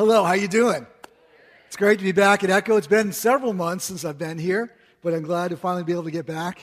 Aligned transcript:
Hello, 0.00 0.24
how 0.24 0.32
you 0.32 0.48
doing? 0.48 0.86
It's 1.66 1.76
great 1.76 1.98
to 1.98 2.04
be 2.04 2.12
back 2.12 2.42
at 2.42 2.48
Echo. 2.48 2.78
It's 2.78 2.86
been 2.86 3.12
several 3.12 3.52
months 3.52 3.84
since 3.84 4.02
I've 4.02 4.16
been 4.16 4.38
here, 4.38 4.72
but 5.02 5.12
I'm 5.12 5.20
glad 5.20 5.50
to 5.50 5.58
finally 5.58 5.84
be 5.84 5.92
able 5.92 6.04
to 6.04 6.10
get 6.10 6.24
back. 6.24 6.62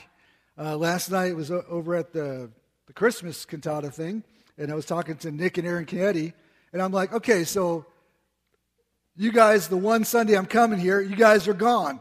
Uh, 0.57 0.75
last 0.75 1.11
night 1.11 1.35
was 1.35 1.51
over 1.51 1.93
at 1.93 2.13
the, 2.13 2.49
the 2.87 2.93
Christmas 2.93 3.45
cantata 3.45 3.91
thing, 3.91 4.23
and 4.57 4.71
I 4.71 4.75
was 4.75 4.87
talking 4.87 5.17
to 5.17 5.29
Nick 5.29 5.59
and 5.59 5.67
Aaron 5.67 5.85
Canetti, 5.85 6.33
and 6.73 6.81
I'm 6.81 6.91
like, 6.91 7.13
okay, 7.13 7.43
so 7.43 7.85
you 9.15 9.31
guys, 9.31 9.67
the 9.67 9.77
one 9.77 10.03
Sunday 10.03 10.35
I'm 10.35 10.47
coming 10.47 10.79
here, 10.79 10.99
you 10.99 11.15
guys 11.15 11.47
are 11.47 11.53
gone. 11.53 11.99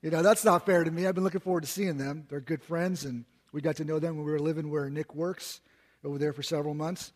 You 0.00 0.10
know, 0.10 0.22
that's 0.22 0.42
not 0.42 0.64
fair 0.64 0.84
to 0.84 0.90
me. 0.90 1.06
I've 1.06 1.14
been 1.14 1.24
looking 1.24 1.40
forward 1.40 1.64
to 1.64 1.68
seeing 1.68 1.98
them. 1.98 2.24
They're 2.30 2.40
good 2.40 2.62
friends, 2.62 3.04
and 3.04 3.26
we 3.52 3.60
got 3.60 3.76
to 3.76 3.84
know 3.84 3.98
them 3.98 4.16
when 4.16 4.24
we 4.24 4.32
were 4.32 4.38
living 4.38 4.70
where 4.70 4.88
Nick 4.88 5.14
works 5.14 5.60
over 6.02 6.16
there 6.16 6.32
for 6.32 6.42
several 6.42 6.72
months. 6.72 7.12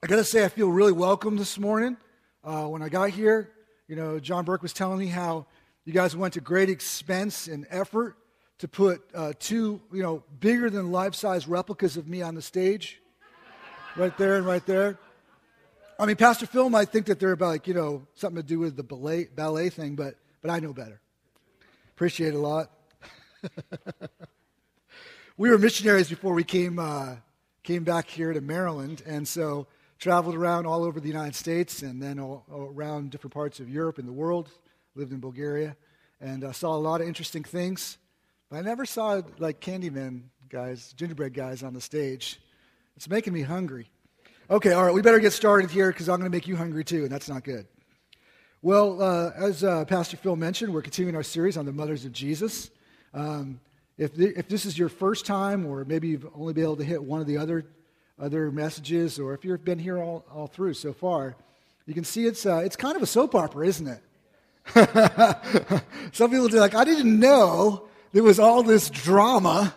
I 0.00 0.06
got 0.06 0.16
to 0.16 0.24
say, 0.24 0.44
I 0.44 0.48
feel 0.48 0.68
really 0.68 0.92
welcome 0.92 1.36
this 1.36 1.58
morning. 1.58 1.96
Uh, 2.44 2.66
when 2.66 2.82
I 2.82 2.88
got 2.88 3.10
here, 3.10 3.50
you 3.86 3.94
know, 3.94 4.18
John 4.18 4.44
Burke 4.44 4.62
was 4.62 4.72
telling 4.72 4.98
me 4.98 5.06
how 5.06 5.46
you 5.84 5.92
guys 5.92 6.16
went 6.16 6.34
to 6.34 6.40
great 6.40 6.68
expense 6.68 7.46
and 7.46 7.66
effort 7.70 8.16
to 8.58 8.66
put 8.66 9.02
uh, 9.14 9.32
two, 9.38 9.80
you 9.92 10.02
know, 10.02 10.24
bigger 10.40 10.68
than 10.68 10.90
life 10.90 11.14
size 11.14 11.46
replicas 11.46 11.96
of 11.96 12.08
me 12.08 12.20
on 12.20 12.34
the 12.34 12.42
stage, 12.42 13.00
right 13.96 14.16
there 14.18 14.36
and 14.36 14.46
right 14.46 14.64
there. 14.66 14.98
I 16.00 16.06
mean, 16.06 16.16
Pastor 16.16 16.46
Phil 16.46 16.68
might 16.68 16.88
think 16.88 17.06
that 17.06 17.20
they're 17.20 17.32
about, 17.32 17.48
like, 17.48 17.68
you 17.68 17.74
know, 17.74 18.06
something 18.14 18.42
to 18.42 18.46
do 18.46 18.58
with 18.58 18.76
the 18.76 18.82
ballet, 18.82 19.26
ballet 19.26 19.68
thing, 19.68 19.94
but, 19.94 20.16
but 20.40 20.50
I 20.50 20.58
know 20.58 20.72
better. 20.72 21.00
Appreciate 21.94 22.34
a 22.34 22.38
lot. 22.38 22.72
we 25.36 25.48
were 25.48 25.58
missionaries 25.58 26.08
before 26.08 26.34
we 26.34 26.42
came, 26.42 26.80
uh, 26.80 27.16
came 27.62 27.84
back 27.84 28.08
here 28.08 28.32
to 28.32 28.40
Maryland, 28.40 29.00
and 29.06 29.28
so 29.28 29.68
traveled 30.02 30.34
around 30.34 30.66
all 30.66 30.82
over 30.82 30.98
the 30.98 31.06
United 31.06 31.32
States 31.32 31.82
and 31.82 32.02
then 32.02 32.18
all, 32.18 32.44
all 32.52 32.72
around 32.74 33.12
different 33.12 33.32
parts 33.32 33.60
of 33.60 33.70
Europe 33.70 33.98
and 33.98 34.08
the 34.08 34.12
world. 34.12 34.50
Lived 34.96 35.12
in 35.12 35.20
Bulgaria 35.20 35.76
and 36.20 36.42
uh, 36.42 36.50
saw 36.50 36.74
a 36.74 36.76
lot 36.76 37.00
of 37.00 37.06
interesting 37.06 37.44
things. 37.44 37.98
But 38.50 38.56
I 38.56 38.62
never 38.62 38.84
saw 38.84 39.22
like 39.38 39.60
Candyman 39.60 40.22
guys, 40.48 40.92
gingerbread 40.94 41.34
guys 41.34 41.62
on 41.62 41.72
the 41.72 41.80
stage. 41.80 42.40
It's 42.96 43.08
making 43.08 43.32
me 43.32 43.42
hungry. 43.42 43.90
Okay, 44.50 44.72
all 44.72 44.84
right, 44.84 44.92
we 44.92 45.02
better 45.02 45.20
get 45.20 45.32
started 45.32 45.70
here 45.70 45.92
because 45.92 46.08
I'm 46.08 46.18
going 46.18 46.30
to 46.30 46.36
make 46.36 46.48
you 46.48 46.56
hungry 46.56 46.82
too, 46.82 47.04
and 47.04 47.10
that's 47.10 47.28
not 47.28 47.44
good. 47.44 47.68
Well, 48.60 49.00
uh, 49.00 49.30
as 49.36 49.62
uh, 49.62 49.84
Pastor 49.84 50.16
Phil 50.16 50.34
mentioned, 50.34 50.74
we're 50.74 50.82
continuing 50.82 51.14
our 51.14 51.22
series 51.22 51.56
on 51.56 51.64
the 51.64 51.72
mothers 51.72 52.04
of 52.04 52.10
Jesus. 52.10 52.72
Um, 53.14 53.60
if, 53.98 54.18
if 54.18 54.48
this 54.48 54.66
is 54.66 54.76
your 54.76 54.88
first 54.88 55.26
time, 55.26 55.64
or 55.64 55.84
maybe 55.84 56.08
you've 56.08 56.26
only 56.34 56.54
been 56.54 56.64
able 56.64 56.76
to 56.76 56.84
hit 56.84 57.00
one 57.00 57.20
of 57.20 57.28
the 57.28 57.38
other 57.38 57.66
other 58.22 58.52
messages, 58.52 59.18
or 59.18 59.34
if 59.34 59.44
you've 59.44 59.64
been 59.64 59.80
here 59.80 59.98
all, 59.98 60.24
all 60.32 60.46
through 60.46 60.74
so 60.74 60.92
far, 60.92 61.34
you 61.86 61.92
can 61.92 62.04
see 62.04 62.24
it's, 62.24 62.46
uh, 62.46 62.58
it's 62.58 62.76
kind 62.76 62.94
of 62.94 63.02
a 63.02 63.06
soap 63.06 63.34
opera, 63.34 63.66
isn't 63.66 63.88
it? 63.88 64.00
Some 66.12 66.30
people 66.30 66.46
do 66.46 66.60
like, 66.60 66.76
I 66.76 66.84
didn't 66.84 67.18
know 67.18 67.88
there 68.12 68.22
was 68.22 68.38
all 68.38 68.62
this 68.62 68.88
drama 68.88 69.74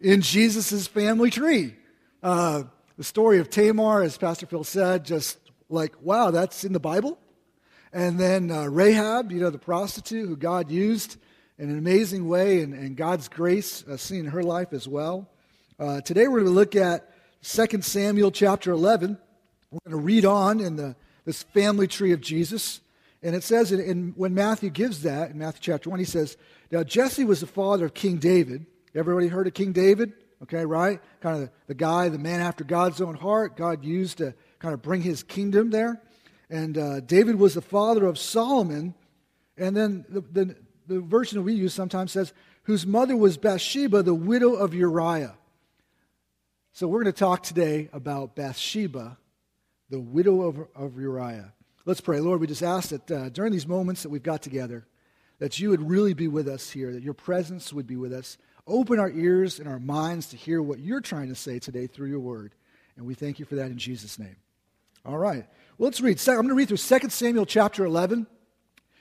in 0.00 0.20
Jesus' 0.20 0.86
family 0.86 1.30
tree. 1.30 1.74
Uh, 2.22 2.62
the 2.96 3.02
story 3.02 3.40
of 3.40 3.50
Tamar, 3.50 4.02
as 4.02 4.16
Pastor 4.16 4.46
Phil 4.46 4.62
said, 4.62 5.04
just 5.04 5.38
like, 5.68 5.92
wow, 6.00 6.30
that's 6.30 6.62
in 6.62 6.72
the 6.72 6.78
Bible. 6.78 7.18
And 7.92 8.20
then 8.20 8.52
uh, 8.52 8.66
Rahab, 8.66 9.32
you 9.32 9.40
know, 9.40 9.50
the 9.50 9.58
prostitute 9.58 10.28
who 10.28 10.36
God 10.36 10.70
used 10.70 11.16
in 11.58 11.68
an 11.68 11.76
amazing 11.76 12.28
way, 12.28 12.62
and, 12.62 12.72
and 12.72 12.96
God's 12.96 13.28
grace 13.28 13.82
uh, 13.88 13.96
seen 13.96 14.20
in 14.20 14.26
her 14.26 14.44
life 14.44 14.72
as 14.72 14.86
well. 14.86 15.28
Uh, 15.80 16.00
today 16.02 16.28
we're 16.28 16.40
going 16.40 16.52
to 16.52 16.52
look 16.52 16.76
at 16.76 17.08
2 17.42 17.80
Samuel 17.80 18.30
chapter 18.30 18.70
11. 18.70 19.16
We're 19.70 19.78
going 19.90 19.98
to 19.98 20.04
read 20.04 20.24
on 20.26 20.60
in 20.60 20.76
the, 20.76 20.94
this 21.24 21.42
family 21.42 21.86
tree 21.86 22.12
of 22.12 22.20
Jesus. 22.20 22.80
And 23.22 23.34
it 23.34 23.42
says, 23.42 23.72
in, 23.72 23.80
in, 23.80 24.12
when 24.16 24.34
Matthew 24.34 24.68
gives 24.68 25.02
that, 25.02 25.30
in 25.30 25.38
Matthew 25.38 25.60
chapter 25.62 25.88
1, 25.88 25.98
he 25.98 26.04
says, 26.04 26.36
Now 26.70 26.82
Jesse 26.82 27.24
was 27.24 27.40
the 27.40 27.46
father 27.46 27.86
of 27.86 27.94
King 27.94 28.18
David. 28.18 28.66
Everybody 28.94 29.28
heard 29.28 29.46
of 29.46 29.54
King 29.54 29.72
David? 29.72 30.12
Okay, 30.42 30.66
right? 30.66 31.00
Kind 31.20 31.36
of 31.36 31.42
the, 31.42 31.50
the 31.68 31.74
guy, 31.74 32.08
the 32.08 32.18
man 32.18 32.40
after 32.40 32.64
God's 32.64 33.00
own 33.00 33.14
heart, 33.14 33.56
God 33.56 33.84
used 33.84 34.18
to 34.18 34.34
kind 34.58 34.74
of 34.74 34.82
bring 34.82 35.00
his 35.00 35.22
kingdom 35.22 35.70
there. 35.70 36.02
And 36.50 36.76
uh, 36.76 37.00
David 37.00 37.36
was 37.36 37.54
the 37.54 37.62
father 37.62 38.04
of 38.04 38.18
Solomon. 38.18 38.94
And 39.56 39.74
then 39.74 40.04
the, 40.08 40.20
the, 40.20 40.56
the 40.88 41.00
version 41.00 41.38
that 41.38 41.42
we 41.42 41.54
use 41.54 41.72
sometimes 41.72 42.12
says, 42.12 42.34
whose 42.64 42.86
mother 42.86 43.16
was 43.16 43.38
Bathsheba, 43.38 44.02
the 44.02 44.14
widow 44.14 44.54
of 44.54 44.74
Uriah. 44.74 45.36
So 46.72 46.86
we're 46.86 47.02
going 47.02 47.12
to 47.12 47.18
talk 47.18 47.42
today 47.42 47.88
about 47.92 48.36
Bathsheba, 48.36 49.18
the 49.90 49.98
widow 49.98 50.42
of, 50.42 50.68
of 50.76 50.98
Uriah. 51.00 51.52
Let's 51.84 52.00
pray. 52.00 52.20
Lord, 52.20 52.40
we 52.40 52.46
just 52.46 52.62
ask 52.62 52.90
that 52.90 53.10
uh, 53.10 53.28
during 53.30 53.52
these 53.52 53.66
moments 53.66 54.04
that 54.04 54.08
we've 54.08 54.22
got 54.22 54.40
together, 54.40 54.86
that 55.40 55.58
you 55.58 55.70
would 55.70 55.90
really 55.90 56.14
be 56.14 56.28
with 56.28 56.46
us 56.46 56.70
here, 56.70 56.92
that 56.92 57.02
your 57.02 57.12
presence 57.12 57.72
would 57.72 57.88
be 57.88 57.96
with 57.96 58.12
us. 58.12 58.38
Open 58.68 59.00
our 59.00 59.10
ears 59.10 59.58
and 59.58 59.68
our 59.68 59.80
minds 59.80 60.28
to 60.28 60.36
hear 60.36 60.62
what 60.62 60.78
you're 60.78 61.00
trying 61.00 61.28
to 61.28 61.34
say 61.34 61.58
today 61.58 61.88
through 61.88 62.08
your 62.08 62.20
word. 62.20 62.54
And 62.96 63.04
we 63.04 63.14
thank 63.14 63.40
you 63.40 63.46
for 63.46 63.56
that 63.56 63.72
in 63.72 63.78
Jesus' 63.78 64.18
name. 64.18 64.36
All 65.04 65.18
right. 65.18 65.44
Well, 65.76 65.88
let's 65.88 66.00
read. 66.00 66.20
I'm 66.28 66.36
going 66.36 66.48
to 66.48 66.54
read 66.54 66.68
through 66.68 66.98
2 67.00 67.08
Samuel 67.08 67.46
chapter 67.46 67.84
11. 67.84 68.28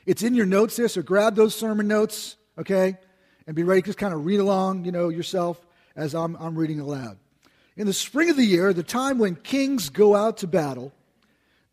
It's 0.07 0.24
in 0.24 0.34
your 0.34 0.47
notes 0.47 0.75
there, 0.75 0.88
so 0.88 1.03
grab 1.03 1.36
those 1.36 1.53
sermon 1.53 1.88
notes, 1.88 2.36
okay? 2.57 2.97
And 3.46 3.56
be 3.56 3.63
ready 3.63 3.84
to 3.84 3.86
just 3.86 4.00
kind 4.00 4.13
of 4.13 4.25
read 4.25 4.40
along, 4.40 4.86
you 4.86 4.91
know, 4.91 5.09
yourself 5.09 5.63
as 5.96 6.16
I'm, 6.16 6.36
I'm 6.38 6.57
reading 6.57 6.80
aloud. 6.80 7.19
In 7.80 7.88
the 7.88 7.94
spring 7.94 8.30
of 8.30 8.36
the 8.36 8.44
year, 8.44 8.74
the 8.74 8.84
time 8.84 9.20
when 9.20 9.36
kings 9.36 9.90
go 9.90 10.14
out 10.14 10.40
to 10.40 10.48
battle, 10.48 10.92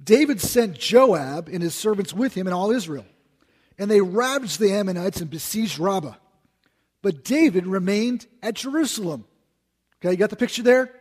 David 0.01 0.41
sent 0.41 0.79
Joab 0.79 1.49
and 1.49 1.61
his 1.61 1.75
servants 1.75 2.15
with 2.15 2.33
him 2.33 2.47
and 2.47 2.55
all 2.55 2.71
Israel. 2.71 3.05
And 3.77 3.91
they 3.91 4.01
ravaged 4.01 4.61
the 4.61 4.73
Ammonites 4.73 5.21
and 5.21 5.29
besieged 5.29 5.81
Rabbah. 5.81 6.15
But 7.03 7.25
David 7.25 7.67
remained 7.67 8.29
at 8.41 8.55
Jerusalem. 8.55 9.25
Okay, 9.99 10.13
you 10.13 10.17
got 10.17 10.31
the 10.31 10.37
picture 10.37 10.63
there? 10.63 10.95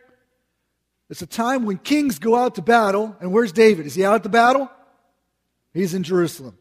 It's 1.08 1.22
a 1.22 1.26
time 1.26 1.66
when 1.66 1.78
kings 1.78 2.18
go 2.18 2.34
out 2.34 2.56
to 2.56 2.62
battle. 2.62 3.14
And 3.20 3.32
where's 3.32 3.52
David? 3.52 3.86
Is 3.86 3.94
he 3.94 4.04
out 4.04 4.16
at 4.16 4.24
the 4.24 4.28
battle? 4.28 4.68
He's 5.72 5.94
in 5.94 6.02
Jerusalem. 6.02 6.58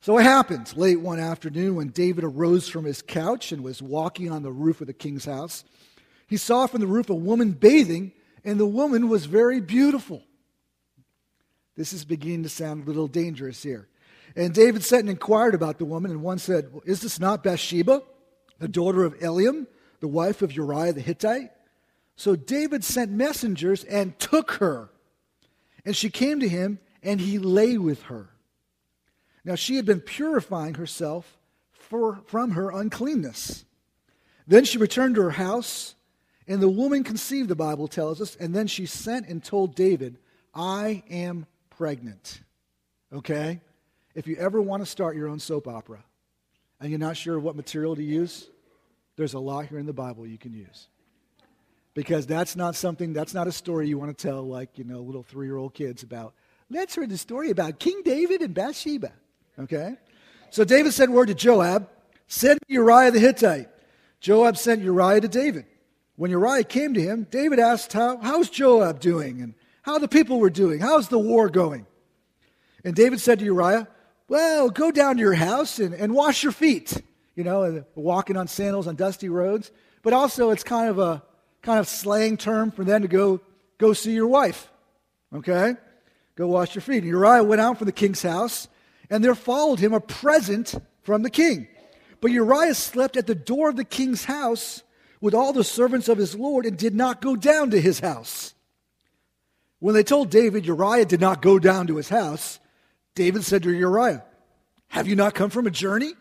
So 0.00 0.18
it 0.18 0.24
happens 0.24 0.76
late 0.76 1.00
one 1.00 1.20
afternoon 1.20 1.76
when 1.76 1.90
David 1.90 2.24
arose 2.24 2.68
from 2.68 2.84
his 2.84 3.00
couch 3.00 3.52
and 3.52 3.62
was 3.62 3.80
walking 3.80 4.28
on 4.32 4.42
the 4.42 4.50
roof 4.50 4.80
of 4.80 4.88
the 4.88 4.92
king's 4.92 5.26
house 5.26 5.62
he 6.26 6.36
saw 6.36 6.66
from 6.66 6.80
the 6.80 6.86
roof 6.86 7.10
a 7.10 7.14
woman 7.14 7.52
bathing, 7.52 8.12
and 8.44 8.58
the 8.58 8.66
woman 8.66 9.08
was 9.08 9.26
very 9.26 9.60
beautiful. 9.60 10.22
This 11.76 11.92
is 11.92 12.04
beginning 12.04 12.42
to 12.44 12.48
sound 12.48 12.82
a 12.82 12.86
little 12.86 13.08
dangerous 13.08 13.62
here. 13.62 13.88
And 14.34 14.52
David 14.52 14.82
sent 14.82 15.00
and 15.00 15.10
inquired 15.10 15.54
about 15.54 15.78
the 15.78 15.84
woman, 15.84 16.10
and 16.10 16.22
one 16.22 16.38
said, 16.38 16.72
well, 16.72 16.82
Is 16.84 17.00
this 17.00 17.20
not 17.20 17.44
Bathsheba, 17.44 18.02
the 18.58 18.68
daughter 18.68 19.04
of 19.04 19.18
Eliam, 19.20 19.66
the 20.00 20.08
wife 20.08 20.42
of 20.42 20.52
Uriah 20.52 20.92
the 20.92 21.00
Hittite? 21.00 21.50
So 22.16 22.34
David 22.34 22.82
sent 22.82 23.10
messengers 23.10 23.84
and 23.84 24.18
took 24.18 24.52
her. 24.52 24.90
And 25.84 25.94
she 25.94 26.10
came 26.10 26.40
to 26.40 26.48
him, 26.48 26.78
and 27.02 27.20
he 27.20 27.38
lay 27.38 27.78
with 27.78 28.02
her. 28.04 28.30
Now 29.44 29.54
she 29.54 29.76
had 29.76 29.84
been 29.84 30.00
purifying 30.00 30.74
herself 30.74 31.38
for, 31.72 32.20
from 32.26 32.52
her 32.52 32.70
uncleanness. 32.70 33.64
Then 34.46 34.64
she 34.64 34.78
returned 34.78 35.14
to 35.16 35.22
her 35.22 35.30
house 35.30 35.94
and 36.48 36.60
the 36.60 36.68
woman 36.68 37.02
conceived, 37.02 37.48
the 37.48 37.56
Bible 37.56 37.88
tells 37.88 38.20
us, 38.20 38.36
and 38.36 38.54
then 38.54 38.66
she 38.66 38.86
sent 38.86 39.26
and 39.28 39.42
told 39.42 39.74
David, 39.74 40.18
I 40.54 41.02
am 41.10 41.46
pregnant. 41.70 42.40
Okay? 43.12 43.60
If 44.14 44.26
you 44.26 44.36
ever 44.36 44.60
want 44.60 44.82
to 44.82 44.86
start 44.86 45.16
your 45.16 45.28
own 45.28 45.38
soap 45.38 45.68
opera 45.68 46.02
and 46.80 46.90
you're 46.90 46.98
not 46.98 47.16
sure 47.16 47.38
what 47.38 47.56
material 47.56 47.96
to 47.96 48.02
use, 48.02 48.48
there's 49.16 49.34
a 49.34 49.38
lot 49.38 49.66
here 49.66 49.78
in 49.78 49.86
the 49.86 49.92
Bible 49.92 50.26
you 50.26 50.38
can 50.38 50.52
use. 50.52 50.88
Because 51.94 52.26
that's 52.26 52.56
not 52.56 52.76
something, 52.76 53.12
that's 53.12 53.34
not 53.34 53.46
a 53.46 53.52
story 53.52 53.88
you 53.88 53.98
want 53.98 54.16
to 54.16 54.26
tell 54.26 54.42
like, 54.42 54.78
you 54.78 54.84
know, 54.84 55.00
little 55.00 55.22
three 55.22 55.46
year 55.46 55.56
old 55.56 55.74
kids 55.74 56.02
about. 56.02 56.34
Let's 56.68 56.96
read 56.96 57.10
the 57.10 57.18
story 57.18 57.50
about 57.50 57.78
King 57.78 58.02
David 58.04 58.42
and 58.42 58.54
Bathsheba. 58.54 59.12
Okay? 59.58 59.96
So 60.50 60.64
David 60.64 60.92
sent 60.92 61.10
word 61.10 61.28
to 61.28 61.34
Joab, 61.34 61.88
send 62.28 62.60
Uriah 62.68 63.10
the 63.10 63.18
Hittite. 63.18 63.68
Joab 64.20 64.56
sent 64.56 64.82
Uriah 64.82 65.20
to 65.20 65.28
David. 65.28 65.66
When 66.16 66.30
Uriah 66.30 66.64
came 66.64 66.94
to 66.94 67.00
him, 67.00 67.26
David 67.30 67.58
asked, 67.58 67.92
How, 67.92 68.18
How's 68.18 68.50
Joab 68.50 69.00
doing? 69.00 69.40
And 69.42 69.54
how 69.82 69.98
the 69.98 70.08
people 70.08 70.40
were 70.40 70.50
doing? 70.50 70.80
How's 70.80 71.08
the 71.08 71.18
war 71.18 71.48
going? 71.48 71.86
And 72.84 72.94
David 72.94 73.20
said 73.20 73.38
to 73.38 73.44
Uriah, 73.44 73.86
Well, 74.28 74.70
go 74.70 74.90
down 74.90 75.16
to 75.16 75.20
your 75.20 75.34
house 75.34 75.78
and, 75.78 75.94
and 75.94 76.14
wash 76.14 76.42
your 76.42 76.52
feet. 76.52 77.02
You 77.34 77.44
know, 77.44 77.84
walking 77.94 78.36
on 78.36 78.48
sandals 78.48 78.86
on 78.86 78.96
dusty 78.96 79.28
roads. 79.28 79.70
But 80.02 80.14
also, 80.14 80.50
it's 80.50 80.64
kind 80.64 80.88
of 80.88 80.98
a 80.98 81.22
kind 81.62 81.80
of 81.80 81.88
slang 81.88 82.36
term 82.36 82.70
for 82.70 82.84
them 82.84 83.02
to 83.02 83.08
go, 83.08 83.40
go 83.76 83.92
see 83.92 84.12
your 84.12 84.28
wife. 84.28 84.70
Okay? 85.34 85.74
Go 86.36 86.46
wash 86.46 86.74
your 86.74 86.82
feet. 86.82 87.02
And 87.02 87.08
Uriah 87.08 87.42
went 87.44 87.60
out 87.60 87.78
from 87.78 87.86
the 87.86 87.92
king's 87.92 88.22
house, 88.22 88.68
and 89.10 89.22
there 89.22 89.34
followed 89.34 89.80
him 89.80 89.92
a 89.92 90.00
present 90.00 90.74
from 91.02 91.22
the 91.22 91.30
king. 91.30 91.66
But 92.20 92.30
Uriah 92.30 92.74
slept 92.74 93.16
at 93.16 93.26
the 93.26 93.34
door 93.34 93.68
of 93.68 93.76
the 93.76 93.84
king's 93.84 94.24
house 94.24 94.82
with 95.20 95.34
all 95.34 95.52
the 95.52 95.64
servants 95.64 96.08
of 96.08 96.18
his 96.18 96.34
Lord 96.34 96.66
and 96.66 96.76
did 96.76 96.94
not 96.94 97.20
go 97.20 97.36
down 97.36 97.70
to 97.70 97.80
his 97.80 98.00
house. 98.00 98.54
When 99.78 99.94
they 99.94 100.02
told 100.02 100.30
David 100.30 100.66
Uriah 100.66 101.04
did 101.04 101.20
not 101.20 101.42
go 101.42 101.58
down 101.58 101.86
to 101.88 101.96
his 101.96 102.08
house, 102.08 102.58
David 103.14 103.44
said 103.44 103.62
to 103.62 103.72
Uriah, 103.72 104.24
Have 104.88 105.06
you 105.06 105.16
not 105.16 105.34
come 105.34 105.50
from 105.50 105.66
a 105.66 105.70
journey? 105.70 106.12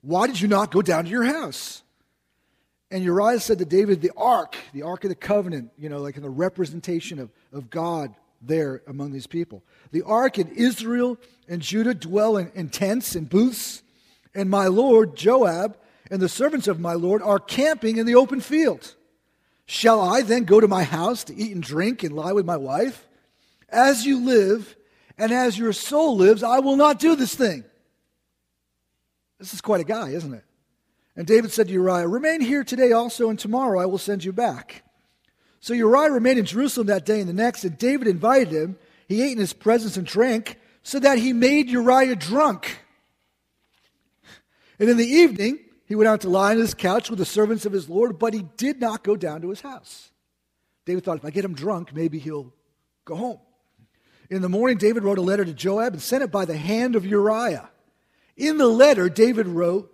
Why 0.00 0.26
did 0.26 0.40
you 0.40 0.48
not 0.48 0.70
go 0.70 0.82
down 0.82 1.04
to 1.04 1.10
your 1.10 1.24
house? 1.24 1.82
And 2.90 3.02
Uriah 3.02 3.40
said 3.40 3.58
to 3.58 3.64
David, 3.64 4.00
The 4.00 4.12
ark, 4.16 4.56
the 4.72 4.82
ark 4.82 5.04
of 5.04 5.10
the 5.10 5.16
covenant, 5.16 5.70
you 5.76 5.88
know, 5.88 5.98
like 5.98 6.16
in 6.16 6.22
the 6.22 6.30
representation 6.30 7.18
of, 7.18 7.30
of 7.52 7.70
God 7.70 8.14
there 8.40 8.82
among 8.86 9.12
these 9.12 9.26
people. 9.26 9.62
The 9.92 10.02
ark 10.02 10.38
in 10.38 10.48
Israel 10.48 11.18
and 11.48 11.60
Judah 11.60 11.94
dwell 11.94 12.36
in, 12.36 12.50
in 12.54 12.68
tents 12.68 13.14
and 13.14 13.28
booths, 13.28 13.82
and 14.34 14.50
my 14.50 14.66
lord 14.66 15.16
Joab 15.16 15.76
and 16.10 16.20
the 16.20 16.28
servants 16.28 16.68
of 16.68 16.80
my 16.80 16.94
lord 16.94 17.22
are 17.22 17.38
camping 17.38 17.96
in 17.96 18.06
the 18.06 18.14
open 18.14 18.40
field. 18.40 18.94
Shall 19.66 20.00
I 20.00 20.22
then 20.22 20.44
go 20.44 20.60
to 20.60 20.68
my 20.68 20.84
house 20.84 21.24
to 21.24 21.34
eat 21.34 21.52
and 21.52 21.62
drink 21.62 22.02
and 22.02 22.14
lie 22.14 22.32
with 22.32 22.46
my 22.46 22.56
wife? 22.56 23.06
As 23.68 24.06
you 24.06 24.24
live, 24.24 24.76
and 25.18 25.32
as 25.32 25.58
your 25.58 25.72
soul 25.72 26.16
lives, 26.16 26.42
I 26.42 26.60
will 26.60 26.76
not 26.76 26.98
do 26.98 27.16
this 27.16 27.34
thing. 27.34 27.64
This 29.38 29.52
is 29.52 29.60
quite 29.60 29.80
a 29.80 29.84
guy, 29.84 30.10
isn't 30.10 30.32
it? 30.32 30.44
And 31.16 31.26
David 31.26 31.50
said 31.50 31.68
to 31.68 31.72
Uriah, 31.72 32.06
Remain 32.06 32.40
here 32.40 32.62
today 32.62 32.92
also, 32.92 33.30
and 33.30 33.38
tomorrow 33.38 33.80
I 33.80 33.86
will 33.86 33.98
send 33.98 34.24
you 34.24 34.32
back. 34.32 34.84
So 35.60 35.74
Uriah 35.74 36.12
remained 36.12 36.38
in 36.38 36.44
Jerusalem 36.44 36.86
that 36.88 37.06
day 37.06 37.20
and 37.20 37.28
the 37.28 37.34
next, 37.34 37.64
and 37.64 37.76
David 37.76 38.06
invited 38.06 38.52
him. 38.52 38.78
He 39.08 39.22
ate 39.22 39.32
in 39.32 39.38
his 39.38 39.52
presence 39.52 39.96
and 39.96 40.06
drank, 40.06 40.58
so 40.82 40.98
that 41.00 41.18
he 41.18 41.32
made 41.32 41.68
Uriah 41.68 42.14
drunk. 42.14 42.78
And 44.78 44.90
in 44.90 44.96
the 44.96 45.06
evening, 45.06 45.58
he 45.86 45.94
went 45.94 46.08
out 46.08 46.20
to 46.22 46.28
lie 46.28 46.52
on 46.52 46.58
his 46.58 46.74
couch 46.74 47.08
with 47.10 47.18
the 47.18 47.24
servants 47.24 47.64
of 47.64 47.72
his 47.72 47.88
Lord, 47.88 48.18
but 48.18 48.34
he 48.34 48.42
did 48.56 48.80
not 48.80 49.04
go 49.04 49.16
down 49.16 49.40
to 49.42 49.50
his 49.50 49.60
house. 49.60 50.10
David 50.84 51.04
thought, 51.04 51.18
if 51.18 51.24
I 51.24 51.30
get 51.30 51.44
him 51.44 51.54
drunk, 51.54 51.94
maybe 51.94 52.18
he'll 52.18 52.52
go 53.04 53.14
home. 53.16 53.38
In 54.28 54.42
the 54.42 54.48
morning, 54.48 54.78
David 54.78 55.04
wrote 55.04 55.18
a 55.18 55.22
letter 55.22 55.44
to 55.44 55.52
Joab 55.52 55.92
and 55.92 56.02
sent 56.02 56.22
it 56.22 56.32
by 56.32 56.44
the 56.44 56.56
hand 56.56 56.96
of 56.96 57.06
Uriah. 57.06 57.70
In 58.36 58.58
the 58.58 58.66
letter, 58.66 59.08
David 59.08 59.46
wrote, 59.46 59.92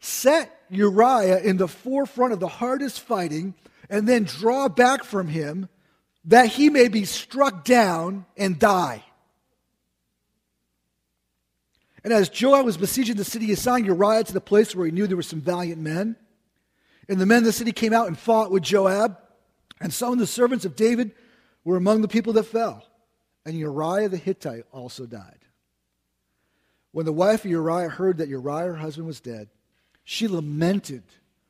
Set 0.00 0.50
Uriah 0.70 1.40
in 1.40 1.56
the 1.56 1.68
forefront 1.68 2.32
of 2.32 2.40
the 2.40 2.48
hardest 2.48 3.00
fighting, 3.00 3.54
and 3.90 4.08
then 4.08 4.24
draw 4.24 4.68
back 4.68 5.02
from 5.02 5.28
him 5.28 5.68
that 6.26 6.48
he 6.48 6.70
may 6.70 6.88
be 6.88 7.04
struck 7.04 7.64
down 7.64 8.26
and 8.36 8.58
die. 8.58 9.04
And 12.04 12.12
as 12.12 12.28
Joab 12.28 12.66
was 12.66 12.76
besieging 12.76 13.16
the 13.16 13.24
city, 13.24 13.46
he 13.46 13.52
assigned 13.52 13.86
Uriah 13.86 14.24
to 14.24 14.32
the 14.32 14.40
place 14.40 14.76
where 14.76 14.84
he 14.84 14.92
knew 14.92 15.06
there 15.06 15.16
were 15.16 15.22
some 15.22 15.40
valiant 15.40 15.80
men. 15.80 16.16
And 17.08 17.18
the 17.18 17.26
men 17.26 17.38
of 17.38 17.44
the 17.44 17.52
city 17.52 17.72
came 17.72 17.94
out 17.94 18.06
and 18.08 18.18
fought 18.18 18.50
with 18.50 18.62
Joab. 18.62 19.16
And 19.80 19.92
some 19.92 20.12
of 20.12 20.18
the 20.18 20.26
servants 20.26 20.66
of 20.66 20.76
David 20.76 21.12
were 21.64 21.76
among 21.76 22.02
the 22.02 22.08
people 22.08 22.34
that 22.34 22.44
fell. 22.44 22.86
And 23.46 23.58
Uriah 23.58 24.10
the 24.10 24.18
Hittite 24.18 24.64
also 24.70 25.06
died. 25.06 25.38
When 26.92 27.06
the 27.06 27.12
wife 27.12 27.44
of 27.44 27.50
Uriah 27.50 27.88
heard 27.88 28.18
that 28.18 28.28
Uriah, 28.28 28.66
her 28.66 28.76
husband, 28.76 29.06
was 29.06 29.20
dead, 29.20 29.48
she 30.04 30.28
lamented 30.28 31.02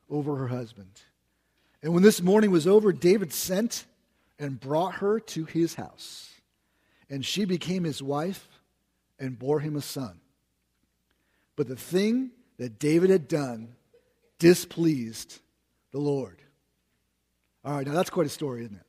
over 0.08 0.36
her 0.36 0.48
husband. 0.48 1.02
And 1.82 1.92
when 1.92 2.02
this 2.02 2.22
mourning 2.22 2.50
was 2.50 2.66
over, 2.66 2.92
David 2.92 3.32
sent 3.32 3.84
and 4.38 4.58
brought 4.58 4.94
her 4.94 5.20
to 5.20 5.44
his 5.44 5.74
house. 5.74 6.30
And 7.10 7.24
she 7.24 7.44
became 7.44 7.84
his 7.84 8.02
wife 8.02 8.48
and 9.18 9.38
bore 9.38 9.60
him 9.60 9.76
a 9.76 9.82
son. 9.82 10.20
But 11.56 11.68
the 11.68 11.76
thing 11.76 12.30
that 12.58 12.78
David 12.78 13.10
had 13.10 13.28
done 13.28 13.74
displeased 14.38 15.40
the 15.92 15.98
Lord. 15.98 16.42
All 17.64 17.74
right, 17.74 17.86
now 17.86 17.92
that's 17.92 18.10
quite 18.10 18.26
a 18.26 18.30
story, 18.30 18.64
isn't 18.64 18.76
it? 18.76 18.86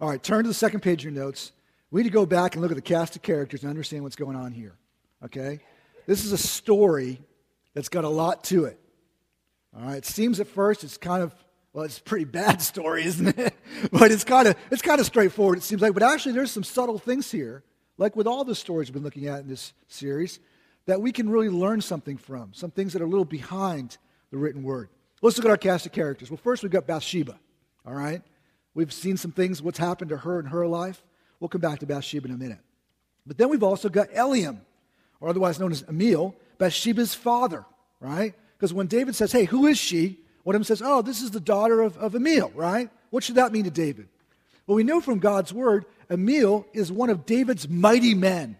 All 0.00 0.08
right, 0.08 0.22
turn 0.22 0.42
to 0.44 0.48
the 0.48 0.54
second 0.54 0.80
page 0.80 1.04
of 1.04 1.14
your 1.14 1.24
notes. 1.24 1.52
We 1.90 2.02
need 2.02 2.08
to 2.08 2.14
go 2.14 2.26
back 2.26 2.54
and 2.54 2.62
look 2.62 2.72
at 2.72 2.76
the 2.76 2.82
cast 2.82 3.14
of 3.14 3.22
characters 3.22 3.62
and 3.62 3.70
understand 3.70 4.02
what's 4.02 4.16
going 4.16 4.36
on 4.36 4.52
here. 4.52 4.76
Okay? 5.24 5.60
This 6.06 6.24
is 6.24 6.32
a 6.32 6.38
story 6.38 7.20
that's 7.72 7.88
got 7.88 8.04
a 8.04 8.08
lot 8.08 8.44
to 8.44 8.64
it. 8.64 8.80
All 9.76 9.86
right, 9.86 9.98
it 9.98 10.06
seems 10.06 10.40
at 10.40 10.48
first 10.48 10.84
it's 10.84 10.96
kind 10.96 11.22
of 11.22 11.32
well, 11.72 11.84
it's 11.84 11.98
a 11.98 12.02
pretty 12.02 12.24
bad 12.24 12.62
story, 12.62 13.04
isn't 13.04 13.36
it? 13.38 13.54
but 13.90 14.10
it's 14.10 14.24
kind 14.24 14.48
of 14.48 14.56
it's 14.70 14.82
kind 14.82 15.00
of 15.00 15.06
straightforward. 15.06 15.58
It 15.58 15.64
seems 15.64 15.82
like, 15.82 15.92
but 15.92 16.02
actually, 16.02 16.32
there's 16.32 16.52
some 16.52 16.64
subtle 16.64 16.98
things 16.98 17.30
here, 17.30 17.64
like 17.98 18.16
with 18.16 18.26
all 18.26 18.44
the 18.44 18.54
stories 18.54 18.88
we've 18.88 18.94
been 18.94 19.02
looking 19.02 19.26
at 19.26 19.40
in 19.40 19.48
this 19.48 19.72
series, 19.88 20.38
that 20.86 21.00
we 21.00 21.12
can 21.12 21.28
really 21.28 21.48
learn 21.48 21.80
something 21.80 22.16
from, 22.16 22.52
some 22.52 22.70
things 22.70 22.92
that 22.92 23.02
are 23.02 23.06
a 23.06 23.08
little 23.08 23.24
behind 23.24 23.96
the 24.30 24.36
written 24.36 24.62
word. 24.62 24.88
Let's 25.22 25.38
look 25.38 25.46
at 25.46 25.50
our 25.50 25.56
cast 25.56 25.86
of 25.86 25.92
characters. 25.92 26.30
Well, 26.30 26.40
first 26.42 26.62
we've 26.62 26.72
got 26.72 26.86
Bathsheba, 26.86 27.38
all 27.86 27.94
right? 27.94 28.22
We've 28.74 28.92
seen 28.92 29.16
some 29.16 29.32
things, 29.32 29.62
what's 29.62 29.78
happened 29.78 30.10
to 30.10 30.18
her 30.18 30.38
in 30.38 30.46
her 30.46 30.66
life. 30.66 31.02
We'll 31.40 31.48
come 31.48 31.60
back 31.60 31.78
to 31.80 31.86
Bathsheba 31.86 32.28
in 32.28 32.34
a 32.34 32.36
minute. 32.36 32.58
But 33.26 33.38
then 33.38 33.48
we've 33.48 33.62
also 33.62 33.88
got 33.88 34.10
Eliam, 34.10 34.58
or 35.20 35.28
otherwise 35.28 35.58
known 35.58 35.72
as 35.72 35.82
Ammiel, 35.84 36.34
Bathsheba's 36.58 37.14
father, 37.14 37.64
right? 38.00 38.34
Because 38.56 38.74
when 38.74 38.86
David 38.86 39.14
says, 39.14 39.32
hey, 39.32 39.44
who 39.44 39.66
is 39.66 39.78
she? 39.78 40.18
One 40.42 40.54
of 40.54 40.60
them 40.60 40.64
says, 40.64 40.82
oh, 40.84 41.00
this 41.00 41.22
is 41.22 41.30
the 41.30 41.40
daughter 41.40 41.80
of, 41.80 41.96
of 41.96 42.12
Ammiel, 42.12 42.52
right? 42.54 42.90
What 43.10 43.24
should 43.24 43.36
that 43.36 43.52
mean 43.52 43.64
to 43.64 43.70
David? 43.70 44.08
Well, 44.66 44.76
we 44.76 44.84
know 44.84 45.00
from 45.00 45.18
God's 45.18 45.52
word, 45.52 45.86
Ammiel 46.10 46.66
is 46.72 46.92
one 46.92 47.08
of 47.08 47.24
David's 47.24 47.68
mighty 47.68 48.14
men, 48.14 48.58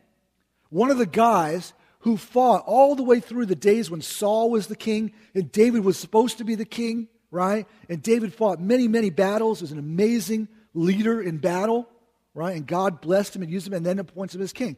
one 0.71 0.91
of 0.91 0.99
the 0.99 1.07
guys 1.07 1.73
who 2.05 2.19
fought 2.19 2.63
all 2.67 2.95
the 2.95 3.03
way 3.03 3.19
through 3.19 3.47
the 3.47 3.57
days 3.57 3.91
when 3.91 4.03
Saul 4.03 4.51
was 4.51 4.67
the 4.67 4.77
king 4.77 5.15
and 5.35 5.51
David 5.51 5.85
was 5.85 5.97
supposed 5.97 6.37
to 6.37 6.45
be 6.45 6.55
the 6.55 6.67
king, 6.67 7.09
right? 7.31 7.67
And 7.89 8.03
David 8.03 8.35
fought 8.35 8.61
many, 8.61 8.89
many 8.89 9.09
battles, 9.09 9.63
was 9.63 9.73
an 9.73 9.79
amazing 9.79 10.49
leader 10.75 11.23
in 11.23 11.39
battle, 11.39 11.89
right? 12.35 12.55
And 12.55 12.67
God 12.67 13.01
blessed 13.01 13.35
him 13.35 13.43
and 13.43 13.51
used 13.51 13.67
him 13.67 13.73
and 13.73 13.87
then 13.87 13.99
appoints 13.99 14.35
him 14.35 14.43
as 14.43 14.53
king. 14.53 14.77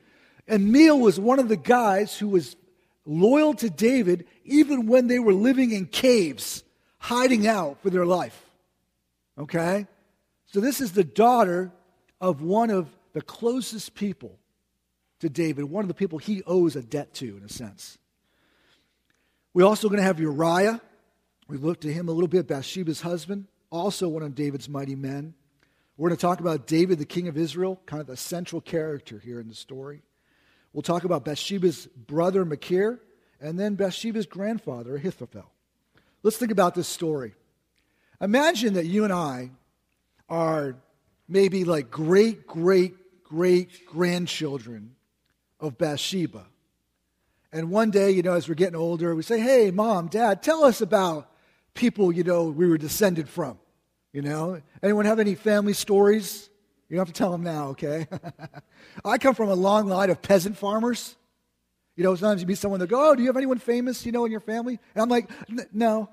Ammiel 0.49 1.01
was 1.01 1.19
one 1.19 1.41
of 1.41 1.49
the 1.49 1.57
guys 1.57 2.17
who 2.17 2.29
was 2.29 2.55
loyal 3.05 3.55
to 3.55 3.71
David 3.71 4.27
even 4.45 4.87
when 4.87 5.09
they 5.09 5.19
were 5.19 5.35
living 5.35 5.73
in 5.73 5.87
caves, 5.87 6.63
hiding 6.99 7.49
out 7.49 7.83
for 7.83 7.91
their 7.91 8.07
life. 8.07 8.41
Okay? 9.37 9.89
So 10.45 10.61
this 10.61 10.81
is 10.81 10.93
the 10.93 11.03
daughter 11.03 11.73
of 12.21 12.41
one 12.41 12.71
of 12.71 12.89
the 13.15 13.21
closest 13.21 13.97
people 13.97 14.39
to 15.21 15.29
David, 15.29 15.65
one 15.65 15.85
of 15.85 15.89
the 15.89 15.95
people 15.95 16.19
he 16.19 16.43
owes 16.47 16.77
a 16.77 16.83
debt 16.83 17.15
to, 17.15 17.37
in 17.37 17.43
a 17.43 17.49
sense. 17.49 17.99
We're 19.55 19.67
also 19.67 19.89
going 19.89 19.99
to 19.99 20.05
have 20.05 20.21
Uriah. 20.21 20.81
We 21.49 21.57
looked 21.57 21.85
at 21.85 21.93
him 21.93 22.09
a 22.09 22.13
little 22.13 22.29
bit, 22.29 22.47
Bathsheba's 22.47 23.01
husband, 23.01 23.47
also 23.71 24.09
one 24.09 24.23
of 24.23 24.35
David's 24.35 24.69
mighty 24.69 24.95
men. 24.95 25.35
We're 25.97 26.11
going 26.11 26.19
to 26.19 26.21
talk 26.21 26.41
about 26.41 26.67
David, 26.67 26.99
the 26.99 27.07
king 27.07 27.29
of 27.29 27.39
Israel, 27.39 27.81
kind 27.87 28.01
of 28.03 28.07
the 28.07 28.17
central 28.17 28.61
character 28.61 29.19
here 29.19 29.41
in 29.41 29.49
the 29.49 29.55
story. 29.55 30.03
We'll 30.73 30.83
talk 30.83 31.05
about 31.05 31.25
Bathsheba's 31.25 31.87
brother, 31.87 32.45
Machir, 32.45 33.01
and 33.41 33.59
then 33.59 33.77
Bathsheba's 33.77 34.27
grandfather, 34.27 34.97
Ahithophel. 34.97 35.51
Let's 36.23 36.37
think 36.37 36.53
about 36.53 36.75
this 36.75 36.89
story. 36.89 37.35
Imagine 38.21 38.75
that 38.75 38.85
you 38.85 39.05
and 39.05 39.13
I 39.13 39.53
are 40.29 40.77
maybe 41.29 41.65
like 41.65 41.91
great, 41.91 42.47
great, 42.47 43.23
great 43.25 43.87
grandchildren 43.87 44.96
of 45.67 45.79
Bathsheba. 45.79 46.47
And 47.53 47.71
one 47.71 47.91
day, 47.91 48.11
you 48.11 48.23
know, 48.23 48.35
as 48.35 48.49
we're 48.49 48.55
getting 48.55 48.77
older, 48.77 49.15
we 49.15 49.23
say, 49.23 49.41
hey, 49.41 49.71
mom, 49.71 50.09
dad, 50.09 50.43
tell 50.43 50.65
us 50.65 50.81
about 50.81 51.31
people, 51.75 52.13
you 52.13 52.25
know, 52.25 52.45
we 52.45 52.67
were 52.67 52.79
descended 52.79 53.29
from. 53.29 53.59
You 54.13 54.23
know, 54.23 54.61
anyone 54.83 55.05
have 55.05 55.21
any 55.21 55.35
family 55.35 55.73
stories? 55.73 56.49
You 56.89 56.97
don't 56.97 57.07
have 57.07 57.15
to 57.15 57.19
tell 57.19 57.31
them 57.31 57.43
now, 57.43 57.69
okay? 57.69 58.07
I 59.05 59.19
come 59.19 59.35
from 59.35 59.49
a 59.49 59.55
long 59.55 59.87
line 59.87 60.11
of 60.11 60.23
peasant 60.23 60.57
farmers. 60.57 61.17
You 61.97 62.05
know, 62.05 62.15
sometimes 62.15 62.41
you 62.41 62.47
meet 62.47 62.59
someone 62.59 62.81
that 62.81 62.89
go, 62.89 63.11
"Oh, 63.11 63.15
do 63.15 63.23
you 63.23 63.29
have 63.29 63.37
anyone 63.37 63.59
famous, 63.59 64.05
you 64.05 64.13
know, 64.13 64.25
in 64.25 64.31
your 64.31 64.41
family?" 64.41 64.79
And 64.95 65.03
I'm 65.03 65.09
like, 65.09 65.31
"No." 65.73 66.11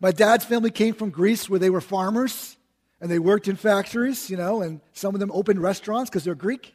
My 0.00 0.12
dad's 0.12 0.44
family 0.44 0.70
came 0.70 0.94
from 0.94 1.10
Greece, 1.10 1.50
where 1.50 1.58
they 1.58 1.70
were 1.70 1.80
farmers 1.80 2.56
and 3.00 3.10
they 3.10 3.18
worked 3.18 3.48
in 3.48 3.56
factories, 3.56 4.30
you 4.30 4.36
know, 4.36 4.62
and 4.62 4.80
some 4.92 5.14
of 5.14 5.20
them 5.20 5.30
opened 5.32 5.60
restaurants 5.60 6.08
because 6.08 6.24
they're 6.24 6.34
Greek. 6.34 6.74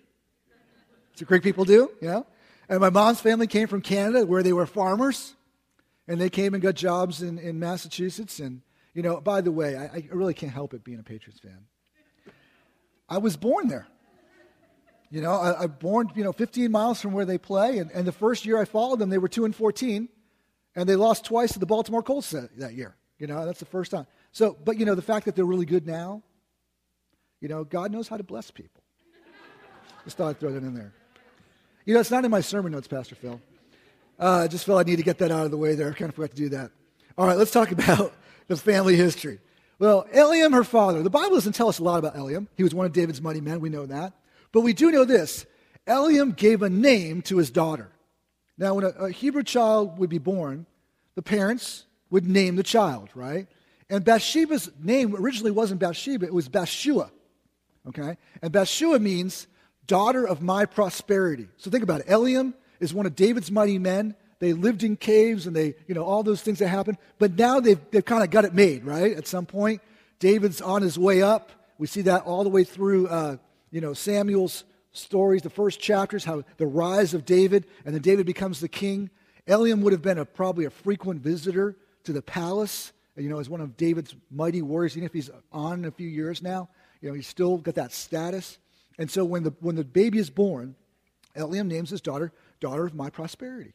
That's 1.15 1.21
what 1.21 1.27
Greek 1.29 1.43
people 1.43 1.63
do, 1.63 1.89
you 2.01 2.09
know? 2.09 2.25
And 2.67 2.81
my 2.81 2.89
mom's 2.89 3.21
family 3.21 3.47
came 3.47 3.69
from 3.69 3.79
Canada 3.79 4.25
where 4.25 4.43
they 4.43 4.51
were 4.51 4.65
farmers. 4.65 5.33
And 6.09 6.19
they 6.19 6.29
came 6.29 6.53
and 6.53 6.61
got 6.61 6.75
jobs 6.75 7.21
in, 7.21 7.39
in 7.39 7.57
Massachusetts. 7.57 8.39
And, 8.39 8.61
you 8.93 9.01
know, 9.01 9.21
by 9.21 9.39
the 9.39 9.51
way, 9.51 9.77
I, 9.77 9.85
I 9.85 10.07
really 10.11 10.33
can't 10.33 10.51
help 10.51 10.73
it 10.73 10.83
being 10.83 10.99
a 10.99 11.03
Patriots 11.03 11.39
fan. 11.39 11.67
I 13.07 13.19
was 13.19 13.37
born 13.37 13.69
there. 13.69 13.87
You 15.09 15.21
know, 15.21 15.31
I, 15.31 15.63
I 15.63 15.67
born, 15.67 16.11
you 16.15 16.23
know, 16.25 16.33
15 16.33 16.69
miles 16.69 16.99
from 16.99 17.13
where 17.13 17.23
they 17.23 17.37
play. 17.37 17.77
And, 17.77 17.89
and 17.91 18.05
the 18.05 18.11
first 18.11 18.45
year 18.45 18.59
I 18.59 18.65
followed 18.65 18.99
them, 18.99 19.09
they 19.09 19.17
were 19.17 19.29
2 19.29 19.45
and 19.45 19.55
14. 19.55 20.09
And 20.75 20.89
they 20.89 20.97
lost 20.97 21.23
twice 21.23 21.53
to 21.53 21.59
the 21.59 21.65
Baltimore 21.65 22.03
Colts 22.03 22.31
that, 22.31 22.59
that 22.59 22.73
year. 22.73 22.97
You 23.19 23.27
know, 23.27 23.45
that's 23.45 23.59
the 23.59 23.65
first 23.65 23.89
time. 23.89 24.05
So, 24.33 24.57
but, 24.65 24.77
you 24.77 24.85
know, 24.85 24.95
the 24.95 25.01
fact 25.01 25.27
that 25.27 25.35
they're 25.37 25.45
really 25.45 25.65
good 25.65 25.87
now, 25.87 26.23
you 27.39 27.47
know, 27.47 27.63
God 27.63 27.93
knows 27.93 28.09
how 28.09 28.17
to 28.17 28.23
bless 28.23 28.51
people. 28.51 28.83
Just 30.03 30.17
thought 30.17 30.31
I'd 30.31 30.39
throw 30.41 30.51
that 30.51 30.61
in 30.61 30.73
there. 30.73 30.93
You 31.85 31.93
know, 31.93 31.99
it's 31.99 32.09
not 32.09 32.25
in 32.25 32.31
my 32.31 32.41
sermon 32.41 32.71
notes, 32.71 32.87
Pastor 32.87 33.13
Phil. 33.13 33.39
Uh, 34.19 34.41
I 34.43 34.47
just 34.47 34.65
felt 34.65 34.79
I 34.79 34.89
need 34.89 34.95
to 34.95 35.03
get 35.03 35.19
that 35.19 35.31
out 35.31 35.45
of 35.45 35.51
the 35.51 35.57
way 35.57 35.75
there. 35.75 35.89
I 35.89 35.93
kind 35.93 36.09
of 36.09 36.15
forgot 36.15 36.31
to 36.31 36.35
do 36.35 36.49
that. 36.49 36.71
All 37.15 37.27
right, 37.27 37.37
let's 37.37 37.51
talk 37.51 37.71
about 37.71 38.11
the 38.47 38.57
family 38.57 38.95
history. 38.95 39.39
Well, 39.77 40.07
Eliam, 40.13 40.53
her 40.53 40.63
father. 40.63 41.03
The 41.03 41.11
Bible 41.11 41.35
doesn't 41.35 41.53
tell 41.53 41.69
us 41.69 41.77
a 41.77 41.83
lot 41.83 41.99
about 41.99 42.15
Eliam. 42.15 42.47
He 42.55 42.63
was 42.63 42.73
one 42.73 42.87
of 42.87 42.93
David's 42.93 43.21
mighty 43.21 43.41
men. 43.41 43.59
We 43.59 43.69
know 43.69 43.85
that. 43.85 44.13
But 44.51 44.61
we 44.61 44.73
do 44.73 44.89
know 44.89 45.05
this 45.05 45.45
Eliam 45.85 46.35
gave 46.35 46.63
a 46.63 46.69
name 46.69 47.21
to 47.23 47.37
his 47.37 47.51
daughter. 47.51 47.91
Now, 48.57 48.73
when 48.73 48.85
a, 48.85 48.89
a 48.89 49.11
Hebrew 49.11 49.43
child 49.43 49.99
would 49.99 50.09
be 50.09 50.17
born, 50.17 50.65
the 51.13 51.21
parents 51.21 51.85
would 52.09 52.25
name 52.25 52.55
the 52.55 52.63
child, 52.63 53.09
right? 53.13 53.47
And 53.91 54.03
Bathsheba's 54.03 54.71
name 54.81 55.15
originally 55.15 55.51
wasn't 55.51 55.81
Bathsheba, 55.81 56.25
it 56.25 56.33
was 56.33 56.49
Bathshua. 56.49 57.11
Okay? 57.87 58.17
And 58.41 58.51
Bathshua 58.51 58.99
means 58.99 59.45
daughter 59.87 60.27
of 60.27 60.41
my 60.41 60.65
prosperity. 60.65 61.47
So 61.57 61.69
think 61.69 61.83
about 61.83 62.01
it. 62.01 62.07
Eliam 62.07 62.53
is 62.79 62.93
one 62.93 63.05
of 63.05 63.15
David's 63.15 63.51
mighty 63.51 63.79
men. 63.79 64.15
They 64.39 64.53
lived 64.53 64.83
in 64.83 64.97
caves 64.97 65.47
and 65.47 65.55
they, 65.55 65.75
you 65.87 65.95
know, 65.95 66.03
all 66.03 66.23
those 66.23 66.41
things 66.41 66.59
that 66.59 66.67
happened. 66.67 66.97
But 67.19 67.37
now 67.37 67.59
they've, 67.59 67.79
they've 67.91 68.03
kind 68.03 68.23
of 68.23 68.29
got 68.29 68.45
it 68.45 68.53
made, 68.53 68.83
right? 68.83 69.15
At 69.15 69.27
some 69.27 69.45
point, 69.45 69.81
David's 70.19 70.61
on 70.61 70.81
his 70.81 70.99
way 70.99 71.21
up. 71.21 71.51
We 71.77 71.87
see 71.87 72.01
that 72.01 72.23
all 72.23 72.43
the 72.43 72.49
way 72.49 72.63
through, 72.63 73.07
uh, 73.07 73.37
you 73.71 73.81
know, 73.81 73.91
Samuel's 73.91 74.63
stories, 74.91 75.41
the 75.41 75.49
first 75.49 75.79
chapters, 75.79 76.23
how 76.23 76.43
the 76.57 76.67
rise 76.67 77.13
of 77.13 77.25
David, 77.25 77.65
and 77.85 77.93
then 77.93 78.01
David 78.01 78.25
becomes 78.25 78.59
the 78.59 78.67
king. 78.69 79.09
Eliam 79.47 79.81
would 79.81 79.93
have 79.93 80.01
been 80.01 80.17
a, 80.17 80.25
probably 80.25 80.65
a 80.65 80.69
frequent 80.69 81.21
visitor 81.21 81.75
to 82.05 82.13
the 82.13 82.21
palace, 82.21 82.93
you 83.17 83.29
know, 83.29 83.39
as 83.39 83.49
one 83.49 83.61
of 83.61 83.77
David's 83.77 84.15
mighty 84.31 84.61
warriors, 84.61 84.95
even 84.95 85.05
if 85.05 85.13
he's 85.13 85.29
on 85.51 85.79
in 85.79 85.85
a 85.85 85.91
few 85.91 86.07
years 86.07 86.41
now. 86.41 86.69
You 87.01 87.09
know, 87.09 87.15
he's 87.15 87.27
still 87.27 87.57
got 87.57 87.75
that 87.75 87.91
status. 87.91 88.57
And 88.97 89.09
so 89.09 89.25
when 89.25 89.43
the, 89.43 89.53
when 89.59 89.75
the 89.75 89.83
baby 89.83 90.19
is 90.19 90.29
born, 90.29 90.75
Eliam 91.35 91.67
names 91.67 91.89
his 91.89 92.01
daughter, 92.01 92.31
daughter 92.59 92.85
of 92.85 92.95
my 92.95 93.09
prosperity. 93.09 93.73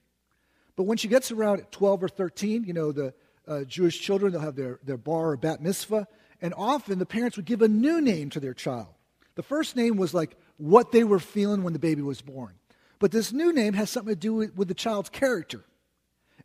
But 0.77 0.85
when 0.85 0.97
she 0.97 1.09
gets 1.09 1.31
around 1.31 1.65
12 1.71 2.05
or 2.05 2.09
13, 2.09 2.65
you 2.65 2.73
know, 2.73 2.93
the 2.93 3.12
uh, 3.47 3.65
Jewish 3.65 4.00
children, 4.00 4.33
they'll 4.33 4.41
have 4.41 4.57
their, 4.57 4.79
their 4.83 4.97
bar 4.97 5.33
or 5.33 5.37
bat 5.37 5.61
mitzvah, 5.61 6.07
and 6.41 6.55
often 6.57 6.99
the 6.99 7.07
parents 7.07 7.37
would 7.37 7.45
give 7.45 7.61
a 7.62 7.69
new 7.69 8.00
name 8.00 8.31
to 8.31 8.41
their 8.41 8.55
child. 8.55 8.89
The 9.35 9.43
first 9.43 9.77
name 9.77 9.97
was 9.97 10.15
like 10.15 10.37
what 10.57 10.93
they 10.93 11.05
were 11.05 11.19
feeling 11.19 11.62
when 11.62 11.73
the 11.73 11.79
baby 11.79 12.03
was 12.03 12.23
born. 12.23 12.55
But 12.99 13.12
this 13.12 13.33
new 13.33 13.53
name 13.53 13.75
has 13.75 13.91
something 13.91 14.15
to 14.15 14.19
do 14.19 14.35
with, 14.35 14.57
with 14.57 14.69
the 14.69 14.75
child's 14.75 15.09
character. 15.09 15.65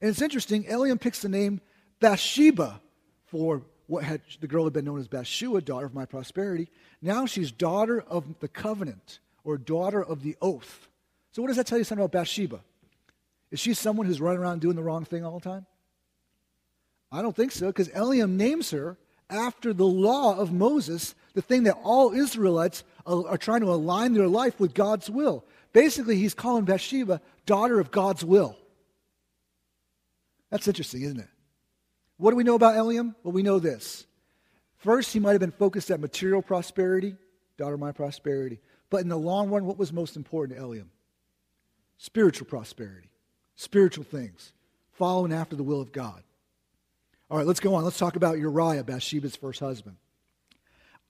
And 0.02 0.10
it's 0.10 0.22
interesting, 0.22 0.66
Eliam 0.66 1.00
picks 1.00 1.22
the 1.22 1.30
name 1.30 1.62
Bathsheba 2.00 2.82
for 3.26 3.64
what 3.88 4.04
had 4.04 4.22
the 4.42 4.48
girl 4.48 4.64
had 4.64 4.74
been 4.74 4.86
known 4.86 5.00
as 5.00 5.08
Bathsheba, 5.08 5.62
daughter 5.62 5.86
of 5.86 5.94
my 5.94 6.06
prosperity. 6.06 6.70
Now 7.02 7.26
she's 7.26 7.52
daughter 7.52 8.04
of 8.08 8.40
the 8.40 8.48
covenant 8.48 9.20
or 9.44 9.58
daughter 9.58 10.04
of 10.04 10.24
the 10.24 10.36
oath. 10.42 10.88
So 11.32 11.42
what 11.42 11.50
does 11.50 11.58
that 11.58 11.68
tell 11.68 11.78
you 11.78 11.84
something 11.84 12.04
about 12.04 12.18
Bathsheba? 12.18 12.62
Is 13.52 13.60
she 13.60 13.74
someone 13.74 14.08
who's 14.08 14.20
running 14.20 14.42
around 14.42 14.62
doing 14.62 14.76
the 14.76 14.84
wrong 14.84 15.06
thing 15.06 15.24
all 15.24 15.40
the 15.40 15.50
time? 15.50 15.66
I 17.12 17.22
don't 17.22 17.36
think 17.36 17.52
so, 17.52 17.68
because 17.68 17.90
Eliam 17.90 18.32
names 18.32 18.72
her 18.72 18.98
after 19.30 19.72
the 19.72 19.86
law 19.86 20.38
of 20.38 20.52
Moses, 20.52 21.16
the 21.34 21.42
thing 21.42 21.64
that 21.64 21.78
all 21.84 22.12
Israelites 22.12 22.84
are 23.06 23.38
trying 23.38 23.62
to 23.62 23.72
align 23.72 24.14
their 24.14 24.28
life 24.28 24.60
with 24.60 24.74
God's 24.74 25.10
will. 25.10 25.46
Basically, 25.74 26.16
he's 26.16 26.34
calling 26.34 26.66
Bathsheba 26.66 27.22
daughter 27.46 27.80
of 27.80 27.92
God's 27.92 28.26
will. 28.26 28.58
That's 30.50 30.68
interesting, 30.68 31.04
isn't 31.04 31.20
it? 31.20 31.30
What 32.18 32.32
do 32.32 32.38
we 32.38 32.44
know 32.44 32.56
about 32.56 32.76
Eliam? 32.76 33.16
Well, 33.24 33.34
we 33.34 33.44
know 33.44 33.60
this. 33.60 34.06
First, 34.78 35.14
he 35.14 35.20
might 35.20 35.32
have 35.32 35.40
been 35.40 35.52
focused 35.52 35.92
at 35.92 36.00
material 36.00 36.42
prosperity, 36.42 37.16
daughter 37.58 37.78
my 37.78 37.92
prosperity. 37.92 38.60
But 38.90 39.02
in 39.02 39.10
the 39.10 39.18
long 39.18 39.50
run, 39.50 39.66
what 39.66 39.78
was 39.78 39.92
most 39.92 40.16
important 40.16 40.60
to 40.60 40.66
Eliam? 40.66 40.88
Spiritual 41.98 42.48
prosperity, 42.48 43.10
spiritual 43.56 44.04
things, 44.04 44.54
following 44.92 45.34
after 45.34 45.56
the 45.56 45.64
will 45.64 45.82
of 45.82 45.92
God. 45.92 46.24
All 47.30 47.38
right, 47.38 47.48
let's 47.48 47.60
go 47.60 47.74
on. 47.76 47.84
Let's 47.84 47.98
talk 47.98 48.16
about 48.16 48.38
Uriah, 48.38 48.84
Bathsheba's 48.84 49.36
first 49.36 49.60
husband. 49.60 49.98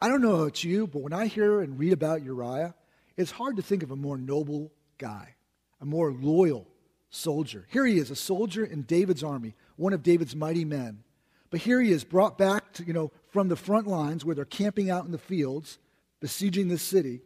I 0.02 0.08
don't 0.08 0.22
know 0.22 0.36
about 0.36 0.64
you, 0.64 0.88
but 0.88 1.02
when 1.02 1.14
I 1.14 1.26
hear 1.28 1.62
and 1.62 1.78
read 1.78 1.94
about 1.94 2.24
Uriah, 2.24 2.74
it's 3.18 3.32
hard 3.32 3.58
to 3.58 3.62
think 3.62 3.84
of 3.84 3.92
a 3.92 3.96
more 3.96 4.18
noble 4.18 4.72
guy, 4.98 5.36
a 5.82 5.86
more 5.86 6.12
loyal 6.12 6.68
soldier. 7.16 7.66
Here 7.70 7.86
he 7.86 7.98
is, 7.98 8.12
a 8.12 8.16
soldier 8.16 8.66
in 8.66 8.84
David's 8.84 9.24
army, 9.24 9.56
one 9.76 9.94
of 9.94 10.04
David's 10.04 10.36
mighty 10.36 10.66
men. 10.66 11.04
But 11.50 11.62
here 11.62 11.82
he 11.82 11.92
is 11.92 12.04
brought 12.04 12.38
back 12.38 12.74
to, 12.74 12.84
you 12.84 12.94
know, 12.94 13.12
from 13.30 13.48
the 13.48 13.56
front 13.56 13.88
lines 13.88 14.26
where 14.26 14.36
they're 14.36 14.46
camping 14.46 14.90
out 14.90 15.06
in 15.06 15.12
the 15.12 15.18
fields, 15.18 15.78
besieging 16.20 16.68
this 16.68 16.82
city. 16.82 17.22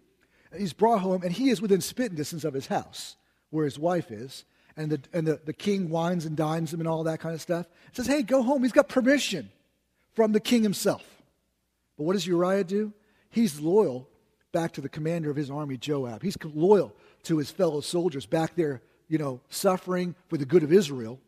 He's 0.57 0.73
brought 0.73 0.99
home, 0.99 1.23
and 1.23 1.31
he 1.31 1.49
is 1.49 1.61
within 1.61 1.81
spitting 1.81 2.15
distance 2.15 2.43
of 2.43 2.53
his 2.53 2.67
house, 2.67 3.15
where 3.49 3.65
his 3.65 3.79
wife 3.79 4.11
is 4.11 4.45
and 4.79 4.91
the, 4.91 5.01
and 5.13 5.27
the, 5.27 5.39
the 5.43 5.53
king 5.53 5.89
wines 5.89 6.25
and 6.25 6.37
dines 6.37 6.73
him 6.73 6.79
and 6.79 6.87
all 6.87 7.03
that 7.03 7.19
kind 7.19 7.35
of 7.35 7.41
stuff. 7.41 7.67
says, 7.91 8.07
hey, 8.07 8.23
go 8.23 8.41
home. 8.41 8.63
He's 8.63 8.71
got 8.71 8.87
permission 8.87 9.49
from 10.13 10.31
the 10.31 10.39
king 10.39 10.63
himself. 10.63 11.03
But 11.97 12.03
what 12.03 12.13
does 12.13 12.25
Uriah 12.25 12.63
do? 12.63 12.93
He's 13.29 13.59
loyal 13.59 14.07
back 14.51 14.71
to 14.73 14.81
the 14.81 14.89
commander 14.89 15.29
of 15.29 15.35
his 15.35 15.51
army, 15.51 15.77
Joab. 15.77 16.23
He's 16.23 16.37
loyal 16.43 16.95
to 17.23 17.37
his 17.37 17.51
fellow 17.51 17.81
soldiers 17.81 18.25
back 18.25 18.55
there, 18.55 18.81
you 19.09 19.17
know, 19.17 19.41
suffering 19.49 20.15
for 20.29 20.37
the 20.37 20.45
good 20.45 20.63
of 20.63 20.71
Israel. 20.71 21.19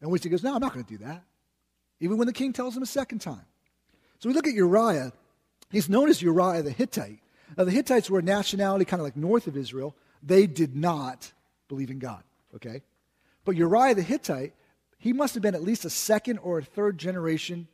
And 0.00 0.10
which 0.10 0.22
he 0.22 0.30
goes, 0.30 0.42
no, 0.42 0.54
I'm 0.54 0.60
not 0.60 0.72
going 0.72 0.84
to 0.84 0.98
do 0.98 1.04
that. 1.04 1.22
Even 2.00 2.16
when 2.16 2.26
the 2.26 2.32
king 2.32 2.54
tells 2.54 2.74
him 2.74 2.82
a 2.82 2.86
second 2.86 3.18
time. 3.18 3.44
So 4.18 4.28
we 4.30 4.34
look 4.34 4.46
at 4.46 4.54
Uriah. 4.54 5.12
He's 5.70 5.90
known 5.90 6.08
as 6.08 6.22
Uriah 6.22 6.62
the 6.62 6.70
Hittite. 6.70 7.18
Now, 7.58 7.64
the 7.64 7.70
Hittites 7.70 8.08
were 8.08 8.20
a 8.20 8.22
nationality 8.22 8.86
kind 8.86 9.00
of 9.00 9.04
like 9.04 9.16
north 9.16 9.46
of 9.46 9.56
Israel. 9.56 9.94
They 10.22 10.46
did 10.46 10.74
not 10.74 11.30
believe 11.68 11.90
in 11.90 11.98
God 11.98 12.22
okay? 12.54 12.82
But 13.44 13.56
Uriah 13.56 13.94
the 13.94 14.02
Hittite, 14.02 14.54
he 14.98 15.12
must 15.12 15.34
have 15.34 15.42
been 15.42 15.54
at 15.54 15.62
least 15.62 15.84
a 15.84 15.90
second 15.90 16.38
or 16.38 16.58
a 16.58 16.64
third 16.64 16.98
generation 16.98 17.68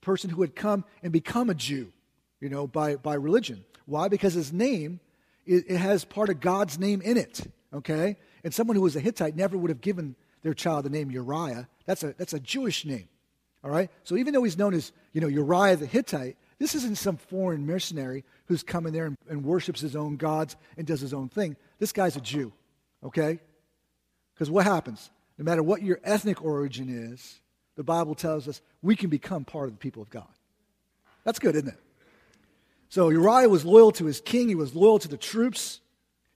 person 0.00 0.30
who 0.30 0.42
had 0.42 0.54
come 0.54 0.84
and 1.02 1.12
become 1.12 1.50
a 1.50 1.54
Jew, 1.54 1.92
you 2.40 2.48
know, 2.48 2.66
by, 2.66 2.96
by 2.96 3.14
religion. 3.14 3.64
Why? 3.86 4.08
Because 4.08 4.34
his 4.34 4.52
name, 4.52 5.00
it, 5.44 5.64
it 5.68 5.78
has 5.78 6.04
part 6.04 6.28
of 6.28 6.40
God's 6.40 6.78
name 6.78 7.00
in 7.02 7.16
it, 7.16 7.40
okay? 7.72 8.16
And 8.46 8.54
someone 8.54 8.76
who 8.76 8.82
was 8.82 8.94
a 8.94 9.00
Hittite 9.00 9.34
never 9.34 9.58
would 9.58 9.70
have 9.70 9.80
given 9.80 10.14
their 10.44 10.54
child 10.54 10.84
the 10.84 10.88
name 10.88 11.10
Uriah. 11.10 11.66
That's 11.84 12.04
a, 12.04 12.14
that's 12.16 12.32
a 12.32 12.38
Jewish 12.38 12.84
name, 12.84 13.08
all 13.64 13.72
right? 13.72 13.90
So 14.04 14.16
even 14.16 14.32
though 14.32 14.44
he's 14.44 14.56
known 14.56 14.72
as, 14.72 14.92
you 15.12 15.20
know, 15.20 15.26
Uriah 15.26 15.74
the 15.74 15.84
Hittite, 15.84 16.36
this 16.60 16.76
isn't 16.76 16.96
some 16.96 17.16
foreign 17.16 17.66
mercenary 17.66 18.22
who's 18.44 18.62
coming 18.62 18.92
there 18.92 19.06
and, 19.06 19.16
and 19.28 19.44
worships 19.44 19.80
his 19.80 19.96
own 19.96 20.16
gods 20.16 20.54
and 20.76 20.86
does 20.86 21.00
his 21.00 21.12
own 21.12 21.28
thing. 21.28 21.56
This 21.80 21.90
guy's 21.90 22.14
a 22.14 22.20
Jew, 22.20 22.52
okay? 23.02 23.40
Because 24.32 24.48
what 24.48 24.64
happens? 24.64 25.10
No 25.38 25.44
matter 25.44 25.64
what 25.64 25.82
your 25.82 25.98
ethnic 26.04 26.44
origin 26.44 26.88
is, 26.88 27.40
the 27.74 27.82
Bible 27.82 28.14
tells 28.14 28.46
us 28.46 28.60
we 28.80 28.94
can 28.94 29.10
become 29.10 29.44
part 29.44 29.66
of 29.66 29.72
the 29.72 29.78
people 29.78 30.02
of 30.02 30.10
God. 30.10 30.28
That's 31.24 31.40
good, 31.40 31.56
isn't 31.56 31.70
it? 31.70 31.80
So 32.90 33.08
Uriah 33.08 33.48
was 33.48 33.64
loyal 33.64 33.90
to 33.90 34.04
his 34.04 34.20
king, 34.20 34.48
he 34.48 34.54
was 34.54 34.76
loyal 34.76 35.00
to 35.00 35.08
the 35.08 35.16
troops, 35.16 35.80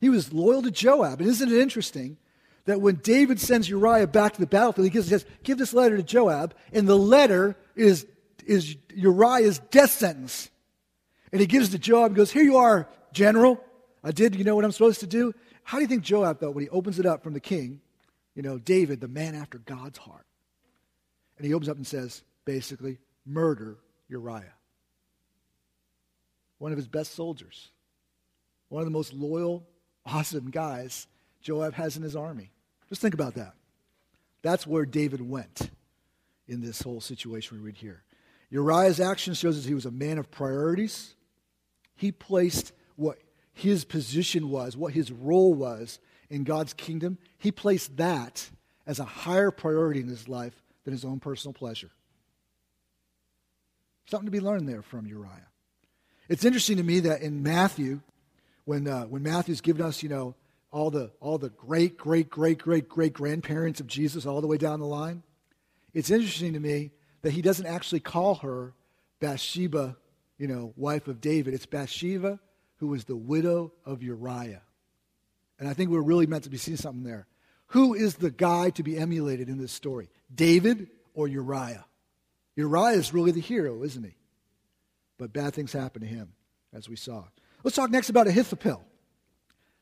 he 0.01 0.09
was 0.09 0.33
loyal 0.33 0.63
to 0.63 0.71
Joab. 0.71 1.21
And 1.21 1.29
isn't 1.29 1.53
it 1.53 1.61
interesting 1.61 2.17
that 2.65 2.81
when 2.81 2.97
David 2.97 3.41
sends 3.41 3.69
Uriah 3.69 4.07
back 4.07 4.35
to 4.35 4.41
the 4.41 4.47
battlefield, 4.47 4.85
he, 4.87 4.91
gives, 4.91 5.09
says, 5.09 5.25
Give 5.43 5.59
this 5.59 5.73
letter 5.73 5.97
to 5.97 6.03
Joab, 6.03 6.55
and 6.73 6.89
the 6.89 6.97
letter 6.97 7.57
is, 7.77 8.07
is 8.47 8.77
Uriah's 8.95 9.59
death 9.71 9.91
sentence. 9.91 10.51
And 11.33 11.41
he 11.41 11.47
gives 11.47 11.69
it 11.69 11.73
to 11.73 11.79
Joab 11.79 12.07
and 12.07 12.17
goes, 12.17 12.31
Here 12.31 12.43
you 12.43 12.57
are, 12.57 12.89
general. 13.13 13.63
I 14.03 14.13
did, 14.13 14.35
you 14.35 14.45
know 14.45 14.57
what 14.57 14.65
I'm 14.65 14.73
supposed 14.73 15.01
to 15.01 15.07
do? 15.07 15.35
How 15.63 15.79
do 15.79 15.83
you 15.83 15.89
think 15.89 16.03
Joab 16.03 16.41
felt 16.41 16.55
when 16.55 16.65
he 16.65 16.71
opens 16.71 16.99
it 16.99 17.07
up 17.07 17.23
from 17.23 17.35
the 17.35 17.41
king? 17.41 17.81
you 18.35 18.43
know, 18.43 18.59
David, 18.59 19.01
the 19.01 19.09
man 19.09 19.35
after 19.35 19.59
God's 19.59 19.99
heart. 19.99 20.27
And 21.37 21.47
he 21.47 21.55
opens 21.55 21.69
up 21.69 21.77
and 21.77 21.87
says, 21.87 22.23
basically, 22.45 22.99
murder 23.27 23.79
Uriah. 24.09 24.55
One 26.59 26.73
of 26.73 26.79
his 26.79 26.89
best 26.89 27.15
soldiers. 27.15 27.71
One 28.69 28.81
of 28.81 28.87
the 28.87 28.93
most 28.93 29.13
loyal, 29.13 29.67
awesome 30.13 30.51
guys 30.51 31.07
Joab 31.43 31.75
has 31.75 31.97
in 31.97 32.03
his 32.03 32.17
army. 32.17 32.51
Just 32.89 33.01
think 33.01 33.15
about 33.15 33.35
that. 33.35 33.55
That's 34.43 34.67
where 34.67 34.85
David 34.85 35.21
went 35.21 35.71
in 36.49 36.61
this 36.61 36.83
whole 36.83 37.01
situation 37.01 37.57
we 37.57 37.65
read 37.65 37.77
here. 37.77 38.03
Uriah's 38.51 39.01
action 39.01 39.35
shows 39.35 39.57
us 39.59 39.65
he 39.65 39.75
was 39.75 39.87
a 39.87 39.91
man 39.91 40.19
of 40.19 40.31
priorities. 40.31 41.15
He 41.97 42.11
placed 42.11 42.73
what 42.97 43.19
his 43.53 43.85
position 43.85 44.51
was, 44.51 44.77
what 44.77 44.93
his 44.93 45.13
role 45.13 45.55
was 45.55 45.99
in 46.31 46.45
God's 46.45 46.73
kingdom, 46.73 47.19
he 47.39 47.51
placed 47.51 47.97
that 47.97 48.49
as 48.87 49.01
a 49.01 49.05
higher 49.05 49.51
priority 49.51 50.01
in 50.01 50.09
his 50.09 50.29
life 50.29 50.63
than 50.85 50.93
his 50.93 51.05
own 51.05 51.19
personal 51.19 51.53
pleasure. 51.53 51.91
Something 54.07 54.27
to 54.27 54.33
be 54.33 54.41
learned 54.41 54.69
there 54.69 54.83
from 54.83 55.07
Uriah. 55.07 55.49
It's 56.29 56.45
interesting 56.45 56.77
to 56.77 56.83
me 56.83 57.01
that 57.01 57.23
in 57.23 57.43
Matthew, 57.43 58.01
when, 58.71 58.87
uh, 58.87 59.03
when 59.07 59.25
Matthew's 59.25 59.61
given 59.61 59.85
us, 59.85 60.01
you 60.01 60.09
know, 60.09 60.37
all 60.71 60.93
the, 60.93 61.11
all 61.19 61.39
the 61.39 61.49
great, 61.49 61.97
great, 61.97 62.31
great, 62.31 62.57
great, 62.59 62.89
great 62.89 63.13
grandparents 63.13 63.81
of 63.81 63.89
Jesus 63.89 64.27
all 64.27 64.41
the 64.41 64.47
way 64.47 64.59
down 64.59 64.79
the 64.79 64.87
line, 64.87 65.25
it's 65.93 66.09
interesting 66.09 66.53
to 66.53 66.61
me 66.61 66.93
that 67.23 67.33
he 67.33 67.43
doesn't 67.43 67.67
actually 67.67 67.99
call 67.99 68.37
her 68.37 68.73
Bathsheba, 69.19 69.97
you 70.39 70.47
know, 70.47 70.73
wife 70.77 71.09
of 71.09 71.21
David. 71.21 71.53
It's 71.53 71.67
Bathsheba, 71.67 72.39
who 72.77 72.87
was 72.87 73.07
the 73.07 73.17
widow 73.17 73.73
of 73.85 74.05
Uriah. 74.05 74.63
And 75.59 75.69
I 75.69 75.75
think 75.75 75.91
we're 75.91 76.01
really 76.01 76.29
meant 76.29 76.45
to 76.45 76.51
be 76.51 76.57
seeing 76.57 76.77
something 76.77 77.03
there. 77.03 77.27
Who 77.71 77.95
is 77.95 78.15
the 78.15 78.31
guy 78.31 78.71
to 78.71 78.85
be 78.85 78.97
emulated 78.97 79.49
in 79.49 79.59
this 79.59 79.73
story? 79.73 80.11
David 80.33 80.87
or 81.13 81.27
Uriah? 81.27 81.87
Uriah 82.55 82.99
is 82.99 83.13
really 83.13 83.33
the 83.33 83.41
hero, 83.41 83.83
isn't 83.83 84.05
he? 84.05 84.15
But 85.19 85.33
bad 85.33 85.55
things 85.55 85.73
happen 85.73 86.03
to 86.03 86.09
him, 86.09 86.35
as 86.73 86.89
we 86.89 86.95
saw. 86.95 87.25
Let's 87.63 87.77
talk 87.77 87.91
next 87.91 88.09
about 88.09 88.27
Ahithophel. 88.27 88.85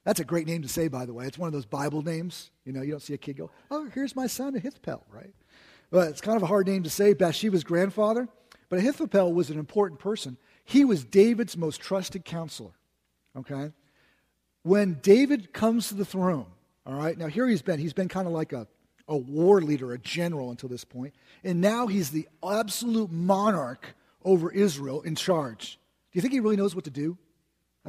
That's 0.04 0.20
a 0.20 0.24
great 0.24 0.46
name 0.46 0.62
to 0.62 0.68
say, 0.68 0.88
by 0.88 1.04
the 1.04 1.12
way. 1.12 1.26
It's 1.26 1.38
one 1.38 1.48
of 1.48 1.52
those 1.52 1.66
Bible 1.66 2.02
names. 2.02 2.50
You 2.64 2.72
know, 2.72 2.82
you 2.82 2.90
don't 2.90 3.02
see 3.02 3.14
a 3.14 3.18
kid 3.18 3.36
go, 3.36 3.50
oh, 3.70 3.88
here's 3.92 4.16
my 4.16 4.26
son 4.26 4.56
Ahithophel, 4.56 5.04
right? 5.10 5.34
But 5.90 6.08
it's 6.08 6.20
kind 6.20 6.36
of 6.36 6.42
a 6.42 6.46
hard 6.46 6.66
name 6.66 6.82
to 6.82 6.90
say. 6.90 7.12
Bathsheba's 7.12 7.64
grandfather. 7.64 8.28
But 8.68 8.78
Ahithophel 8.78 9.32
was 9.32 9.50
an 9.50 9.58
important 9.58 10.00
person. 10.00 10.36
He 10.64 10.84
was 10.84 11.04
David's 11.04 11.56
most 11.56 11.80
trusted 11.80 12.24
counselor. 12.24 12.72
Okay? 13.36 13.72
When 14.62 14.98
David 15.02 15.52
comes 15.52 15.88
to 15.88 15.94
the 15.94 16.04
throne, 16.04 16.46
all 16.84 16.94
right, 16.94 17.16
now 17.16 17.26
here 17.26 17.46
he's 17.46 17.62
been. 17.62 17.78
He's 17.78 17.92
been 17.92 18.08
kind 18.08 18.26
of 18.26 18.32
like 18.32 18.52
a, 18.52 18.66
a 19.06 19.16
war 19.16 19.60
leader, 19.60 19.92
a 19.92 19.98
general 19.98 20.50
until 20.50 20.68
this 20.68 20.84
point. 20.84 21.14
And 21.44 21.60
now 21.60 21.86
he's 21.86 22.10
the 22.10 22.28
absolute 22.42 23.10
monarch 23.10 23.94
over 24.24 24.50
Israel 24.50 25.02
in 25.02 25.14
charge. 25.14 25.78
Do 26.12 26.16
you 26.16 26.22
think 26.22 26.32
he 26.32 26.40
really 26.40 26.56
knows 26.56 26.74
what 26.74 26.84
to 26.84 26.90
do? 26.90 27.16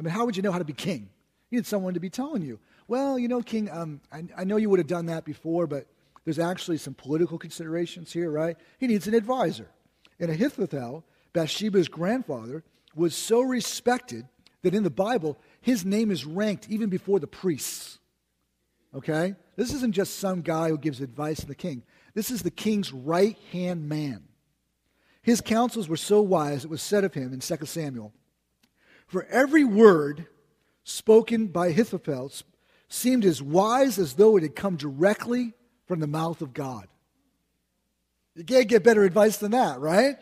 I 0.00 0.02
mean, 0.02 0.14
how 0.14 0.24
would 0.24 0.34
you 0.34 0.42
know 0.42 0.50
how 0.50 0.58
to 0.58 0.64
be 0.64 0.72
king? 0.72 1.10
You 1.50 1.58
need 1.58 1.66
someone 1.66 1.92
to 1.92 2.00
be 2.00 2.08
telling 2.08 2.40
you, 2.40 2.58
well, 2.88 3.18
you 3.18 3.28
know, 3.28 3.42
King, 3.42 3.68
um, 3.70 4.00
I, 4.10 4.24
I 4.34 4.44
know 4.44 4.56
you 4.56 4.70
would 4.70 4.78
have 4.78 4.86
done 4.86 5.06
that 5.06 5.26
before, 5.26 5.66
but 5.66 5.86
there's 6.24 6.38
actually 6.38 6.78
some 6.78 6.94
political 6.94 7.36
considerations 7.36 8.10
here, 8.10 8.30
right? 8.30 8.56
He 8.78 8.86
needs 8.86 9.06
an 9.06 9.14
advisor. 9.14 9.68
And 10.18 10.30
Ahithophel, 10.30 11.04
Bathsheba's 11.34 11.88
grandfather, 11.88 12.64
was 12.94 13.14
so 13.14 13.42
respected 13.42 14.26
that 14.62 14.74
in 14.74 14.84
the 14.84 14.90
Bible, 14.90 15.38
his 15.60 15.84
name 15.84 16.10
is 16.10 16.24
ranked 16.24 16.68
even 16.70 16.88
before 16.88 17.20
the 17.20 17.26
priests. 17.26 17.98
Okay? 18.94 19.34
This 19.56 19.74
isn't 19.74 19.92
just 19.92 20.18
some 20.18 20.40
guy 20.40 20.70
who 20.70 20.78
gives 20.78 21.02
advice 21.02 21.40
to 21.40 21.46
the 21.46 21.54
king. 21.54 21.82
This 22.14 22.30
is 22.30 22.42
the 22.42 22.50
king's 22.50 22.90
right 22.90 23.36
hand 23.52 23.86
man. 23.86 24.24
His 25.20 25.42
counsels 25.42 25.90
were 25.90 25.98
so 25.98 26.22
wise, 26.22 26.64
it 26.64 26.70
was 26.70 26.80
said 26.80 27.04
of 27.04 27.12
him 27.12 27.34
in 27.34 27.40
2 27.40 27.66
Samuel 27.66 28.14
For 29.10 29.24
every 29.24 29.64
word 29.64 30.28
spoken 30.84 31.48
by 31.48 31.66
Ahithophel 31.68 32.30
seemed 32.88 33.24
as 33.24 33.42
wise 33.42 33.98
as 33.98 34.14
though 34.14 34.36
it 34.36 34.44
had 34.44 34.54
come 34.54 34.76
directly 34.76 35.52
from 35.86 35.98
the 35.98 36.06
mouth 36.06 36.42
of 36.42 36.54
God. 36.54 36.86
You 38.36 38.44
can't 38.44 38.68
get 38.68 38.84
better 38.84 39.02
advice 39.02 39.38
than 39.38 39.50
that, 39.50 39.80
right? 39.80 40.16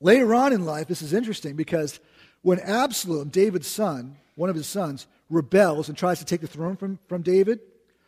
Later 0.00 0.34
on 0.34 0.54
in 0.54 0.64
life, 0.64 0.88
this 0.88 1.02
is 1.02 1.12
interesting 1.12 1.54
because 1.54 2.00
when 2.40 2.60
Absalom, 2.60 3.28
David's 3.28 3.68
son, 3.68 4.16
one 4.36 4.48
of 4.48 4.56
his 4.56 4.66
sons, 4.66 5.06
rebels 5.28 5.90
and 5.90 5.98
tries 5.98 6.18
to 6.20 6.24
take 6.24 6.40
the 6.40 6.46
throne 6.46 6.76
from, 6.76 6.98
from 7.08 7.20
David, 7.20 7.60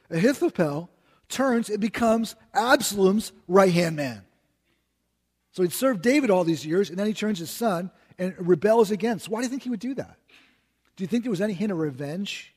Ahithophel 0.09 0.89
turns 1.29 1.69
and 1.69 1.79
becomes 1.79 2.37
Absalom's 2.55 3.33
right 3.47 3.73
hand 3.73 3.97
man. 3.97 4.25
So 5.51 5.63
he'd 5.63 5.75
served 5.75 6.01
David 6.01 6.31
all 6.31 6.45
these 6.45 6.65
years, 6.65 6.89
and 6.89 6.99
then 6.99 7.07
he 7.07 7.13
turns 7.13 7.39
his 7.39 7.51
son 7.51 7.91
and 8.23 8.35
rebels 8.39 8.91
against. 8.91 9.29
Why 9.29 9.41
do 9.41 9.45
you 9.45 9.51
think 9.51 9.63
he 9.63 9.71
would 9.71 9.81
do 9.81 9.95
that? 9.95 10.17
Do 10.97 11.05
you 11.05 11.09
think 11.09 11.25
there 11.25 11.31
was 11.31 11.41
any 11.41 11.55
hint 11.55 11.73
of 11.73 11.79
revenge 11.79 12.55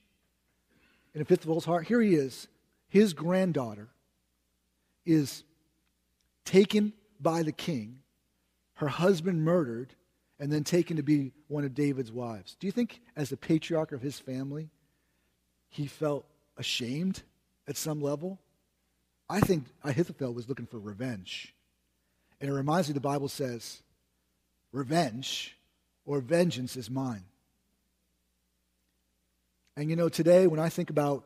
in 1.13 1.22
a 1.22 1.25
fifth 1.25 1.43
of 1.43 1.50
Ahithophel's 1.50 1.65
heart? 1.65 1.88
Here 1.88 2.01
he 2.01 2.15
is. 2.15 2.48
His 2.89 3.13
granddaughter 3.13 3.88
is 5.05 5.43
taken 6.43 6.93
by 7.19 7.43
the 7.43 7.51
king, 7.51 8.00
her 8.75 8.88
husband 8.88 9.43
murdered, 9.43 9.95
and 10.39 10.51
then 10.51 10.63
taken 10.63 10.98
to 10.98 11.03
be 11.03 11.31
one 11.48 11.63
of 11.63 11.74
David's 11.74 12.12
wives. 12.12 12.55
Do 12.60 12.67
you 12.67 12.72
think, 12.72 13.01
as 13.15 13.29
the 13.29 13.38
patriarch 13.38 13.91
of 13.91 14.01
his 14.01 14.19
family, 14.19 14.69
he 15.69 15.88
felt 15.88 16.25
ashamed 16.57 17.24
at 17.67 17.77
some 17.77 18.01
level? 18.01 18.39
I 19.29 19.39
think 19.39 19.65
Ahithophel 19.84 20.34
was 20.34 20.48
looking 20.48 20.67
for 20.67 20.77
revenge. 20.77 21.55
And 22.39 22.50
it 22.50 22.53
reminds 22.53 22.89
me 22.89 22.93
the 22.93 23.00
Bible 23.00 23.29
says, 23.29 23.81
revenge 24.75 25.58
or 26.05 26.20
vengeance 26.20 26.75
is 26.75 26.89
mine. 26.89 27.24
And 29.77 29.89
you 29.89 29.96
know, 29.96 30.10
today 30.10 30.48
when 30.48 30.60
I 30.60 30.70
think 30.70 30.89
about 30.89 31.24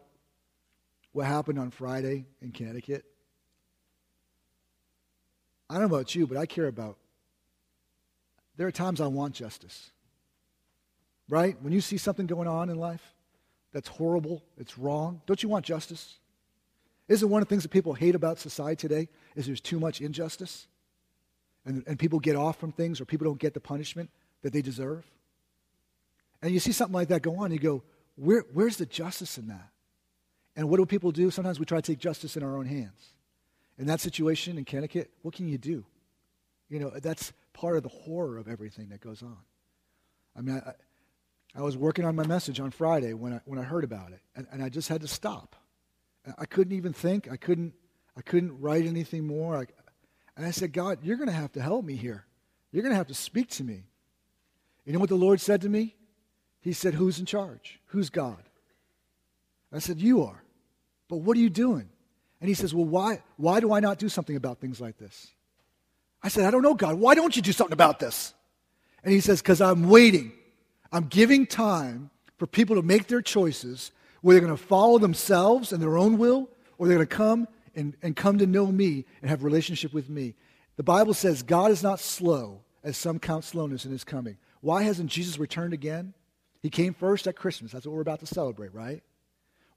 what 1.11 1.25
happened 1.25 1.57
on 1.59 1.71
Friday 1.71 2.25
in 2.41 2.51
Connecticut, 2.51 3.03
I 5.69 5.73
don't 5.73 5.89
know 5.89 5.95
about 5.95 6.13
you, 6.15 6.27
but 6.27 6.37
I 6.37 6.45
care 6.45 6.67
about. 6.67 6.97
There 8.55 8.67
are 8.67 8.71
times 8.71 9.01
I 9.01 9.07
want 9.07 9.33
justice. 9.33 9.91
Right? 11.27 11.55
When 11.61 11.73
you 11.73 11.81
see 11.81 11.97
something 11.97 12.27
going 12.27 12.47
on 12.47 12.69
in 12.69 12.77
life 12.77 13.03
that's 13.71 13.87
horrible, 13.87 14.43
it's 14.57 14.77
wrong, 14.77 15.21
don't 15.25 15.41
you 15.41 15.49
want 15.49 15.65
justice? 15.65 16.17
Isn't 17.07 17.29
one 17.29 17.41
of 17.41 17.47
the 17.47 17.53
things 17.53 17.63
that 17.63 17.69
people 17.69 17.93
hate 17.93 18.15
about 18.15 18.39
society 18.39 18.75
today 18.75 19.09
is 19.35 19.47
there's 19.47 19.61
too 19.61 19.79
much 19.79 20.01
injustice? 20.01 20.67
And, 21.65 21.83
and 21.87 21.99
people 21.99 22.19
get 22.19 22.35
off 22.35 22.57
from 22.57 22.71
things 22.71 23.01
or 23.01 23.05
people 23.05 23.25
don't 23.25 23.39
get 23.39 23.53
the 23.53 23.59
punishment 23.59 24.09
that 24.41 24.53
they 24.53 24.61
deserve? 24.61 25.05
And 26.41 26.51
you 26.51 26.59
see 26.59 26.71
something 26.71 26.93
like 26.93 27.09
that 27.09 27.21
go 27.21 27.37
on, 27.37 27.51
you 27.51 27.59
go, 27.59 27.83
Where, 28.15 28.45
where's 28.53 28.77
the 28.77 28.85
justice 28.85 29.37
in 29.37 29.47
that? 29.47 29.69
And 30.55 30.69
what 30.69 30.77
do 30.77 30.85
people 30.85 31.11
do? 31.11 31.31
Sometimes 31.31 31.59
we 31.59 31.65
try 31.65 31.79
to 31.79 31.91
take 31.91 31.99
justice 31.99 32.35
in 32.35 32.43
our 32.43 32.57
own 32.57 32.65
hands. 32.65 33.13
In 33.77 33.87
that 33.87 34.01
situation 34.01 34.57
in 34.57 34.65
Connecticut, 34.65 35.09
what 35.21 35.33
can 35.33 35.47
you 35.47 35.57
do? 35.57 35.85
You 36.69 36.79
know, 36.79 36.89
that's 36.89 37.31
part 37.53 37.77
of 37.77 37.83
the 37.83 37.89
horror 37.89 38.37
of 38.37 38.47
everything 38.47 38.89
that 38.89 38.99
goes 38.99 39.23
on. 39.23 39.37
I 40.35 40.41
mean, 40.41 40.61
I, 40.65 40.73
I 41.55 41.61
was 41.61 41.77
working 41.77 42.05
on 42.05 42.15
my 42.15 42.25
message 42.27 42.59
on 42.59 42.71
Friday 42.71 43.13
when 43.13 43.33
I, 43.33 43.41
when 43.45 43.57
I 43.57 43.63
heard 43.63 43.83
about 43.83 44.11
it, 44.11 44.21
and, 44.35 44.47
and 44.51 44.63
I 44.63 44.69
just 44.69 44.87
had 44.87 45.01
to 45.01 45.07
stop. 45.07 45.55
I 46.37 46.45
couldn't 46.45 46.73
even 46.73 46.93
think. 46.93 47.31
I 47.31 47.37
couldn't, 47.37 47.73
I 48.15 48.21
couldn't 48.21 48.59
write 48.59 48.85
anything 48.85 49.25
more. 49.25 49.57
I, 49.57 49.65
and 50.39 50.47
I 50.47 50.51
said, 50.51 50.71
God, 50.71 50.99
you're 51.03 51.17
going 51.17 51.27
to 51.27 51.35
have 51.35 51.51
to 51.51 51.61
help 51.61 51.83
me 51.83 51.97
here. 51.97 52.23
You're 52.71 52.81
going 52.81 52.93
to 52.93 52.97
have 52.97 53.07
to 53.07 53.13
speak 53.13 53.49
to 53.49 53.63
me. 53.65 53.83
You 54.85 54.93
know 54.93 54.99
what 54.99 55.09
the 55.09 55.15
Lord 55.15 55.41
said 55.41 55.59
to 55.63 55.69
me? 55.69 55.97
He 56.61 56.71
said, 56.71 56.93
Who's 56.93 57.19
in 57.19 57.25
charge? 57.25 57.81
Who's 57.87 58.09
God? 58.09 58.41
I 59.73 59.79
said, 59.79 59.99
You 59.99 60.23
are. 60.23 60.41
But 61.09 61.17
what 61.17 61.35
are 61.35 61.41
you 61.41 61.49
doing? 61.49 61.89
And 62.39 62.47
he 62.47 62.53
says, 62.53 62.73
Well, 62.73 62.85
why, 62.85 63.21
why 63.35 63.59
do 63.59 63.73
I 63.73 63.81
not 63.81 63.99
do 63.99 64.07
something 64.07 64.37
about 64.37 64.59
things 64.59 64.79
like 64.79 64.97
this? 64.97 65.27
I 66.23 66.29
said, 66.29 66.45
I 66.45 66.51
don't 66.51 66.61
know, 66.61 66.73
God. 66.73 66.95
Why 66.95 67.15
don't 67.15 67.35
you 67.35 67.41
do 67.41 67.51
something 67.51 67.73
about 67.73 67.99
this? 67.99 68.33
And 69.03 69.13
he 69.13 69.19
says, 69.19 69.41
Because 69.41 69.59
I'm 69.59 69.89
waiting. 69.89 70.31
I'm 70.89 71.07
giving 71.07 71.47
time 71.47 72.11
for 72.37 72.47
people 72.47 72.77
to 72.77 72.81
make 72.81 73.07
their 73.07 73.21
choices 73.21 73.91
where 74.21 74.35
they're 74.35 74.47
going 74.47 74.55
to 74.55 74.63
follow 74.63 74.99
themselves 74.99 75.73
and 75.73 75.83
their 75.83 75.97
own 75.97 76.17
will, 76.17 76.47
or 76.77 76.87
they're 76.87 76.95
going 76.95 77.07
to 77.09 77.13
come 77.13 77.45
and, 77.79 77.95
and 78.01 78.15
come 78.15 78.37
to 78.39 78.45
know 78.45 78.67
me 78.67 79.05
and 79.21 79.29
have 79.29 79.43
relationship 79.43 79.93
with 79.93 80.09
me. 80.09 80.35
The 80.75 80.83
Bible 80.83 81.13
says 81.13 81.41
God 81.43 81.71
is 81.71 81.81
not 81.81 81.99
slow, 81.99 82.61
as 82.83 82.97
some 82.97 83.19
count 83.19 83.43
slowness 83.43 83.85
in 83.85 83.91
his 83.91 84.03
coming. 84.03 84.37
Why 84.61 84.83
hasn't 84.83 85.09
Jesus 85.09 85.39
returned 85.39 85.73
again? 85.73 86.13
He 86.61 86.69
came 86.69 86.93
first 86.93 87.27
at 87.27 87.35
Christmas. 87.35 87.71
That's 87.71 87.85
what 87.85 87.95
we're 87.95 88.01
about 88.01 88.19
to 88.19 88.25
celebrate, 88.25 88.73
right? 88.73 89.01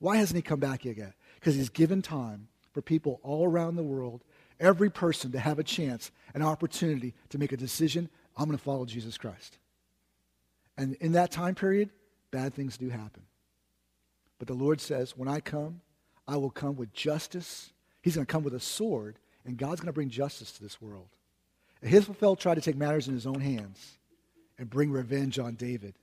Why 0.01 0.17
hasn't 0.17 0.37
he 0.37 0.43
come 0.43 0.61
back 0.61 0.85
yet? 0.85 1.15
Because 1.37 1.55
he's 1.55 1.69
given 1.69 2.03
time 2.03 2.49
for 2.73 2.83
people 2.83 3.21
all 3.23 3.47
around 3.47 3.77
the 3.77 3.83
world, 3.83 4.25
every 4.59 4.91
person 4.91 5.31
to 5.33 5.39
have 5.39 5.59
a 5.59 5.65
chance, 5.65 6.11
an 6.35 6.43
opportunity 6.43 7.15
to 7.31 7.39
make 7.39 7.53
a 7.53 7.57
decision 7.57 8.09
I'm 8.37 8.47
going 8.47 8.59
to 8.59 8.65
follow 8.65 8.85
Jesus 8.85 9.17
Christ. 9.19 9.59
And 10.77 10.95
in 10.97 11.13
that 11.13 11.31
time 11.31 11.55
period, 11.55 11.91
bad 12.31 12.55
things 12.55 12.77
do 12.77 12.89
happen. 12.89 13.23
But 14.39 14.49
the 14.49 14.55
Lord 14.55 14.81
says, 14.81 15.17
when 15.17 15.29
I 15.29 15.39
come, 15.39 15.83
I 16.27 16.37
will 16.37 16.51
come 16.51 16.77
with 16.77 16.93
justice. 16.93 17.73
He's 18.03 18.17
going 18.17 18.27
to 18.27 18.31
come 18.31 18.43
with 18.43 18.55
a 18.55 18.61
sword, 18.61 19.19
and 19.45 19.57
God's 19.57 19.81
going 19.81 19.87
to 19.87 19.93
bring 19.93 20.11
justice 20.11 20.53
to 20.53 20.63
this 20.63 20.81
world. 20.81 21.09
Ahithophel 21.83 22.37
tried 22.37 22.57
to 22.57 22.61
take 22.61 22.77
matters 22.77 23.09
in 23.09 23.15
his 23.15 23.27
own 23.27 23.41
hands 23.41 23.99
and 24.59 24.69
bring 24.71 24.91
revenge 24.91 25.39
on 25.39 25.55
David. 25.55 25.95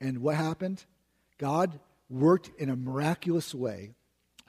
And 0.00 0.18
what 0.18 0.36
happened? 0.36 0.84
God 1.38 1.78
worked 2.10 2.50
in 2.58 2.70
a 2.70 2.76
miraculous 2.76 3.54
way 3.54 3.94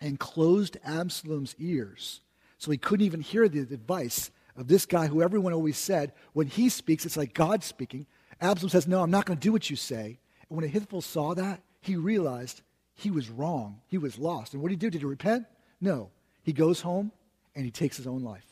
and 0.02 0.19
closed 0.19 0.78
Absalom's 0.84 1.56
ears 1.60 2.21
so 2.58 2.71
he 2.71 2.78
couldn't 2.78 3.06
even 3.06 3.21
hear 3.21 3.48
the 3.48 3.60
advice 3.60 4.32
of 4.58 4.67
this 4.67 4.86
guy 4.86 5.08
who 5.08 5.21
everyone 5.21 5.54
always 5.54 5.78
said, 5.78 6.13
when 6.34 6.48
he 6.48 6.69
speaks, 6.69 7.06
it's 7.06 7.17
like 7.17 7.34
God 7.34 7.63
speaking. 7.63 8.06
Absalom 8.41 8.69
says, 8.69 8.88
No, 8.88 9.02
I'm 9.02 9.12
not 9.12 9.26
going 9.26 9.38
to 9.38 9.43
do 9.43 9.52
what 9.52 9.69
you 9.69 9.76
say. 9.76 10.17
And 10.50 10.58
when 10.58 10.65
Ahithophel 10.65 11.02
saw 11.02 11.34
that, 11.36 11.62
he 11.82 11.95
realized 11.95 12.62
he 12.93 13.12
was 13.12 13.30
wrong. 13.30 13.82
He 13.88 13.98
was 13.98 14.17
lost. 14.17 14.54
And 14.54 14.62
what 14.62 14.69
did 14.69 14.76
he 14.76 14.88
do? 14.88 14.89
Did 14.89 15.02
he 15.02 15.06
repent? 15.06 15.45
No. 15.82 16.10
He 16.45 16.53
goes 16.53 16.79
home 16.79 17.12
and 17.53 17.65
he 17.65 17.71
takes 17.71 17.97
his 17.97 18.08
own 18.08 18.23
life. 18.23 18.47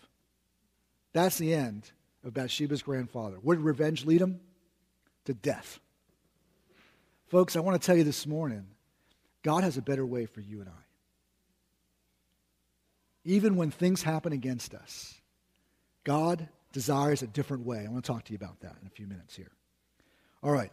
That's 1.13 1.37
the 1.37 1.53
end 1.53 1.89
of 2.25 2.33
Bathsheba's 2.33 2.81
grandfather. 2.81 3.37
Where 3.41 3.55
did 3.55 3.63
revenge 3.63 4.03
lead 4.03 4.21
him? 4.21 4.41
To 5.25 5.33
death. 5.33 5.79
Folks, 7.27 7.55
I 7.55 7.61
want 7.61 7.81
to 7.81 7.85
tell 7.85 7.95
you 7.95 8.03
this 8.03 8.27
morning 8.27 8.65
God 9.43 9.63
has 9.63 9.77
a 9.77 9.81
better 9.81 10.05
way 10.05 10.25
for 10.25 10.41
you 10.41 10.59
and 10.59 10.67
I 10.67 10.83
even 13.25 13.55
when 13.55 13.71
things 13.71 14.03
happen 14.03 14.33
against 14.33 14.73
us, 14.73 15.21
God 16.03 16.47
desires 16.71 17.21
a 17.21 17.27
different 17.27 17.65
way. 17.65 17.85
I 17.85 17.89
want 17.89 18.03
to 18.03 18.11
talk 18.11 18.25
to 18.25 18.33
you 18.33 18.37
about 18.37 18.59
that 18.61 18.75
in 18.81 18.87
a 18.87 18.89
few 18.89 19.07
minutes 19.07 19.35
here. 19.35 19.51
All 20.41 20.51
right. 20.51 20.71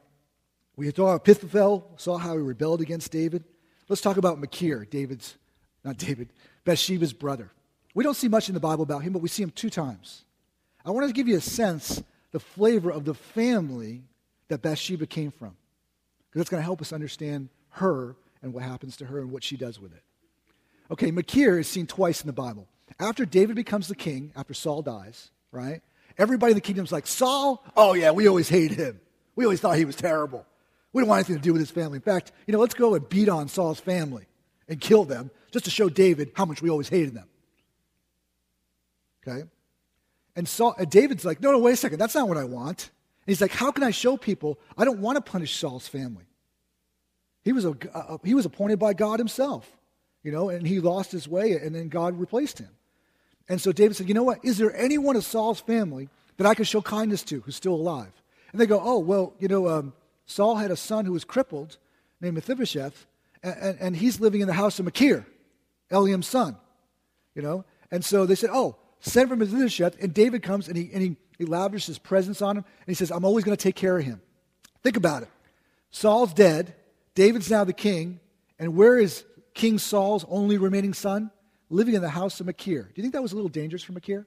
We 0.76 0.90
saw 0.90 1.14
Ahithophel, 1.14 1.92
saw 1.96 2.16
how 2.16 2.32
he 2.32 2.38
rebelled 2.38 2.80
against 2.80 3.12
David. 3.12 3.44
Let's 3.88 4.02
talk 4.02 4.16
about 4.16 4.40
Machir, 4.40 4.84
David's, 4.84 5.36
not 5.84 5.96
David, 5.96 6.32
Bathsheba's 6.64 7.12
brother. 7.12 7.50
We 7.94 8.04
don't 8.04 8.14
see 8.14 8.28
much 8.28 8.48
in 8.48 8.54
the 8.54 8.60
Bible 8.60 8.82
about 8.82 9.02
him, 9.02 9.12
but 9.12 9.22
we 9.22 9.28
see 9.28 9.42
him 9.42 9.50
two 9.50 9.70
times. 9.70 10.24
I 10.84 10.90
want 10.90 11.06
to 11.06 11.12
give 11.12 11.28
you 11.28 11.36
a 11.36 11.40
sense, 11.40 12.02
the 12.32 12.40
flavor 12.40 12.90
of 12.90 13.04
the 13.04 13.14
family 13.14 14.02
that 14.48 14.62
Bathsheba 14.62 15.06
came 15.06 15.30
from, 15.30 15.56
because 16.28 16.40
that's 16.40 16.50
going 16.50 16.60
to 16.60 16.64
help 16.64 16.80
us 16.80 16.92
understand 16.92 17.48
her 17.70 18.16
and 18.42 18.52
what 18.52 18.62
happens 18.62 18.96
to 18.98 19.06
her 19.06 19.18
and 19.18 19.30
what 19.30 19.44
she 19.44 19.56
does 19.56 19.80
with 19.80 19.92
it. 19.92 20.02
Okay, 20.90 21.10
Machir 21.10 21.58
is 21.58 21.68
seen 21.68 21.86
twice 21.86 22.20
in 22.20 22.26
the 22.26 22.32
Bible. 22.32 22.66
After 22.98 23.24
David 23.24 23.56
becomes 23.56 23.88
the 23.88 23.94
king, 23.94 24.32
after 24.34 24.54
Saul 24.54 24.82
dies, 24.82 25.30
right? 25.52 25.82
Everybody 26.18 26.52
in 26.52 26.56
the 26.56 26.62
kingdom's 26.62 26.92
like, 26.92 27.06
Saul? 27.06 27.64
Oh, 27.76 27.94
yeah, 27.94 28.10
we 28.10 28.28
always 28.28 28.48
hated 28.48 28.78
him. 28.78 29.00
We 29.36 29.44
always 29.44 29.60
thought 29.60 29.76
he 29.76 29.84
was 29.84 29.96
terrible. 29.96 30.44
We 30.92 31.00
don't 31.00 31.08
want 31.08 31.18
anything 31.18 31.36
to 31.36 31.42
do 31.42 31.52
with 31.52 31.60
his 31.60 31.70
family. 31.70 31.96
In 31.96 32.02
fact, 32.02 32.32
you 32.46 32.52
know, 32.52 32.58
let's 32.58 32.74
go 32.74 32.94
and 32.94 33.08
beat 33.08 33.28
on 33.28 33.46
Saul's 33.48 33.78
family 33.78 34.26
and 34.68 34.80
kill 34.80 35.04
them 35.04 35.30
just 35.50 35.64
to 35.66 35.70
show 35.70 35.88
David 35.88 36.32
how 36.34 36.44
much 36.44 36.62
we 36.62 36.70
always 36.70 36.88
hated 36.88 37.14
them. 37.14 37.28
Okay? 39.26 39.44
And 40.36 40.48
Saul, 40.48 40.74
and 40.78 40.88
David's 40.90 41.24
like, 41.24 41.40
no, 41.40 41.52
no, 41.52 41.58
wait 41.58 41.72
a 41.72 41.76
second. 41.76 41.98
That's 41.98 42.14
not 42.14 42.28
what 42.28 42.38
I 42.38 42.44
want. 42.44 42.90
And 43.26 43.32
he's 43.32 43.40
like, 43.40 43.52
how 43.52 43.70
can 43.70 43.82
I 43.82 43.90
show 43.90 44.16
people 44.16 44.58
I 44.78 44.84
don't 44.84 45.00
want 45.00 45.16
to 45.16 45.20
punish 45.22 45.56
Saul's 45.56 45.86
family? 45.86 46.24
He 47.42 47.52
was, 47.52 47.64
a, 47.64 47.74
he 48.22 48.34
was 48.34 48.46
appointed 48.46 48.78
by 48.78 48.92
God 48.92 49.18
himself, 49.18 49.68
you 50.22 50.30
know, 50.30 50.48
and 50.50 50.66
he 50.66 50.80
lost 50.80 51.10
his 51.10 51.26
way, 51.26 51.52
and 51.52 51.74
then 51.74 51.88
God 51.88 52.18
replaced 52.18 52.58
him. 52.58 52.70
And 53.48 53.60
so 53.60 53.72
David 53.72 53.96
said, 53.96 54.08
you 54.08 54.14
know 54.14 54.22
what? 54.22 54.44
Is 54.44 54.58
there 54.58 54.74
anyone 54.76 55.16
of 55.16 55.24
Saul's 55.24 55.60
family 55.60 56.08
that 56.36 56.46
I 56.46 56.54
can 56.54 56.64
show 56.64 56.80
kindness 56.80 57.22
to 57.24 57.40
who's 57.40 57.56
still 57.56 57.74
alive? 57.74 58.12
And 58.52 58.60
they 58.60 58.66
go, 58.66 58.80
oh, 58.82 58.98
well, 58.98 59.34
you 59.38 59.48
know, 59.48 59.68
um, 59.68 59.92
Saul 60.26 60.56
had 60.56 60.70
a 60.70 60.76
son 60.76 61.04
who 61.04 61.12
was 61.12 61.24
crippled 61.24 61.76
named 62.20 62.34
Mephibosheth, 62.34 63.06
and, 63.42 63.56
and, 63.56 63.78
and 63.80 63.96
he's 63.96 64.20
living 64.20 64.40
in 64.40 64.46
the 64.46 64.54
house 64.54 64.78
of 64.78 64.84
Machir, 64.84 65.26
Eliam's 65.90 66.26
son, 66.26 66.56
you 67.34 67.42
know. 67.42 67.64
And 67.90 68.04
so 68.04 68.26
they 68.26 68.34
said, 68.34 68.50
oh, 68.52 68.76
send 69.00 69.28
for 69.28 69.36
Mephibosheth, 69.36 70.02
and 70.02 70.14
David 70.14 70.42
comes 70.42 70.68
and 70.68 70.76
he, 70.76 70.90
and 70.92 71.02
he, 71.02 71.16
he 71.38 71.44
lavishes 71.44 71.86
his 71.86 71.98
presence 71.98 72.40
on 72.42 72.56
him, 72.58 72.64
and 72.64 72.86
he 72.86 72.94
says, 72.94 73.10
I'm 73.10 73.24
always 73.24 73.44
going 73.44 73.56
to 73.56 73.62
take 73.62 73.76
care 73.76 73.98
of 73.98 74.04
him. 74.04 74.20
Think 74.82 74.96
about 74.96 75.22
it. 75.22 75.28
Saul's 75.90 76.32
dead, 76.32 76.74
David's 77.14 77.50
now 77.50 77.64
the 77.64 77.72
king, 77.72 78.20
and 78.58 78.76
where 78.76 78.98
is 78.98 79.24
King 79.54 79.78
Saul's 79.78 80.24
only 80.28 80.58
remaining 80.58 80.94
son? 80.94 81.30
Living 81.68 81.94
in 81.94 82.02
the 82.02 82.08
house 82.08 82.40
of 82.40 82.46
Machir. 82.46 82.82
Do 82.82 82.92
you 82.96 83.02
think 83.02 83.14
that 83.14 83.22
was 83.22 83.32
a 83.32 83.36
little 83.36 83.48
dangerous 83.48 83.82
for 83.82 83.92
Machir? 83.92 84.26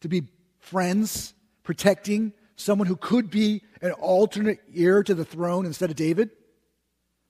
To 0.00 0.08
be 0.08 0.22
friends, 0.58 1.34
protecting 1.62 2.32
someone 2.56 2.86
who 2.86 2.96
could 2.96 3.30
be 3.30 3.62
an 3.82 3.92
alternate 3.92 4.60
heir 4.74 5.02
to 5.02 5.14
the 5.14 5.24
throne 5.24 5.66
instead 5.66 5.90
of 5.90 5.96
David? 5.96 6.30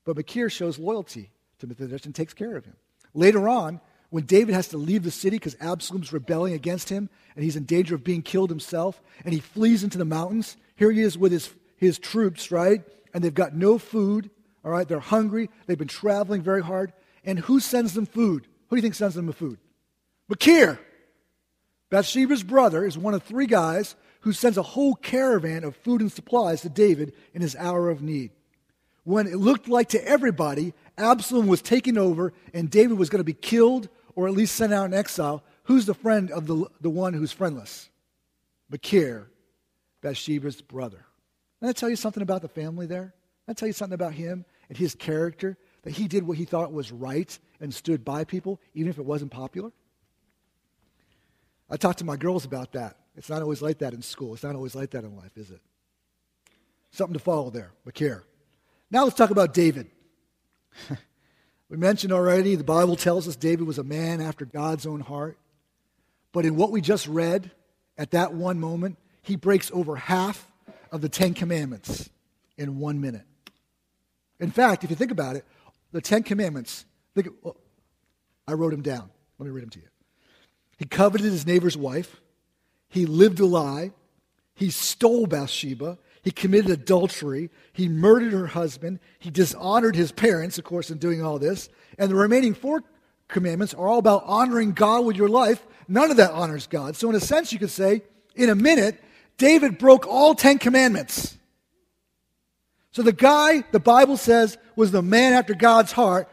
But 0.05 0.15
Machir 0.15 0.49
shows 0.49 0.79
loyalty 0.79 1.29
to 1.59 1.67
Mephibosheth 1.67 2.05
and 2.05 2.15
takes 2.15 2.33
care 2.33 2.55
of 2.55 2.65
him. 2.65 2.75
Later 3.13 3.49
on, 3.49 3.81
when 4.09 4.25
David 4.25 4.53
has 4.53 4.67
to 4.69 4.77
leave 4.77 5.03
the 5.03 5.11
city 5.11 5.37
because 5.37 5.55
Absalom's 5.59 6.11
rebelling 6.11 6.53
against 6.53 6.89
him 6.89 7.09
and 7.35 7.43
he's 7.43 7.55
in 7.55 7.63
danger 7.63 7.95
of 7.95 8.03
being 8.03 8.21
killed 8.21 8.49
himself, 8.49 9.01
and 9.23 9.33
he 9.33 9.39
flees 9.39 9.83
into 9.83 9.97
the 9.97 10.05
mountains, 10.05 10.57
here 10.75 10.91
he 10.91 11.01
is 11.01 11.17
with 11.17 11.31
his, 11.31 11.49
his 11.77 11.97
troops, 11.97 12.51
right? 12.51 12.83
And 13.13 13.23
they've 13.23 13.33
got 13.33 13.55
no 13.55 13.77
food, 13.77 14.29
all 14.65 14.71
right? 14.71 14.87
They're 14.87 14.99
hungry, 14.99 15.49
they've 15.65 15.77
been 15.77 15.87
traveling 15.87 16.41
very 16.41 16.61
hard. 16.61 16.91
And 17.23 17.39
who 17.39 17.59
sends 17.59 17.93
them 17.93 18.05
food? 18.05 18.47
Who 18.67 18.75
do 18.75 18.77
you 18.77 18.81
think 18.81 18.95
sends 18.95 19.15
them 19.15 19.27
the 19.27 19.33
food? 19.33 19.59
Machir. 20.27 20.79
Bathsheba's 21.89 22.43
brother 22.43 22.85
is 22.85 22.97
one 22.97 23.13
of 23.13 23.23
three 23.23 23.47
guys 23.47 23.95
who 24.21 24.33
sends 24.33 24.57
a 24.57 24.63
whole 24.63 24.95
caravan 24.95 25.63
of 25.63 25.75
food 25.75 26.01
and 26.01 26.11
supplies 26.11 26.61
to 26.61 26.69
David 26.69 27.13
in 27.33 27.41
his 27.41 27.55
hour 27.55 27.89
of 27.89 28.01
need. 28.01 28.31
When 29.03 29.27
it 29.27 29.37
looked 29.37 29.67
like 29.67 29.89
to 29.89 30.07
everybody 30.07 30.73
Absalom 31.01 31.47
was 31.47 31.61
taking 31.61 31.97
over 31.97 32.33
and 32.53 32.69
David 32.69 32.97
was 32.97 33.09
going 33.09 33.19
to 33.19 33.25
be 33.25 33.33
killed 33.33 33.89
or 34.15 34.27
at 34.27 34.33
least 34.33 34.55
sent 34.55 34.73
out 34.73 34.85
in 34.85 34.93
exile, 34.93 35.43
who's 35.63 35.85
the 35.85 35.93
friend 35.93 36.31
of 36.31 36.47
the, 36.47 36.65
the 36.81 36.89
one 36.89 37.13
who's 37.13 37.31
friendless? 37.31 37.89
Machir, 38.69 39.29
Bathsheba's 40.01 40.61
brother. 40.61 41.05
Can 41.59 41.69
I 41.69 41.73
tell 41.73 41.89
you 41.89 41.95
something 41.95 42.23
about 42.23 42.41
the 42.41 42.47
family 42.47 42.85
there? 42.85 43.13
I 43.47 43.53
tell 43.53 43.67
you 43.67 43.73
something 43.73 43.93
about 43.93 44.13
him 44.13 44.45
and 44.69 44.77
his 44.77 44.95
character? 44.95 45.57
That 45.83 45.91
he 45.91 46.07
did 46.07 46.27
what 46.27 46.37
he 46.37 46.45
thought 46.45 46.71
was 46.71 46.91
right 46.91 47.37
and 47.59 47.73
stood 47.73 48.05
by 48.05 48.23
people, 48.23 48.59
even 48.75 48.89
if 48.89 48.99
it 48.99 49.05
wasn't 49.05 49.31
popular? 49.31 49.71
I 51.69 51.77
talked 51.77 51.99
to 51.99 52.05
my 52.05 52.17
girls 52.17 52.45
about 52.45 52.73
that. 52.73 52.97
It's 53.15 53.29
not 53.29 53.41
always 53.41 53.61
like 53.61 53.79
that 53.79 53.93
in 53.93 54.01
school. 54.01 54.33
It's 54.33 54.43
not 54.43 54.55
always 54.55 54.75
like 54.75 54.91
that 54.91 55.03
in 55.03 55.15
life, 55.15 55.37
is 55.37 55.51
it? 55.51 55.61
Something 56.91 57.13
to 57.13 57.19
follow 57.19 57.49
there, 57.49 57.71
Machir. 57.85 58.23
Now 58.89 59.05
let's 59.05 59.15
talk 59.15 59.31
about 59.31 59.53
David. 59.53 59.89
We 61.69 61.77
mentioned 61.77 62.13
already, 62.13 62.55
the 62.55 62.63
Bible 62.63 62.95
tells 62.95 63.27
us 63.27 63.35
David 63.35 63.67
was 63.67 63.77
a 63.77 63.83
man 63.83 64.21
after 64.21 64.45
God's 64.45 64.85
own 64.85 64.99
heart. 64.99 65.37
But 66.31 66.45
in 66.45 66.55
what 66.55 66.71
we 66.71 66.81
just 66.81 67.07
read, 67.07 67.51
at 67.97 68.11
that 68.11 68.33
one 68.33 68.59
moment, 68.59 68.97
he 69.21 69.35
breaks 69.35 69.69
over 69.73 69.95
half 69.95 70.49
of 70.91 71.01
the 71.01 71.09
Ten 71.09 71.33
Commandments 71.33 72.09
in 72.57 72.79
one 72.79 73.01
minute. 73.01 73.25
In 74.39 74.51
fact, 74.51 74.83
if 74.83 74.89
you 74.89 74.95
think 74.95 75.11
about 75.11 75.35
it, 75.35 75.45
the 75.91 76.01
Ten 76.01 76.23
Commandments, 76.23 76.85
think, 77.13 77.27
well, 77.41 77.55
oh, 77.57 77.61
I 78.47 78.53
wrote 78.53 78.71
them 78.71 78.81
down. 78.81 79.09
Let 79.37 79.45
me 79.45 79.51
read 79.51 79.63
them 79.63 79.69
to 79.71 79.79
you. 79.79 79.87
He 80.77 80.85
coveted 80.85 81.31
his 81.31 81.45
neighbor's 81.45 81.77
wife. 81.77 82.21
He 82.87 83.05
lived 83.05 83.39
a 83.39 83.45
lie. 83.45 83.91
He 84.55 84.69
stole 84.69 85.27
Bathsheba. 85.27 85.97
He 86.23 86.31
committed 86.31 86.69
adultery. 86.69 87.49
He 87.73 87.87
murdered 87.87 88.33
her 88.33 88.47
husband. 88.47 88.99
He 89.19 89.31
dishonored 89.31 89.95
his 89.95 90.11
parents, 90.11 90.57
of 90.57 90.63
course, 90.63 90.91
in 90.91 90.99
doing 90.99 91.23
all 91.23 91.39
this. 91.39 91.69
And 91.97 92.11
the 92.11 92.15
remaining 92.15 92.53
four 92.53 92.83
commandments 93.27 93.73
are 93.73 93.87
all 93.87 93.97
about 93.97 94.23
honoring 94.25 94.73
God 94.73 95.05
with 95.05 95.15
your 95.15 95.29
life. 95.29 95.65
None 95.87 96.11
of 96.11 96.17
that 96.17 96.31
honors 96.31 96.67
God. 96.67 96.95
So, 96.95 97.09
in 97.09 97.15
a 97.15 97.19
sense, 97.19 97.51
you 97.51 97.59
could 97.59 97.71
say, 97.71 98.03
in 98.35 98.49
a 98.49 98.55
minute, 98.55 99.01
David 99.37 99.77
broke 99.77 100.05
all 100.07 100.35
Ten 100.35 100.59
Commandments. 100.59 101.37
So, 102.91 103.01
the 103.01 103.13
guy, 103.13 103.63
the 103.71 103.79
Bible 103.79 104.17
says, 104.17 104.57
was 104.75 104.91
the 104.91 105.01
man 105.01 105.33
after 105.33 105.55
God's 105.55 105.91
heart, 105.91 106.29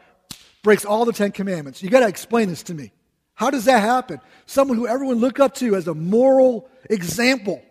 breaks 0.63 0.85
all 0.85 1.07
the 1.07 1.13
Ten 1.13 1.33
Commandments. 1.33 1.83
You 1.83 1.89
got 1.89 2.01
to 2.01 2.09
explain 2.09 2.49
this 2.49 2.63
to 2.65 2.75
me. 2.75 2.93
How 3.35 3.51
does 3.51 3.65
that 3.65 3.81
happen? 3.81 4.21
Someone 4.47 4.77
who 4.77 4.87
everyone 4.87 5.17
look 5.17 5.41
up 5.41 5.55
to 5.57 5.77
as 5.77 5.89
a 5.89 5.95
moral 5.95 6.69
example, 6.91 7.63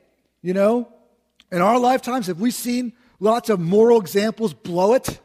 you 0.42 0.54
know? 0.54 0.92
In 1.52 1.62
our 1.62 1.80
lifetimes, 1.80 2.28
have 2.28 2.40
we 2.40 2.52
seen 2.52 2.94
lots 3.20 3.50
of 3.50 3.60
moral 3.60 4.00
examples 4.00 4.54
blow 4.54 4.94
it? 4.94 5.20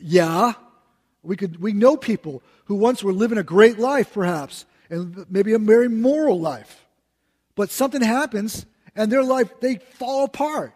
Yeah. 0.00 0.52
We, 1.22 1.36
could, 1.36 1.60
we 1.60 1.72
know 1.72 1.96
people 1.96 2.42
who 2.66 2.76
once 2.76 3.02
were 3.02 3.12
living 3.12 3.38
a 3.38 3.42
great 3.42 3.78
life, 3.78 4.12
perhaps, 4.12 4.64
and 4.88 5.26
maybe 5.28 5.52
a 5.52 5.58
very 5.58 5.88
moral 5.88 6.40
life. 6.40 6.86
But 7.54 7.70
something 7.70 8.00
happens, 8.00 8.66
and 8.94 9.10
their 9.12 9.24
life, 9.24 9.50
they 9.60 9.76
fall 9.76 10.24
apart. 10.24 10.72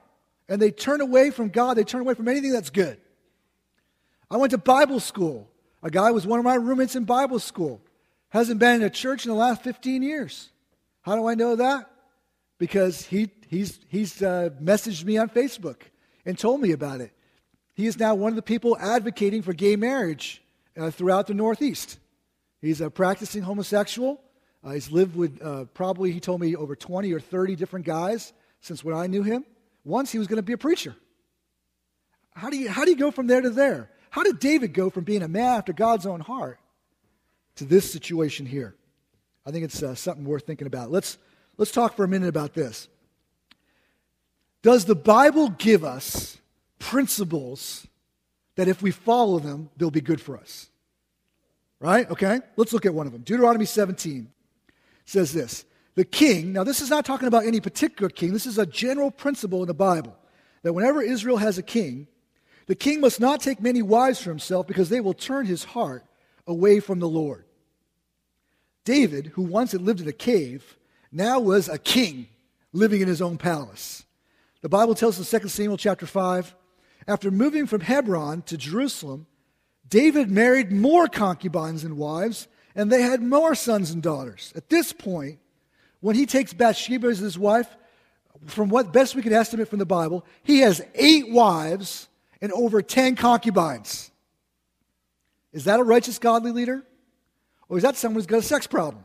And 0.48 0.60
they 0.60 0.70
turn 0.70 1.00
away 1.00 1.30
from 1.30 1.48
God. 1.48 1.74
They 1.74 1.84
turn 1.84 2.02
away 2.02 2.14
from 2.14 2.28
anything 2.28 2.52
that's 2.52 2.70
good. 2.70 2.98
I 4.30 4.36
went 4.36 4.50
to 4.50 4.58
Bible 4.58 5.00
school. 5.00 5.48
A 5.82 5.90
guy 5.90 6.10
was 6.10 6.26
one 6.26 6.38
of 6.38 6.44
my 6.44 6.56
roommates 6.56 6.96
in 6.96 7.04
Bible 7.04 7.38
school. 7.38 7.80
Hasn't 8.30 8.58
been 8.58 8.76
in 8.76 8.82
a 8.82 8.90
church 8.90 9.24
in 9.24 9.30
the 9.30 9.36
last 9.36 9.62
15 9.62 10.02
years. 10.02 10.50
How 11.02 11.16
do 11.16 11.26
I 11.26 11.34
know 11.34 11.56
that? 11.56 11.91
Because 12.62 13.04
he 13.06 13.28
he's, 13.48 13.80
he's 13.88 14.22
uh, 14.22 14.50
messaged 14.62 15.02
me 15.02 15.18
on 15.18 15.28
Facebook 15.28 15.78
and 16.24 16.38
told 16.38 16.60
me 16.60 16.70
about 16.70 17.00
it. 17.00 17.10
He 17.74 17.88
is 17.88 17.98
now 17.98 18.14
one 18.14 18.30
of 18.30 18.36
the 18.36 18.42
people 18.42 18.78
advocating 18.78 19.42
for 19.42 19.52
gay 19.52 19.74
marriage 19.74 20.40
uh, 20.78 20.92
throughout 20.92 21.26
the 21.26 21.34
Northeast. 21.34 21.98
He's 22.60 22.80
a 22.80 22.88
practicing 22.88 23.42
homosexual. 23.42 24.20
Uh, 24.62 24.74
he's 24.74 24.92
lived 24.92 25.16
with 25.16 25.42
uh, 25.42 25.64
probably, 25.74 26.12
he 26.12 26.20
told 26.20 26.40
me, 26.40 26.54
over 26.54 26.76
20 26.76 27.12
or 27.12 27.18
30 27.18 27.56
different 27.56 27.84
guys 27.84 28.32
since 28.60 28.84
when 28.84 28.94
I 28.94 29.08
knew 29.08 29.24
him. 29.24 29.44
Once 29.82 30.12
he 30.12 30.18
was 30.20 30.28
going 30.28 30.36
to 30.36 30.44
be 30.44 30.52
a 30.52 30.56
preacher. 30.56 30.94
How 32.32 32.48
do, 32.48 32.56
you, 32.56 32.68
how 32.68 32.84
do 32.84 32.92
you 32.92 32.96
go 32.96 33.10
from 33.10 33.26
there 33.26 33.40
to 33.40 33.50
there? 33.50 33.90
How 34.10 34.22
did 34.22 34.38
David 34.38 34.72
go 34.72 34.88
from 34.88 35.02
being 35.02 35.22
a 35.22 35.28
man 35.28 35.58
after 35.58 35.72
God's 35.72 36.06
own 36.06 36.20
heart 36.20 36.60
to 37.56 37.64
this 37.64 37.92
situation 37.92 38.46
here? 38.46 38.76
I 39.44 39.50
think 39.50 39.64
it's 39.64 39.82
uh, 39.82 39.96
something 39.96 40.24
worth 40.24 40.46
thinking 40.46 40.68
about. 40.68 40.92
Let's, 40.92 41.18
let's 41.58 41.70
talk 41.70 41.96
for 41.96 42.04
a 42.04 42.08
minute 42.08 42.28
about 42.28 42.54
this. 42.54 42.88
Does 44.62 44.84
the 44.84 44.94
Bible 44.94 45.50
give 45.50 45.84
us 45.84 46.38
principles 46.78 47.86
that 48.56 48.68
if 48.68 48.82
we 48.82 48.90
follow 48.90 49.38
them, 49.38 49.70
they'll 49.76 49.90
be 49.90 50.00
good 50.00 50.20
for 50.20 50.36
us? 50.36 50.68
Right? 51.80 52.08
Okay? 52.10 52.40
Let's 52.56 52.72
look 52.72 52.86
at 52.86 52.94
one 52.94 53.06
of 53.06 53.12
them. 53.12 53.22
Deuteronomy 53.22 53.64
17 53.64 54.30
says 55.04 55.32
this 55.32 55.64
The 55.96 56.04
king, 56.04 56.52
now 56.52 56.64
this 56.64 56.80
is 56.80 56.90
not 56.90 57.04
talking 57.04 57.28
about 57.28 57.44
any 57.44 57.60
particular 57.60 58.08
king, 58.08 58.32
this 58.32 58.46
is 58.46 58.58
a 58.58 58.66
general 58.66 59.10
principle 59.10 59.62
in 59.62 59.66
the 59.66 59.74
Bible 59.74 60.16
that 60.62 60.72
whenever 60.72 61.02
Israel 61.02 61.38
has 61.38 61.58
a 61.58 61.62
king, 61.62 62.06
the 62.66 62.74
king 62.74 63.00
must 63.00 63.20
not 63.20 63.40
take 63.40 63.60
many 63.60 63.82
wives 63.82 64.20
for 64.20 64.30
himself 64.30 64.66
because 64.66 64.88
they 64.88 65.00
will 65.00 65.14
turn 65.14 65.46
his 65.46 65.64
heart 65.64 66.04
away 66.46 66.80
from 66.80 67.00
the 67.00 67.08
Lord. 67.08 67.44
David, 68.84 69.32
who 69.34 69.42
once 69.42 69.72
had 69.72 69.82
lived 69.82 70.00
in 70.00 70.08
a 70.08 70.12
cave, 70.12 70.76
now 71.12 71.38
was 71.38 71.68
a 71.68 71.78
king 71.78 72.26
living 72.72 73.02
in 73.02 73.08
his 73.08 73.22
own 73.22 73.36
palace. 73.36 74.04
The 74.62 74.68
Bible 74.68 74.94
tells 74.94 75.20
us 75.20 75.32
in 75.32 75.40
2 75.40 75.48
Samuel 75.48 75.76
chapter 75.76 76.06
5, 76.06 76.54
after 77.06 77.30
moving 77.30 77.66
from 77.66 77.80
Hebron 77.80 78.42
to 78.42 78.56
Jerusalem, 78.56 79.26
David 79.88 80.30
married 80.30 80.72
more 80.72 81.08
concubines 81.08 81.84
and 81.84 81.96
wives, 81.96 82.48
and 82.74 82.90
they 82.90 83.02
had 83.02 83.22
more 83.22 83.54
sons 83.54 83.90
and 83.90 84.02
daughters. 84.02 84.52
At 84.56 84.70
this 84.70 84.92
point, 84.92 85.38
when 86.00 86.16
he 86.16 86.26
takes 86.26 86.54
Bathsheba 86.54 87.08
as 87.08 87.18
his 87.18 87.38
wife, 87.38 87.68
from 88.46 88.70
what 88.70 88.92
best 88.92 89.14
we 89.14 89.22
can 89.22 89.32
estimate 89.32 89.68
from 89.68 89.78
the 89.78 89.86
Bible, 89.86 90.24
he 90.42 90.60
has 90.60 90.80
eight 90.94 91.30
wives 91.30 92.08
and 92.40 92.52
over 92.52 92.82
ten 92.82 93.14
concubines. 93.14 94.10
Is 95.52 95.64
that 95.64 95.80
a 95.80 95.84
righteous, 95.84 96.18
godly 96.18 96.50
leader? 96.50 96.82
Or 97.68 97.76
is 97.76 97.82
that 97.82 97.96
someone 97.96 98.16
who's 98.16 98.26
got 98.26 98.38
a 98.38 98.42
sex 98.42 98.66
problem? 98.66 99.04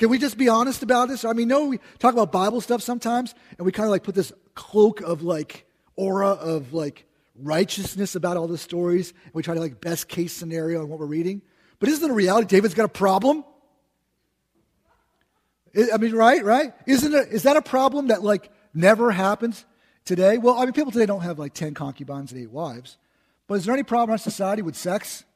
Can 0.00 0.08
we 0.08 0.16
just 0.16 0.38
be 0.38 0.48
honest 0.48 0.82
about 0.82 1.08
this? 1.08 1.26
I 1.26 1.34
mean, 1.34 1.48
no, 1.48 1.66
we 1.66 1.78
talk 1.98 2.14
about 2.14 2.32
Bible 2.32 2.62
stuff 2.62 2.80
sometimes, 2.80 3.34
and 3.58 3.66
we 3.66 3.70
kind 3.70 3.84
of 3.84 3.90
like 3.90 4.02
put 4.02 4.14
this 4.14 4.32
cloak 4.54 5.02
of 5.02 5.22
like 5.22 5.66
aura 5.94 6.30
of 6.30 6.72
like 6.72 7.04
righteousness 7.38 8.14
about 8.14 8.38
all 8.38 8.48
the 8.48 8.56
stories, 8.56 9.12
and 9.26 9.34
we 9.34 9.42
try 9.42 9.52
to 9.52 9.60
like 9.60 9.78
best 9.82 10.08
case 10.08 10.32
scenario 10.32 10.80
on 10.80 10.88
what 10.88 10.98
we're 10.98 11.04
reading. 11.04 11.42
But 11.80 11.90
isn't 11.90 12.02
it 12.02 12.10
a 12.10 12.14
reality? 12.14 12.46
David's 12.46 12.72
got 12.72 12.86
a 12.86 12.88
problem. 12.88 13.44
I 15.92 15.98
mean, 15.98 16.14
right, 16.14 16.42
right? 16.42 16.72
Isn't 16.86 17.12
it? 17.12 17.28
Is 17.30 17.42
that 17.42 17.58
a 17.58 17.62
problem 17.62 18.06
that 18.06 18.22
like 18.22 18.50
never 18.72 19.10
happens 19.10 19.66
today? 20.06 20.38
Well, 20.38 20.54
I 20.54 20.64
mean, 20.64 20.72
people 20.72 20.92
today 20.92 21.04
don't 21.04 21.20
have 21.20 21.38
like 21.38 21.52
ten 21.52 21.74
concubines 21.74 22.32
and 22.32 22.40
eight 22.40 22.50
wives, 22.50 22.96
but 23.46 23.56
is 23.56 23.66
there 23.66 23.74
any 23.74 23.82
problem 23.82 24.08
in 24.08 24.12
our 24.12 24.18
society 24.18 24.62
with 24.62 24.76
sex? 24.76 25.26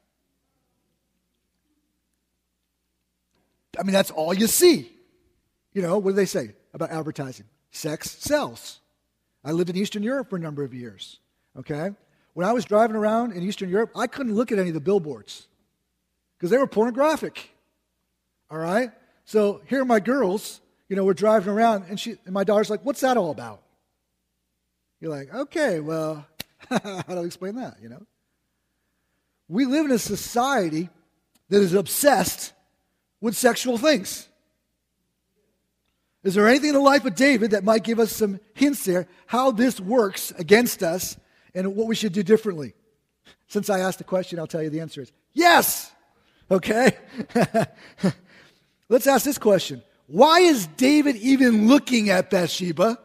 I 3.79 3.83
mean, 3.83 3.93
that's 3.93 4.11
all 4.11 4.35
you 4.35 4.47
see. 4.47 4.91
You 5.73 5.83
know, 5.83 5.99
what 5.99 6.13
do 6.13 6.17
they 6.17 6.27
say 6.27 6.53
about 6.73 6.91
advertising? 6.91 7.47
Sex 7.71 8.11
sells. 8.11 8.81
I 9.45 9.53
lived 9.53 9.71
in 9.71 9.77
Eastern 9.77 10.03
Europe 10.03 10.31
for 10.31 10.37
a 10.37 10.41
number 10.41 10.65
of 10.65 10.73
years. 10.73 11.19
Okay? 11.59 11.91
When 12.33 12.47
I 12.47 12.53
was 12.53 12.65
driving 12.65 12.97
around 12.97 13.33
in 13.33 13.43
Eastern 13.43 13.69
Europe, 13.69 13.91
I 13.95 14.07
couldn't 14.07 14.35
look 14.35 14.51
at 14.53 14.59
any 14.59 14.69
of 14.69 14.75
the 14.75 14.81
billboards 14.81 15.47
because 16.37 16.51
they 16.51 16.59
were 16.59 16.67
pornographic. 16.67 17.51
All 18.51 18.59
right? 18.59 18.91
So 19.25 19.61
here 19.67 19.83
are 19.83 19.87
my 19.87 20.01
girls, 20.01 20.61
you 20.89 20.97
know, 20.97 21.05
we're 21.05 21.15
driving 21.15 21.53
around, 21.53 21.85
and, 21.89 21.99
she, 21.99 22.17
and 22.25 22.33
my 22.33 22.45
daughter's 22.45 22.71
like, 22.71 22.85
What's 22.85 23.01
that 23.01 23.17
all 23.17 23.31
about? 23.31 23.63
You're 25.01 25.11
like, 25.11 25.33
Okay, 25.35 25.81
well, 25.81 26.27
how 26.69 27.03
do 27.03 27.19
I 27.19 27.25
explain 27.25 27.57
that, 27.57 27.77
you 27.83 27.89
know? 27.89 28.07
We 29.49 29.67
live 29.67 29.85
in 29.85 29.93
a 29.93 29.99
society 29.99 30.89
that 31.51 31.61
is 31.61 31.75
obsessed 31.75 32.54
with 33.25 33.35
sexual 33.35 33.79
things. 33.79 34.29
Is 36.25 36.35
there 36.35 36.47
anything 36.47 36.69
in 36.69 36.75
the 36.75 36.81
life 36.81 37.07
of 37.07 37.15
David 37.15 37.53
that 37.53 37.65
might 37.65 37.83
give 37.83 37.99
us 37.99 38.13
some 38.13 38.39
hints 38.53 38.85
there 38.85 39.09
how 39.25 39.51
this 39.51 39.81
works 39.81 40.31
against 40.33 40.83
us 40.83 41.17
and 41.55 41.75
what 41.75 41.87
we 41.87 41.95
should 41.95 42.13
do 42.13 42.23
differently? 42.23 42.75
Since 43.49 43.71
I 43.71 43.81
asked 43.81 43.97
the 43.97 44.05
question, 44.05 44.39
I'll 44.39 44.47
tell 44.47 44.63
you 44.63 44.69
the 44.69 44.81
answer 44.81 45.01
is 45.01 45.11
yes. 45.33 45.91
Okay? 46.51 46.99
Let's 48.91 49.07
ask 49.07 49.25
this 49.25 49.39
question 49.39 49.83
Why 50.07 50.41
is 50.41 50.67
David 50.67 51.17
even 51.17 51.67
looking 51.67 52.11
at 52.11 52.29
Bathsheba? 52.29 52.99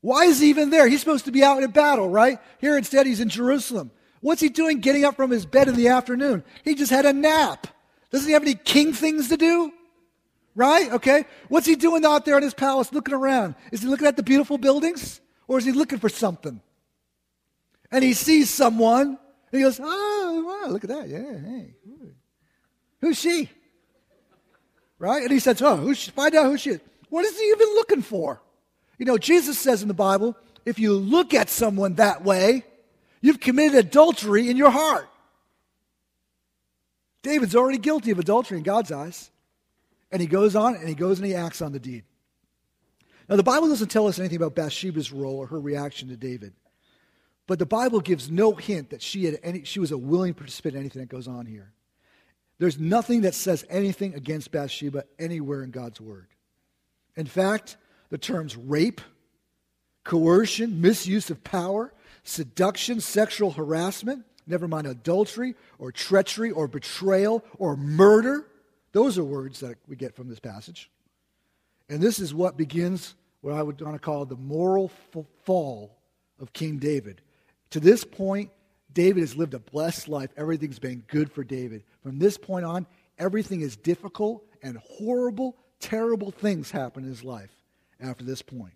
Why 0.00 0.24
is 0.24 0.40
he 0.40 0.50
even 0.50 0.70
there? 0.70 0.88
He's 0.88 0.98
supposed 0.98 1.26
to 1.26 1.30
be 1.30 1.44
out 1.44 1.62
in 1.62 1.70
battle, 1.70 2.08
right? 2.08 2.40
Here 2.58 2.76
instead, 2.76 3.06
he's 3.06 3.20
in 3.20 3.28
Jerusalem. 3.28 3.92
What's 4.22 4.40
he 4.40 4.48
doing 4.48 4.80
getting 4.80 5.04
up 5.04 5.14
from 5.14 5.30
his 5.30 5.46
bed 5.46 5.68
in 5.68 5.76
the 5.76 5.86
afternoon? 5.86 6.42
He 6.64 6.74
just 6.74 6.90
had 6.90 7.06
a 7.06 7.12
nap. 7.12 7.68
Doesn't 8.12 8.26
he 8.26 8.34
have 8.34 8.42
any 8.42 8.54
king 8.54 8.92
things 8.92 9.30
to 9.30 9.36
do? 9.36 9.72
Right? 10.54 10.92
Okay. 10.92 11.24
What's 11.48 11.66
he 11.66 11.76
doing 11.76 12.04
out 12.04 12.24
there 12.24 12.36
in 12.36 12.42
his 12.42 12.54
palace 12.54 12.92
looking 12.92 13.14
around? 13.14 13.54
Is 13.72 13.82
he 13.82 13.88
looking 13.88 14.06
at 14.06 14.16
the 14.16 14.22
beautiful 14.22 14.58
buildings? 14.58 15.20
Or 15.48 15.58
is 15.58 15.64
he 15.64 15.72
looking 15.72 15.98
for 15.98 16.10
something? 16.10 16.60
And 17.90 18.04
he 18.04 18.12
sees 18.12 18.50
someone 18.50 19.18
and 19.50 19.58
he 19.58 19.60
goes, 19.60 19.80
Oh, 19.82 20.60
wow, 20.62 20.70
look 20.70 20.84
at 20.84 20.90
that. 20.90 21.08
Yeah, 21.08 21.18
hey. 21.18 21.74
Who's 23.00 23.18
she? 23.18 23.50
Right? 24.98 25.22
And 25.22 25.32
he 25.32 25.40
says, 25.40 25.60
Oh, 25.62 25.76
who's 25.76 25.98
she? 25.98 26.10
find 26.10 26.34
out 26.34 26.46
who 26.46 26.58
she 26.58 26.70
is. 26.70 26.80
What 27.08 27.24
is 27.24 27.38
he 27.38 27.46
even 27.46 27.68
looking 27.74 28.02
for? 28.02 28.40
You 28.98 29.06
know, 29.06 29.18
Jesus 29.18 29.58
says 29.58 29.82
in 29.82 29.88
the 29.88 29.94
Bible, 29.94 30.36
if 30.64 30.78
you 30.78 30.94
look 30.94 31.34
at 31.34 31.50
someone 31.50 31.94
that 31.94 32.24
way, 32.24 32.64
you've 33.20 33.40
committed 33.40 33.74
adultery 33.74 34.48
in 34.48 34.56
your 34.56 34.70
heart. 34.70 35.08
David's 37.22 37.54
already 37.54 37.78
guilty 37.78 38.10
of 38.10 38.18
adultery 38.18 38.58
in 38.58 38.64
God's 38.64 38.92
eyes. 38.92 39.30
And 40.10 40.20
he 40.20 40.28
goes 40.28 40.54
on 40.54 40.74
and 40.74 40.88
he 40.88 40.94
goes 40.94 41.18
and 41.18 41.26
he 41.26 41.34
acts 41.34 41.62
on 41.62 41.72
the 41.72 41.80
deed. 41.80 42.04
Now, 43.28 43.36
the 43.36 43.42
Bible 43.42 43.68
doesn't 43.68 43.88
tell 43.88 44.08
us 44.08 44.18
anything 44.18 44.36
about 44.36 44.54
Bathsheba's 44.54 45.10
role 45.10 45.36
or 45.36 45.46
her 45.46 45.60
reaction 45.60 46.08
to 46.08 46.16
David. 46.16 46.52
But 47.46 47.58
the 47.58 47.66
Bible 47.66 48.00
gives 48.00 48.30
no 48.30 48.52
hint 48.52 48.90
that 48.90 49.02
she, 49.02 49.24
had 49.24 49.38
any, 49.42 49.64
she 49.64 49.80
was 49.80 49.90
a 49.90 49.98
willing 49.98 50.34
participant 50.34 50.74
in 50.74 50.80
anything 50.80 51.00
that 51.00 51.08
goes 51.08 51.28
on 51.28 51.46
here. 51.46 51.72
There's 52.58 52.78
nothing 52.78 53.22
that 53.22 53.34
says 53.34 53.64
anything 53.70 54.14
against 54.14 54.52
Bathsheba 54.52 55.04
anywhere 55.18 55.64
in 55.64 55.70
God's 55.70 56.00
Word. 56.00 56.28
In 57.16 57.26
fact, 57.26 57.76
the 58.10 58.18
terms 58.18 58.56
rape, 58.56 59.00
coercion, 60.04 60.80
misuse 60.80 61.30
of 61.30 61.42
power, 61.42 61.92
seduction, 62.22 63.00
sexual 63.00 63.50
harassment, 63.50 64.24
never 64.46 64.68
mind 64.68 64.86
adultery 64.86 65.54
or 65.78 65.92
treachery 65.92 66.50
or 66.50 66.68
betrayal 66.68 67.44
or 67.58 67.76
murder, 67.76 68.46
those 68.92 69.18
are 69.18 69.24
words 69.24 69.60
that 69.60 69.76
we 69.88 69.96
get 69.96 70.14
from 70.14 70.28
this 70.28 70.40
passage. 70.40 70.90
And 71.88 72.00
this 72.00 72.18
is 72.18 72.34
what 72.34 72.56
begins 72.56 73.14
what 73.42 73.54
I 73.54 73.62
would 73.62 73.80
want 73.80 73.94
to 73.94 73.98
call 73.98 74.24
the 74.24 74.36
moral 74.36 74.90
fall 75.44 75.98
of 76.40 76.52
King 76.52 76.78
David. 76.78 77.20
To 77.70 77.80
this 77.80 78.04
point, 78.04 78.50
David 78.92 79.20
has 79.20 79.36
lived 79.36 79.54
a 79.54 79.58
blessed 79.58 80.08
life. 80.08 80.30
Everything's 80.36 80.78
been 80.78 81.02
good 81.08 81.30
for 81.30 81.42
David. 81.44 81.82
From 82.02 82.18
this 82.18 82.38
point 82.38 82.64
on, 82.64 82.86
everything 83.18 83.60
is 83.60 83.76
difficult 83.76 84.44
and 84.62 84.78
horrible, 84.78 85.56
terrible 85.80 86.30
things 86.30 86.70
happen 86.70 87.02
in 87.02 87.08
his 87.08 87.24
life 87.24 87.50
after 88.00 88.24
this 88.24 88.42
point. 88.42 88.74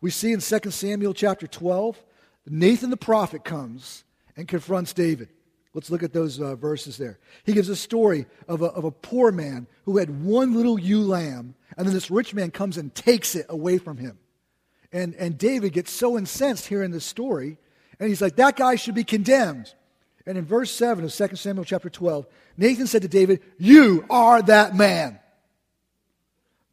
We 0.00 0.10
see 0.10 0.32
in 0.32 0.40
2 0.40 0.70
Samuel 0.70 1.14
chapter 1.14 1.46
12, 1.46 2.02
Nathan 2.46 2.90
the 2.90 2.96
prophet 2.96 3.44
comes 3.44 4.04
and 4.36 4.48
confronts 4.48 4.92
David. 4.92 5.28
Let's 5.74 5.90
look 5.90 6.04
at 6.04 6.12
those 6.12 6.40
uh, 6.40 6.54
verses 6.54 6.96
there. 6.96 7.18
He 7.44 7.52
gives 7.52 7.68
a 7.68 7.76
story 7.76 8.26
of 8.46 8.62
a, 8.62 8.66
of 8.66 8.84
a 8.84 8.92
poor 8.92 9.32
man 9.32 9.66
who 9.84 9.96
had 9.96 10.24
one 10.24 10.54
little 10.54 10.78
ewe 10.78 11.02
lamb, 11.02 11.54
and 11.76 11.86
then 11.86 11.94
this 11.94 12.10
rich 12.10 12.32
man 12.32 12.52
comes 12.52 12.76
and 12.76 12.94
takes 12.94 13.34
it 13.34 13.46
away 13.48 13.78
from 13.78 13.96
him. 13.96 14.18
And, 14.92 15.14
and 15.16 15.36
David 15.36 15.72
gets 15.72 15.90
so 15.90 16.16
incensed 16.16 16.66
hearing 16.66 16.92
this 16.92 17.04
story, 17.04 17.58
and 17.98 18.08
he's 18.08 18.22
like, 18.22 18.36
that 18.36 18.56
guy 18.56 18.76
should 18.76 18.94
be 18.94 19.02
condemned. 19.02 19.74
And 20.26 20.38
in 20.38 20.44
verse 20.44 20.70
7 20.70 21.04
of 21.04 21.12
2 21.12 21.36
Samuel 21.36 21.64
chapter 21.64 21.90
12, 21.90 22.26
Nathan 22.56 22.86
said 22.86 23.02
to 23.02 23.08
David, 23.08 23.42
You 23.58 24.06
are 24.08 24.40
that 24.42 24.76
man. 24.76 25.18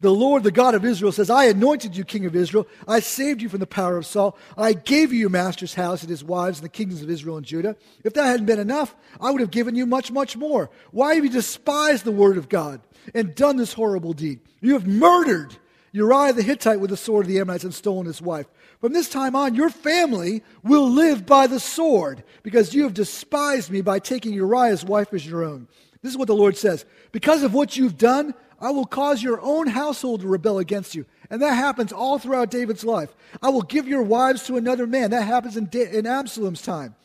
The 0.02 0.12
Lord, 0.12 0.44
the 0.44 0.52
God 0.52 0.74
of 0.74 0.84
Israel, 0.84 1.12
says, 1.12 1.30
I 1.30 1.46
anointed 1.46 1.96
you 1.96 2.04
king 2.04 2.26
of 2.26 2.36
Israel. 2.36 2.68
I 2.88 3.00
saved 3.00 3.42
you 3.42 3.50
from 3.50 3.60
the 3.60 3.68
power 3.68 3.98
of 3.98 4.06
Saul. 4.08 4.36
I 4.58 4.74
gave 4.74 5.14
you 5.14 5.20
your 5.20 5.30
master's 5.30 5.76
house 5.76 6.02
and 6.02 6.10
his 6.10 6.24
wives 6.24 6.58
and 6.58 6.66
the 6.66 6.70
kingdoms 6.70 7.04
of 7.04 7.10
Israel 7.10 7.38
and 7.38 7.46
Judah. 7.46 7.76
If 8.04 8.14
that 8.16 8.26
hadn't 8.26 8.48
been 8.48 8.60
enough, 8.60 8.96
I 9.20 9.30
would 9.30 9.42
have 9.42 9.52
given 9.52 9.76
you 9.76 9.86
much, 9.86 10.12
much 10.12 10.36
more. 10.36 10.72
Why 10.90 11.16
have 11.16 11.24
you 11.24 11.30
despised 11.30 12.04
the 12.04 12.12
word 12.12 12.38
of 12.38 12.50
God 12.50 12.82
and 13.14 13.36
done 13.36 13.58
this 13.58 13.74
horrible 13.74 14.14
deed? 14.14 14.40
You 14.60 14.74
have 14.74 14.88
murdered 14.88 15.56
Uriah 15.92 16.34
the 16.34 16.42
Hittite 16.42 16.80
with 16.80 16.90
the 16.90 16.98
sword 16.98 17.26
of 17.26 17.30
the 17.30 17.40
Ammonites 17.40 17.64
and 17.64 17.74
stolen 17.74 18.08
his 18.08 18.24
wife. 18.24 18.48
From 18.80 18.94
this 18.94 19.10
time 19.10 19.36
on, 19.36 19.54
your 19.54 19.70
family 19.70 20.42
will 20.64 20.90
live 20.90 21.28
by 21.28 21.46
the 21.46 21.60
sword 21.60 22.24
because 22.42 22.74
you 22.74 22.84
have 22.84 22.96
despised 22.96 23.70
me 23.70 23.82
by 23.82 24.00
taking 24.00 24.34
Uriah's 24.34 24.84
wife 24.84 25.14
as 25.14 25.28
your 25.28 25.44
own. 25.44 25.68
This 26.02 26.12
is 26.12 26.18
what 26.18 26.28
the 26.28 26.36
Lord 26.36 26.58
says. 26.58 26.86
Because 27.12 27.44
of 27.44 27.54
what 27.54 27.78
you've 27.78 27.98
done, 27.98 28.34
I 28.62 28.70
will 28.70 28.86
cause 28.86 29.24
your 29.24 29.42
own 29.42 29.66
household 29.66 30.22
to 30.22 30.28
rebel 30.28 30.60
against 30.60 30.94
you. 30.94 31.08
And 31.32 31.42
that 31.42 31.56
happens 31.56 31.92
all 31.92 32.20
throughout 32.20 32.52
David's 32.52 32.84
life. 32.84 33.14
I 33.42 33.50
will 33.50 33.64
give 33.64 33.88
your 33.88 34.04
wives 34.04 34.44
to 34.44 34.58
another 34.58 34.86
man. 34.86 35.10
That 35.10 35.24
happens 35.24 35.58
in, 35.58 35.66
da- 35.66 35.90
in 35.90 36.06
Absalom's 36.06 36.62
time. 36.62 36.96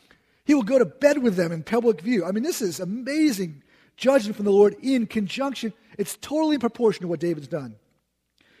He 0.45 0.53
will 0.53 0.63
go 0.63 0.77
to 0.77 0.85
bed 0.85 1.17
with 1.17 1.35
them 1.35 1.51
in 1.51 1.63
public 1.63 2.01
view. 2.01 2.23
I 2.23 2.31
mean, 2.31 2.43
this 2.43 2.61
is 2.61 2.79
amazing 2.79 3.63
judgment 3.97 4.35
from 4.35 4.45
the 4.45 4.51
Lord 4.51 4.75
in 4.83 5.07
conjunction. 5.07 5.73
It's 5.97 6.15
totally 6.17 6.53
in 6.53 6.61
proportion 6.61 7.01
to 7.01 7.07
what 7.07 7.19
David's 7.19 7.47
done. 7.47 7.75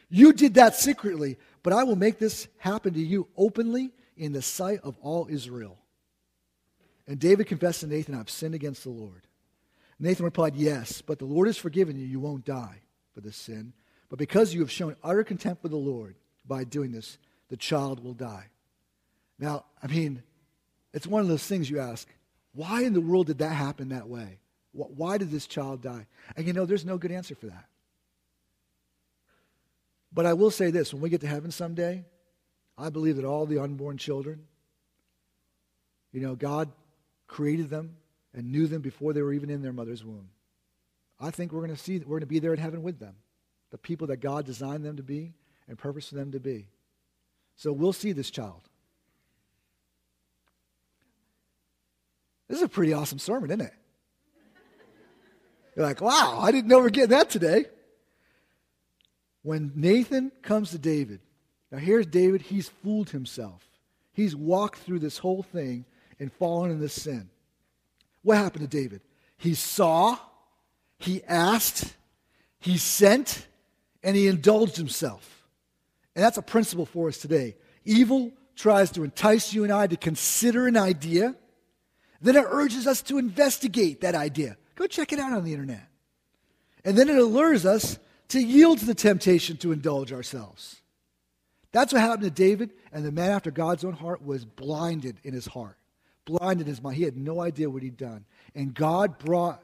You 0.09 0.33
did 0.33 0.55
that 0.55 0.73
secretly, 0.73 1.37
but 1.61 1.73
I 1.73 1.83
will 1.83 1.95
make 1.95 2.17
this 2.17 2.47
happen 2.57 2.95
to 2.95 2.99
you 2.99 3.27
openly 3.37 3.91
in 4.17 4.31
the 4.31 4.41
sight 4.41 4.79
of 4.83 4.97
all 5.01 5.27
Israel. 5.29 5.77
And 7.07 7.19
David 7.19 7.45
confessed 7.45 7.81
to 7.81 7.87
Nathan, 7.87 8.15
I've 8.15 8.29
sinned 8.29 8.55
against 8.55 8.83
the 8.83 8.89
Lord. 8.89 9.27
Nathan 9.99 10.25
replied, 10.25 10.55
Yes, 10.55 11.01
but 11.01 11.19
the 11.19 11.25
Lord 11.25 11.47
has 11.47 11.57
forgiven 11.57 11.97
you. 11.97 12.05
You 12.05 12.19
won't 12.19 12.43
die 12.43 12.81
for 13.17 13.21
this 13.21 13.35
sin. 13.35 13.73
But 14.09 14.19
because 14.19 14.53
you 14.53 14.59
have 14.59 14.69
shown 14.69 14.95
utter 15.03 15.23
contempt 15.23 15.63
for 15.63 15.69
the 15.69 15.75
Lord 15.75 16.15
by 16.47 16.63
doing 16.63 16.91
this, 16.91 17.17
the 17.49 17.57
child 17.57 18.03
will 18.03 18.13
die. 18.13 18.45
Now, 19.39 19.65
I 19.81 19.87
mean, 19.87 20.21
it's 20.93 21.07
one 21.07 21.21
of 21.21 21.27
those 21.27 21.45
things 21.45 21.67
you 21.67 21.79
ask, 21.79 22.07
why 22.53 22.83
in 22.83 22.93
the 22.93 23.01
world 23.01 23.25
did 23.25 23.39
that 23.39 23.53
happen 23.53 23.89
that 23.89 24.07
way? 24.07 24.37
Why 24.71 25.17
did 25.17 25.31
this 25.31 25.47
child 25.47 25.81
die? 25.81 26.05
And 26.35 26.45
you 26.45 26.53
know, 26.53 26.65
there's 26.65 26.85
no 26.85 26.99
good 26.99 27.11
answer 27.11 27.33
for 27.33 27.47
that. 27.47 27.65
But 30.13 30.27
I 30.27 30.33
will 30.33 30.51
say 30.51 30.69
this 30.69 30.93
when 30.93 31.01
we 31.01 31.09
get 31.09 31.21
to 31.21 31.27
heaven 31.27 31.49
someday, 31.49 32.05
I 32.77 32.91
believe 32.91 33.15
that 33.15 33.25
all 33.25 33.47
the 33.47 33.57
unborn 33.57 33.97
children, 33.97 34.45
you 36.11 36.21
know, 36.21 36.35
God 36.35 36.71
created 37.25 37.71
them 37.71 37.95
and 38.35 38.51
knew 38.51 38.67
them 38.67 38.83
before 38.83 39.13
they 39.13 39.23
were 39.23 39.33
even 39.33 39.49
in 39.49 39.63
their 39.63 39.73
mother's 39.73 40.05
womb. 40.05 40.29
I 41.19 41.31
think 41.31 41.51
we're 41.51 41.65
going 41.65 41.75
to 41.75 41.81
see, 41.81 41.99
we're 41.99 42.17
going 42.17 42.21
to 42.21 42.25
be 42.27 42.39
there 42.39 42.53
in 42.53 42.59
heaven 42.59 42.83
with 42.83 42.99
them. 42.99 43.15
The 43.71 43.77
people 43.77 44.07
that 44.07 44.17
God 44.17 44.45
designed 44.45 44.85
them 44.85 44.97
to 44.97 45.03
be 45.03 45.33
and 45.67 45.77
purposed 45.77 46.09
for 46.09 46.15
them 46.15 46.31
to 46.31 46.39
be. 46.39 46.67
So 47.55 47.73
we'll 47.73 47.93
see 47.93 48.11
this 48.11 48.29
child. 48.29 48.61
This 52.47 52.57
is 52.57 52.63
a 52.63 52.69
pretty 52.69 52.93
awesome 52.93 53.19
sermon, 53.19 53.49
isn't 53.49 53.61
it? 53.61 53.73
You're 55.75 55.85
like, 55.85 56.01
wow, 56.01 56.39
I 56.41 56.51
didn't 56.51 56.67
know 56.67 56.79
we're 56.79 56.89
getting 56.89 57.11
that 57.11 57.29
today. 57.29 57.65
When 59.43 59.71
Nathan 59.75 60.31
comes 60.41 60.71
to 60.71 60.77
David, 60.77 61.19
now 61.71 61.77
here's 61.77 62.05
David, 62.05 62.41
he's 62.41 62.69
fooled 62.69 63.09
himself. 63.09 63.63
He's 64.13 64.35
walked 64.35 64.79
through 64.79 64.99
this 64.99 65.19
whole 65.19 65.43
thing 65.43 65.85
and 66.19 66.33
fallen 66.33 66.71
in 66.71 66.79
this 66.79 66.93
sin. 66.93 67.29
What 68.23 68.37
happened 68.37 68.69
to 68.69 68.77
David? 68.77 69.01
He 69.37 69.53
saw, 69.53 70.17
he 70.97 71.23
asked, 71.25 71.93
he 72.59 72.77
sent, 72.77 73.47
and 74.03 74.15
he 74.15 74.27
indulged 74.27 74.77
himself. 74.77 75.47
And 76.15 76.23
that's 76.23 76.37
a 76.37 76.41
principle 76.41 76.85
for 76.85 77.07
us 77.07 77.17
today. 77.17 77.55
Evil 77.85 78.31
tries 78.55 78.91
to 78.91 79.03
entice 79.03 79.53
you 79.53 79.63
and 79.63 79.71
I 79.71 79.87
to 79.87 79.97
consider 79.97 80.67
an 80.67 80.75
idea, 80.75 81.35
then 82.21 82.35
it 82.35 82.45
urges 82.49 82.87
us 82.87 83.01
to 83.03 83.19
investigate 83.19 84.01
that 84.01 84.15
idea. 84.15 84.57
Go 84.75 84.87
check 84.87 85.13
it 85.13 85.19
out 85.19 85.33
on 85.33 85.43
the 85.43 85.53
internet. 85.53 85.87
And 86.83 86.97
then 86.97 87.09
it 87.09 87.17
allures 87.17 87.65
us 87.65 87.99
to 88.29 88.41
yield 88.41 88.79
to 88.79 88.85
the 88.85 88.95
temptation 88.95 89.57
to 89.57 89.71
indulge 89.71 90.11
ourselves. 90.11 90.81
That's 91.71 91.93
what 91.93 92.01
happened 92.01 92.23
to 92.23 92.31
David, 92.31 92.73
and 92.91 93.05
the 93.05 93.11
man 93.11 93.31
after 93.31 93.51
God's 93.51 93.83
own 93.83 93.93
heart 93.93 94.25
was 94.25 94.45
blinded 94.45 95.19
in 95.23 95.33
his 95.33 95.45
heart, 95.45 95.77
blinded 96.25 96.65
in 96.65 96.71
his 96.71 96.81
mind. 96.81 96.97
He 96.97 97.03
had 97.03 97.17
no 97.17 97.41
idea 97.41 97.69
what 97.69 97.83
he'd 97.83 97.97
done. 97.97 98.25
And 98.55 98.73
God 98.73 99.19
brought 99.19 99.61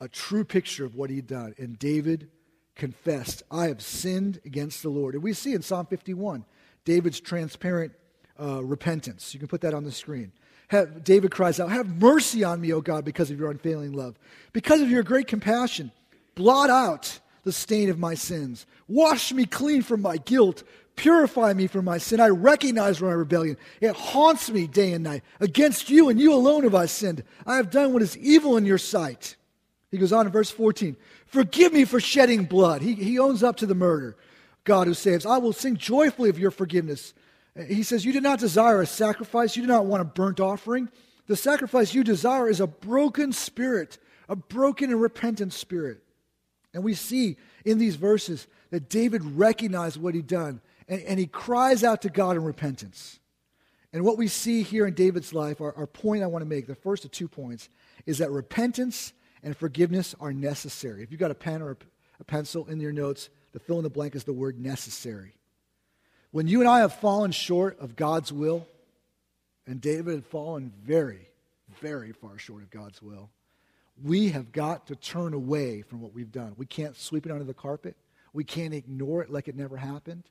a 0.00 0.08
true 0.08 0.44
picture 0.44 0.84
of 0.84 0.94
what 0.94 1.10
he'd 1.10 1.26
done. 1.26 1.54
And 1.58 1.78
David 1.78 2.28
confessed, 2.76 3.42
I 3.50 3.66
have 3.66 3.82
sinned 3.82 4.40
against 4.44 4.82
the 4.82 4.88
Lord. 4.88 5.14
And 5.14 5.22
we 5.22 5.32
see 5.32 5.52
in 5.52 5.62
Psalm 5.62 5.86
51 5.86 6.44
David's 6.84 7.20
transparent 7.20 7.92
uh, 8.40 8.64
repentance. 8.64 9.34
You 9.34 9.40
can 9.40 9.48
put 9.48 9.60
that 9.62 9.74
on 9.74 9.84
the 9.84 9.92
screen. 9.92 10.32
Have, 10.68 11.02
David 11.02 11.30
cries 11.30 11.58
out, 11.60 11.70
Have 11.70 12.00
mercy 12.00 12.44
on 12.44 12.60
me, 12.60 12.72
O 12.72 12.80
God, 12.80 13.04
because 13.04 13.30
of 13.30 13.38
your 13.38 13.50
unfailing 13.50 13.92
love. 13.92 14.18
Because 14.52 14.80
of 14.80 14.90
your 14.90 15.02
great 15.02 15.26
compassion, 15.26 15.90
blot 16.34 16.70
out 16.70 17.18
the 17.42 17.52
stain 17.52 17.90
of 17.90 17.98
my 17.98 18.14
sins. 18.14 18.66
Wash 18.86 19.32
me 19.32 19.44
clean 19.44 19.82
from 19.82 20.02
my 20.02 20.18
guilt. 20.18 20.62
Purify 20.96 21.52
me 21.52 21.66
from 21.66 21.84
my 21.84 21.98
sin. 21.98 22.20
I 22.20 22.28
recognize 22.28 23.00
my 23.00 23.12
rebellion. 23.12 23.56
It 23.80 23.94
haunts 23.94 24.50
me 24.50 24.66
day 24.66 24.92
and 24.92 25.04
night. 25.04 25.22
Against 25.40 25.90
you 25.90 26.08
and 26.08 26.20
you 26.20 26.34
alone 26.34 26.64
have 26.64 26.74
I 26.74 26.86
sinned. 26.86 27.22
I 27.46 27.56
have 27.56 27.70
done 27.70 27.92
what 27.92 28.02
is 28.02 28.16
evil 28.18 28.56
in 28.56 28.66
your 28.66 28.78
sight. 28.78 29.36
He 29.90 29.98
goes 29.98 30.12
on 30.12 30.26
in 30.26 30.32
verse 30.32 30.50
14 30.50 30.96
Forgive 31.26 31.72
me 31.72 31.84
for 31.84 32.00
shedding 32.00 32.44
blood. 32.44 32.82
He, 32.82 32.94
he 32.94 33.18
owns 33.18 33.42
up 33.42 33.56
to 33.56 33.66
the 33.66 33.74
murder. 33.74 34.16
God 34.64 34.86
who 34.86 34.94
saves. 34.94 35.24
I 35.24 35.38
will 35.38 35.52
sing 35.52 35.76
joyfully 35.76 36.28
of 36.28 36.38
your 36.38 36.50
forgiveness. 36.50 37.14
He 37.66 37.82
says, 37.82 38.04
You 38.04 38.12
did 38.12 38.22
not 38.22 38.38
desire 38.38 38.80
a 38.80 38.86
sacrifice. 38.86 39.56
You 39.56 39.62
did 39.62 39.68
not 39.68 39.86
want 39.86 40.02
a 40.02 40.04
burnt 40.04 40.40
offering. 40.40 40.90
The 41.26 41.36
sacrifice 41.36 41.94
you 41.94 42.04
desire 42.04 42.48
is 42.48 42.60
a 42.60 42.66
broken 42.66 43.32
spirit, 43.32 43.98
a 44.28 44.36
broken 44.36 44.90
and 44.90 45.00
repentant 45.00 45.52
spirit. 45.52 46.02
And 46.74 46.84
we 46.84 46.94
see 46.94 47.36
in 47.64 47.78
these 47.78 47.96
verses 47.96 48.46
that 48.70 48.88
David 48.88 49.24
recognized 49.24 50.00
what 50.00 50.14
he'd 50.14 50.26
done 50.26 50.60
and, 50.88 51.02
and 51.02 51.18
he 51.18 51.26
cries 51.26 51.84
out 51.84 52.02
to 52.02 52.08
God 52.08 52.36
in 52.36 52.44
repentance. 52.44 53.20
And 53.92 54.04
what 54.04 54.18
we 54.18 54.28
see 54.28 54.62
here 54.62 54.86
in 54.86 54.94
David's 54.94 55.32
life, 55.32 55.60
our, 55.60 55.74
our 55.74 55.86
point 55.86 56.22
I 56.22 56.26
want 56.26 56.42
to 56.42 56.48
make, 56.48 56.66
the 56.66 56.74
first 56.74 57.04
of 57.04 57.10
two 57.10 57.28
points, 57.28 57.68
is 58.06 58.18
that 58.18 58.30
repentance 58.30 59.12
and 59.42 59.56
forgiveness 59.56 60.14
are 60.20 60.32
necessary. 60.32 61.02
If 61.02 61.10
you've 61.10 61.20
got 61.20 61.30
a 61.30 61.34
pen 61.34 61.62
or 61.62 61.76
a, 62.20 62.24
pencil 62.24 62.66
in 62.66 62.80
your 62.80 62.92
notes, 62.92 63.28
the 63.52 63.60
fill 63.60 63.78
in 63.78 63.84
the 63.84 63.90
blank 63.90 64.14
is 64.14 64.24
the 64.24 64.32
word 64.32 64.58
necessary. 64.58 65.34
When 66.30 66.48
you 66.48 66.60
and 66.60 66.68
I 66.68 66.80
have 66.80 66.94
fallen 66.94 67.30
short 67.30 67.78
of 67.80 67.96
God's 67.96 68.32
will, 68.32 68.66
and 69.66 69.80
David 69.80 70.14
had 70.14 70.26
fallen 70.26 70.72
very, 70.84 71.28
very 71.80 72.12
far 72.12 72.38
short 72.38 72.62
of 72.62 72.70
God's 72.70 73.00
will, 73.00 73.30
we 74.02 74.30
have 74.30 74.52
got 74.52 74.86
to 74.88 74.96
turn 74.96 75.34
away 75.34 75.82
from 75.82 76.00
what 76.00 76.12
we've 76.12 76.32
done. 76.32 76.54
We 76.56 76.66
can't 76.66 76.96
sweep 76.96 77.26
it 77.26 77.32
under 77.32 77.44
the 77.44 77.54
carpet. 77.54 77.96
We 78.32 78.44
can't 78.44 78.74
ignore 78.74 79.22
it 79.22 79.30
like 79.30 79.48
it 79.48 79.56
never 79.56 79.76
happened. 79.76 80.24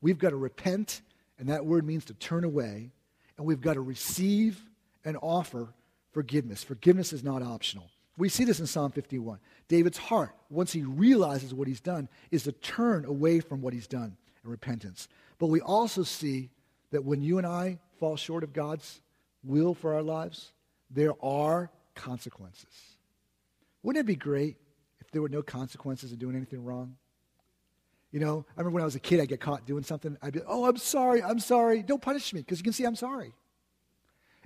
We've 0.00 0.18
got 0.18 0.30
to 0.30 0.36
repent, 0.36 1.00
and 1.38 1.48
that 1.48 1.64
word 1.64 1.86
means 1.86 2.04
to 2.06 2.14
turn 2.14 2.44
away, 2.44 2.90
and 3.36 3.46
we've 3.46 3.60
got 3.60 3.74
to 3.74 3.80
receive 3.80 4.60
and 5.04 5.16
offer 5.22 5.68
forgiveness. 6.12 6.62
Forgiveness 6.62 7.12
is 7.12 7.24
not 7.24 7.42
optional. 7.42 7.90
We 8.16 8.28
see 8.28 8.44
this 8.44 8.60
in 8.60 8.66
Psalm 8.66 8.92
51. 8.92 9.38
David's 9.68 9.98
heart, 9.98 10.34
once 10.48 10.72
he 10.72 10.82
realizes 10.82 11.52
what 11.52 11.66
he's 11.66 11.80
done, 11.80 12.08
is 12.30 12.44
to 12.44 12.52
turn 12.52 13.04
away 13.04 13.40
from 13.40 13.60
what 13.60 13.72
he's 13.72 13.88
done 13.88 14.16
in 14.44 14.50
repentance. 14.50 15.08
But 15.38 15.48
we 15.48 15.60
also 15.60 16.04
see 16.04 16.50
that 16.92 17.04
when 17.04 17.22
you 17.22 17.38
and 17.38 17.46
I 17.46 17.78
fall 17.98 18.16
short 18.16 18.44
of 18.44 18.52
God's 18.52 19.00
will 19.42 19.74
for 19.74 19.94
our 19.94 20.02
lives, 20.02 20.52
there 20.90 21.12
are 21.24 21.70
consequences. 21.96 22.96
Wouldn't 23.82 24.04
it 24.04 24.06
be 24.06 24.16
great 24.16 24.56
if 25.00 25.10
there 25.10 25.20
were 25.20 25.28
no 25.28 25.42
consequences 25.42 26.12
of 26.12 26.18
doing 26.18 26.36
anything 26.36 26.62
wrong? 26.62 26.96
You 28.12 28.20
know, 28.20 28.46
I 28.56 28.60
remember 28.60 28.76
when 28.76 28.82
I 28.82 28.86
was 28.86 28.94
a 28.94 29.00
kid, 29.00 29.18
I'd 29.18 29.28
get 29.28 29.40
caught 29.40 29.66
doing 29.66 29.82
something. 29.82 30.16
I'd 30.22 30.34
be, 30.34 30.40
oh, 30.46 30.66
I'm 30.66 30.76
sorry, 30.76 31.20
I'm 31.20 31.40
sorry. 31.40 31.82
Don't 31.82 32.00
punish 32.00 32.32
me 32.32 32.42
because 32.42 32.58
you 32.58 32.64
can 32.64 32.72
see 32.72 32.84
I'm 32.84 32.94
sorry. 32.94 33.34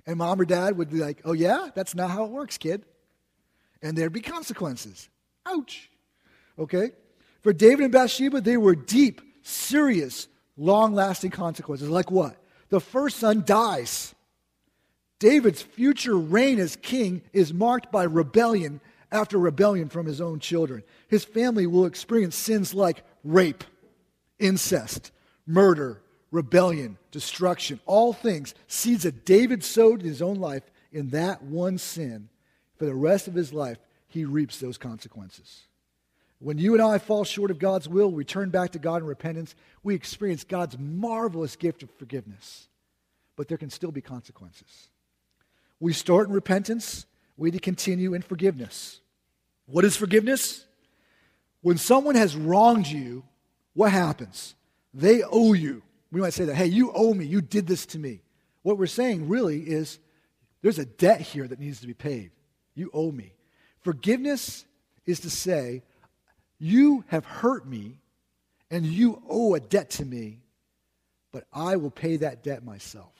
And 0.07 0.17
mom 0.17 0.41
or 0.41 0.45
dad 0.45 0.75
would 0.75 0.89
be 0.89 0.97
like, 0.97 1.21
oh, 1.23 1.33
yeah, 1.33 1.69
that's 1.75 1.93
not 1.93 2.09
how 2.09 2.25
it 2.25 2.31
works, 2.31 2.57
kid 2.57 2.83
and 3.81 3.97
there'd 3.97 4.13
be 4.13 4.21
consequences. 4.21 5.09
Ouch. 5.45 5.89
Okay? 6.57 6.91
For 7.41 7.53
David 7.53 7.85
and 7.85 7.93
Bathsheba, 7.93 8.41
they 8.41 8.57
were 8.57 8.75
deep, 8.75 9.21
serious, 9.43 10.27
long 10.57 10.93
lasting 10.93 11.31
consequences. 11.31 11.89
Like 11.89 12.11
what? 12.11 12.35
The 12.69 12.81
first 12.81 13.17
son 13.17 13.43
dies. 13.45 14.13
David's 15.19 15.61
future 15.61 16.17
reign 16.17 16.59
as 16.59 16.75
king 16.75 17.21
is 17.33 17.53
marked 17.53 17.91
by 17.91 18.03
rebellion 18.03 18.79
after 19.11 19.37
rebellion 19.37 19.89
from 19.89 20.05
his 20.05 20.21
own 20.21 20.39
children. 20.39 20.83
His 21.07 21.25
family 21.25 21.65
will 21.65 21.85
experience 21.85 22.35
sins 22.35 22.73
like 22.73 23.03
rape, 23.23 23.63
incest, 24.37 25.11
murder, 25.47 26.01
rebellion, 26.31 26.97
destruction, 27.11 27.79
all 27.85 28.13
things, 28.13 28.53
seeds 28.67 29.03
that 29.03 29.25
David 29.25 29.63
sowed 29.63 30.01
in 30.01 30.07
his 30.07 30.21
own 30.21 30.35
life 30.35 30.63
in 30.91 31.09
that 31.09 31.41
one 31.41 31.77
sin 31.77 32.29
for 32.79 32.85
the 32.85 32.95
rest 32.95 33.27
of 33.27 33.35
his 33.35 33.53
life, 33.53 33.77
he 34.07 34.25
reaps 34.25 34.59
those 34.59 34.77
consequences. 34.77 35.67
When 36.39 36.57
you 36.57 36.73
and 36.73 36.81
I 36.81 36.97
fall 36.97 37.25
short 37.25 37.51
of 37.51 37.59
God's 37.59 37.89
will, 37.89 38.09
we 38.09 38.23
turn 38.23 38.49
back 38.49 38.71
to 38.71 38.79
God 38.79 39.01
in 39.01 39.07
repentance, 39.07 39.53
we 39.83 39.93
experience 39.93 40.45
God's 40.45 40.79
marvelous 40.79 41.57
gift 41.57 41.83
of 41.83 41.91
forgiveness. 41.91 42.69
But 43.35 43.49
there 43.49 43.57
can 43.57 43.69
still 43.69 43.91
be 43.91 44.01
consequences. 44.01 44.87
We 45.81 45.91
start 45.91 46.27
in 46.27 46.33
repentance, 46.33 47.05
we 47.37 47.51
to 47.51 47.59
continue 47.59 48.13
in 48.13 48.21
forgiveness. 48.21 49.01
What 49.65 49.85
is 49.85 49.97
forgiveness? 49.97 50.65
When 51.61 51.77
someone 51.77 52.15
has 52.15 52.35
wronged 52.35 52.87
you, 52.87 53.23
what 53.73 53.91
happens? 53.91 54.55
They 54.93 55.23
owe 55.23 55.53
you. 55.53 55.83
We 56.11 56.21
might 56.21 56.33
say 56.33 56.45
that, 56.45 56.55
hey, 56.55 56.65
you 56.67 56.91
owe 56.93 57.13
me. 57.13 57.25
You 57.25 57.41
did 57.41 57.67
this 57.67 57.85
to 57.87 57.99
me. 57.99 58.21
What 58.63 58.77
we're 58.77 58.87
saying 58.87 59.29
really 59.29 59.61
is 59.61 59.99
there's 60.61 60.79
a 60.79 60.85
debt 60.85 61.21
here 61.21 61.47
that 61.47 61.59
needs 61.59 61.81
to 61.81 61.87
be 61.87 61.93
paid. 61.93 62.31
You 62.79 62.89
owe 62.93 63.11
me. 63.11 63.33
Forgiveness 63.81 64.63
is 65.05 65.19
to 65.21 65.29
say, 65.29 65.83
You 66.59 67.03
have 67.07 67.25
hurt 67.25 67.67
me 67.67 67.97
and 68.71 68.85
you 68.85 69.21
owe 69.29 69.53
a 69.53 69.59
debt 69.59 69.89
to 69.91 70.05
me, 70.05 70.39
but 71.33 71.43
I 71.51 71.75
will 71.75 71.91
pay 71.91 72.15
that 72.17 72.41
debt 72.41 72.63
myself. 72.63 73.11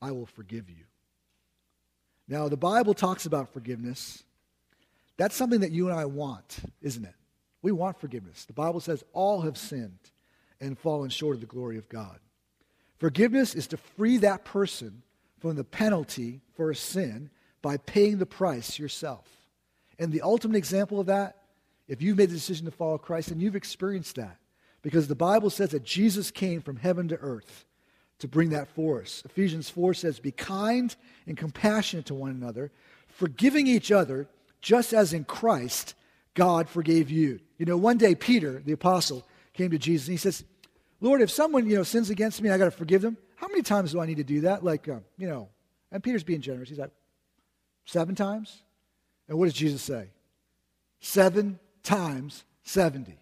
I 0.00 0.12
will 0.12 0.24
forgive 0.24 0.70
you. 0.70 0.84
Now, 2.26 2.48
the 2.48 2.56
Bible 2.56 2.94
talks 2.94 3.26
about 3.26 3.52
forgiveness. 3.52 4.22
That's 5.18 5.36
something 5.36 5.60
that 5.60 5.72
you 5.72 5.90
and 5.90 5.98
I 5.98 6.06
want, 6.06 6.60
isn't 6.80 7.04
it? 7.04 7.14
We 7.60 7.72
want 7.72 8.00
forgiveness. 8.00 8.46
The 8.46 8.54
Bible 8.54 8.80
says 8.80 9.04
all 9.12 9.42
have 9.42 9.58
sinned 9.58 9.98
and 10.62 10.78
fallen 10.78 11.10
short 11.10 11.34
of 11.34 11.40
the 11.40 11.46
glory 11.46 11.76
of 11.76 11.90
God. 11.90 12.18
Forgiveness 12.98 13.54
is 13.54 13.66
to 13.66 13.76
free 13.76 14.16
that 14.18 14.46
person 14.46 15.02
from 15.40 15.56
the 15.56 15.64
penalty 15.64 16.40
for 16.54 16.70
a 16.70 16.74
sin 16.74 17.28
by 17.62 17.76
paying 17.76 18.18
the 18.18 18.26
price 18.26 18.78
yourself. 18.78 19.26
And 19.98 20.12
the 20.12 20.22
ultimate 20.22 20.56
example 20.56 21.00
of 21.00 21.06
that, 21.06 21.38
if 21.88 22.02
you've 22.02 22.18
made 22.18 22.30
the 22.30 22.34
decision 22.34 22.66
to 22.66 22.72
follow 22.72 22.98
Christ, 22.98 23.30
and 23.30 23.40
you've 23.40 23.56
experienced 23.56 24.16
that, 24.16 24.36
because 24.82 25.06
the 25.06 25.14
Bible 25.14 25.48
says 25.48 25.70
that 25.70 25.84
Jesus 25.84 26.30
came 26.30 26.60
from 26.60 26.76
heaven 26.76 27.08
to 27.08 27.16
earth 27.16 27.64
to 28.18 28.28
bring 28.28 28.50
that 28.50 28.68
for 28.68 29.00
us. 29.00 29.22
Ephesians 29.24 29.70
4 29.70 29.94
says, 29.94 30.18
Be 30.18 30.32
kind 30.32 30.94
and 31.26 31.36
compassionate 31.36 32.06
to 32.06 32.14
one 32.14 32.30
another, 32.30 32.70
forgiving 33.08 33.66
each 33.66 33.92
other, 33.92 34.28
just 34.60 34.92
as 34.92 35.12
in 35.12 35.24
Christ 35.24 35.94
God 36.34 36.68
forgave 36.68 37.10
you. 37.10 37.40
You 37.58 37.66
know, 37.66 37.76
one 37.76 37.98
day 37.98 38.14
Peter, 38.14 38.62
the 38.64 38.72
apostle, 38.72 39.26
came 39.54 39.70
to 39.70 39.78
Jesus 39.78 40.08
and 40.08 40.14
he 40.14 40.18
says, 40.18 40.44
Lord, 41.00 41.20
if 41.20 41.30
someone, 41.30 41.68
you 41.68 41.76
know, 41.76 41.82
sins 41.82 42.10
against 42.10 42.40
me, 42.40 42.50
I 42.50 42.58
got 42.58 42.66
to 42.66 42.70
forgive 42.70 43.02
them. 43.02 43.16
How 43.36 43.48
many 43.48 43.62
times 43.62 43.92
do 43.92 44.00
I 44.00 44.06
need 44.06 44.18
to 44.18 44.24
do 44.24 44.42
that? 44.42 44.64
Like, 44.64 44.88
uh, 44.88 45.00
you 45.18 45.28
know, 45.28 45.48
and 45.90 46.02
Peter's 46.02 46.24
being 46.24 46.40
generous. 46.40 46.68
He's 46.68 46.78
like, 46.78 46.92
Seven 47.84 48.14
times? 48.14 48.62
And 49.28 49.38
what 49.38 49.46
does 49.46 49.54
Jesus 49.54 49.82
say? 49.82 50.08
Seven 51.00 51.58
times 51.82 52.44
70. 52.62 53.18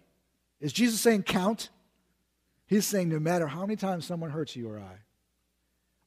Is 0.59 0.73
Jesus 0.73 1.01
saying 1.01 1.23
count? 1.23 1.69
He's 2.67 2.85
saying 2.85 3.09
no 3.09 3.19
matter 3.19 3.47
how 3.47 3.61
many 3.61 3.75
times 3.75 4.05
someone 4.05 4.29
hurts 4.29 4.55
you 4.55 4.69
or 4.69 4.79
I, 4.79 4.97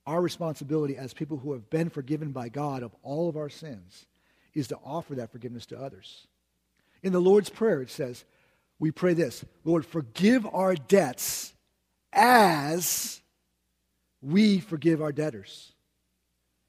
our 0.06 0.20
responsibility 0.20 0.96
as 0.96 1.12
people 1.12 1.36
who 1.36 1.52
have 1.52 1.68
been 1.70 1.90
forgiven 1.90 2.32
by 2.32 2.48
God 2.48 2.82
of 2.82 2.94
all 3.02 3.28
of 3.28 3.36
our 3.36 3.48
sins 3.48 4.06
is 4.54 4.68
to 4.68 4.78
offer 4.84 5.14
that 5.16 5.32
forgiveness 5.32 5.66
to 5.66 5.78
others. 5.78 6.26
In 7.02 7.12
the 7.12 7.20
Lord's 7.20 7.50
Prayer, 7.50 7.82
it 7.82 7.90
says, 7.90 8.24
we 8.78 8.90
pray 8.90 9.14
this 9.14 9.44
Lord, 9.64 9.84
forgive 9.84 10.46
our 10.46 10.74
debts 10.74 11.52
as 12.12 13.20
we 14.22 14.60
forgive 14.60 15.02
our 15.02 15.12
debtors. 15.12 15.73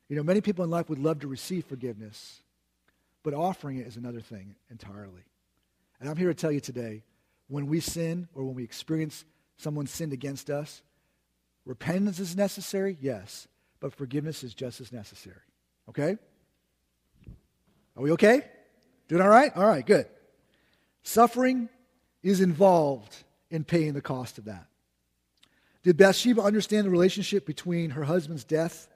You 0.09 0.15
know, 0.15 0.23
many 0.23 0.41
people 0.41 0.63
in 0.63 0.69
life 0.69 0.89
would 0.89 0.99
love 0.99 1.19
to 1.21 1.27
receive 1.27 1.65
forgiveness, 1.65 2.41
but 3.23 3.33
offering 3.33 3.77
it 3.77 3.87
is 3.87 3.97
another 3.97 4.21
thing 4.21 4.55
entirely. 4.69 5.23
And 5.99 6.09
I'm 6.09 6.17
here 6.17 6.27
to 6.27 6.33
tell 6.33 6.51
you 6.51 6.59
today 6.59 7.03
when 7.47 7.67
we 7.67 7.79
sin 7.79 8.27
or 8.35 8.43
when 8.43 8.55
we 8.55 8.63
experience 8.63 9.25
someone 9.57 9.87
sinned 9.87 10.13
against 10.13 10.49
us, 10.49 10.83
repentance 11.65 12.19
is 12.19 12.35
necessary, 12.35 12.97
yes, 13.01 13.47
but 13.79 13.93
forgiveness 13.93 14.43
is 14.43 14.53
just 14.53 14.81
as 14.81 14.91
necessary. 14.91 15.35
Okay? 15.89 16.17
Are 17.95 18.03
we 18.03 18.11
okay? 18.11 18.43
Doing 19.07 19.21
all 19.21 19.29
right? 19.29 19.55
All 19.55 19.65
right, 19.65 19.85
good. 19.85 20.07
Suffering 21.03 21.69
is 22.21 22.41
involved 22.41 23.15
in 23.49 23.63
paying 23.63 23.93
the 23.93 24.01
cost 24.01 24.37
of 24.37 24.45
that. 24.45 24.65
Did 25.83 25.97
Bathsheba 25.97 26.41
understand 26.41 26.87
the 26.87 26.89
relationship 26.89 27.45
between 27.45 27.91
her 27.91 28.03
husband's 28.03 28.43
death 28.43 28.87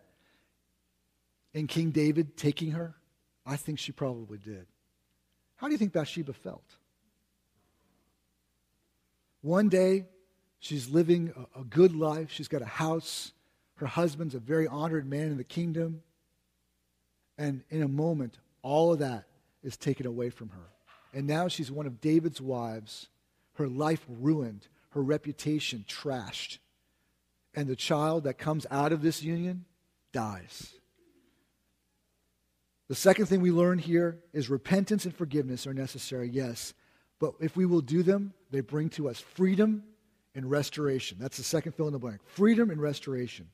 and 1.54 1.68
King 1.68 1.92
David 1.92 2.38
taking 2.38 2.72
her? 2.72 2.96
I 3.46 3.56
think 3.56 3.80
she 3.80 3.92
probably 3.92 4.38
did. 4.38 4.68
How 5.56 5.68
do 5.68 5.74
you 5.74 5.78
think 5.78 5.92
Bathsheba 5.92 6.34
felt? 6.34 6.76
One 9.42 9.70
day, 9.70 10.06
she's 10.60 10.90
living 10.90 11.34
a, 11.56 11.62
a 11.62 11.64
good 11.64 11.96
life. 11.96 12.32
She's 12.32 12.48
got 12.48 12.62
a 12.62 12.66
house. 12.66 13.34
Her 13.76 13.88
husband's 13.88 14.36
a 14.36 14.40
very 14.40 14.68
honored 14.68 15.10
man 15.10 15.28
in 15.28 15.38
the 15.38 15.44
kingdom. 15.44 16.02
And 17.38 17.64
in 17.70 17.82
a 17.82 17.88
moment, 17.88 18.38
all 18.62 18.94
of 18.94 19.00
that 19.00 19.26
is 19.64 19.78
taken 19.78 20.06
away 20.06 20.30
from 20.30 20.50
her. 20.50 20.70
And 21.14 21.26
now 21.26 21.48
she's 21.48 21.72
one 21.72 21.88
of 21.88 22.02
David's 22.02 22.42
wives 22.42 23.08
her 23.54 23.68
life 23.68 24.06
ruined, 24.08 24.70
her 24.92 25.04
reputation 25.04 25.84
trashed. 25.86 26.60
And 27.54 27.68
the 27.68 27.76
child 27.76 28.24
that 28.24 28.38
comes 28.38 28.66
out 28.72 28.94
of 28.94 29.02
this 29.02 29.22
union 29.22 29.66
dies. 30.14 30.79
The 32.90 32.96
second 32.96 33.28
thing 33.28 33.40
we 33.40 33.52
learn 33.52 33.80
here 33.80 34.20
is 34.34 34.50
repentance 34.50 35.06
and 35.06 35.16
forgiveness 35.16 35.66
are 35.66 35.74
necessary, 35.74 36.28
yes. 36.28 36.74
But 37.20 37.36
if 37.40 37.56
we 37.56 37.66
will 37.66 37.82
do 37.82 38.04
them, 38.04 38.34
they 38.52 38.60
bring 38.62 38.90
to 38.92 39.08
us 39.08 39.20
freedom 39.20 39.84
and 40.36 40.50
restoration. 40.50 41.18
That's 41.20 41.38
the 41.38 41.44
second 41.44 41.74
fill 41.74 41.88
in 41.88 41.94
the 41.94 42.00
blank 42.00 42.20
freedom 42.26 42.70
and 42.70 42.82
restoration. 42.82 43.48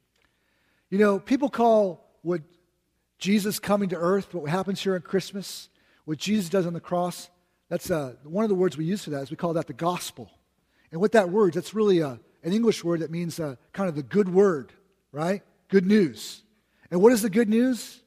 You 0.90 0.98
know, 0.98 1.20
people 1.20 1.50
call 1.50 2.10
what 2.22 2.42
Jesus 3.18 3.60
coming 3.60 3.90
to 3.90 3.96
earth, 3.96 4.34
what 4.34 4.50
happens 4.50 4.82
here 4.82 4.96
at 4.96 5.04
Christmas, 5.04 5.70
what 6.06 6.18
Jesus 6.18 6.50
does 6.50 6.66
on 6.66 6.74
the 6.74 6.80
cross, 6.80 7.30
that's 7.70 7.90
uh, 7.90 8.14
one 8.24 8.44
of 8.44 8.50
the 8.50 8.56
words 8.56 8.78
we 8.78 8.86
use 8.86 9.04
for 9.04 9.10
that 9.12 9.24
is 9.24 9.32
we 9.32 9.38
call 9.38 9.54
that 9.54 9.68
the 9.68 9.74
gospel. 9.74 10.30
And 10.92 11.02
what 11.02 11.14
that 11.14 11.30
word, 11.30 11.54
that's 11.54 11.74
really 11.74 12.00
a, 12.00 12.20
an 12.44 12.54
English 12.54 12.84
word 12.84 13.00
that 13.00 13.12
means 13.12 13.40
uh, 13.40 13.56
kind 13.74 13.90
of 13.90 13.96
the 13.96 14.04
good 14.04 14.30
word, 14.30 14.72
right? 15.12 15.42
Good 15.70 15.86
news. 15.86 16.44
And 16.92 17.02
what 17.02 17.12
is 17.12 17.24
the 17.24 17.30
good 17.30 17.50
news? 17.50 18.02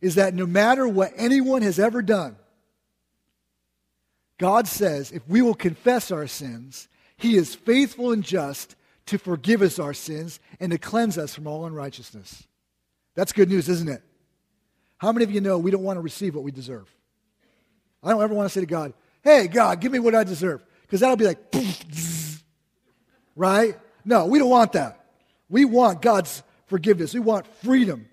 Is 0.00 0.14
that 0.14 0.34
no 0.34 0.46
matter 0.46 0.88
what 0.88 1.12
anyone 1.16 1.62
has 1.62 1.78
ever 1.78 2.02
done, 2.02 2.36
God 4.38 4.66
says 4.66 5.12
if 5.12 5.26
we 5.28 5.42
will 5.42 5.54
confess 5.54 6.10
our 6.10 6.26
sins, 6.26 6.88
He 7.16 7.36
is 7.36 7.54
faithful 7.54 8.12
and 8.12 8.24
just 8.24 8.76
to 9.06 9.18
forgive 9.18 9.60
us 9.60 9.78
our 9.78 9.92
sins 9.92 10.40
and 10.58 10.72
to 10.72 10.78
cleanse 10.78 11.18
us 11.18 11.34
from 11.34 11.46
all 11.46 11.66
unrighteousness. 11.66 12.44
That's 13.14 13.32
good 13.32 13.50
news, 13.50 13.68
isn't 13.68 13.88
it? 13.88 14.02
How 14.96 15.12
many 15.12 15.24
of 15.24 15.30
you 15.30 15.40
know 15.40 15.58
we 15.58 15.70
don't 15.70 15.82
want 15.82 15.96
to 15.96 16.02
receive 16.02 16.34
what 16.34 16.44
we 16.44 16.52
deserve? 16.52 16.88
I 18.02 18.10
don't 18.10 18.22
ever 18.22 18.34
want 18.34 18.48
to 18.48 18.52
say 18.52 18.60
to 18.60 18.66
God, 18.66 18.94
hey, 19.22 19.46
God, 19.46 19.80
give 19.80 19.92
me 19.92 19.98
what 19.98 20.14
I 20.14 20.24
deserve. 20.24 20.64
Because 20.82 21.00
that'll 21.00 21.16
be 21.16 21.26
like, 21.26 21.38
right? 23.36 23.78
No, 24.04 24.26
we 24.26 24.38
don't 24.38 24.50
want 24.50 24.72
that. 24.72 25.04
We 25.48 25.64
want 25.64 26.00
God's 26.00 26.42
forgiveness. 26.66 27.12
We 27.12 27.20
want 27.20 27.46
freedom. 27.62 28.08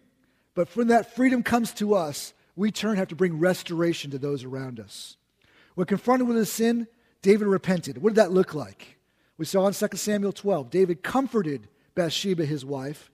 But 0.57 0.75
when 0.75 0.87
that 0.87 1.15
freedom 1.15 1.43
comes 1.43 1.71
to 1.73 1.93
us, 1.93 2.33
we 2.55 2.71
turn 2.71 2.97
have 2.97 3.09
to 3.09 3.15
bring 3.15 3.37
restoration 3.37 4.09
to 4.09 4.17
those 4.17 4.43
around 4.43 4.79
us. 4.79 5.15
When 5.75 5.85
confronted 5.85 6.27
with 6.27 6.35
his 6.35 6.51
sin, 6.51 6.87
David 7.21 7.45
repented. 7.45 7.99
What 7.99 8.15
did 8.15 8.15
that 8.15 8.31
look 8.31 8.55
like? 8.55 8.97
We 9.37 9.45
saw 9.45 9.67
in 9.67 9.73
2 9.73 9.89
Samuel 9.93 10.33
12, 10.33 10.71
David 10.71 11.03
comforted 11.03 11.67
Bathsheba, 11.93 12.43
his 12.43 12.65
wife. 12.65 13.11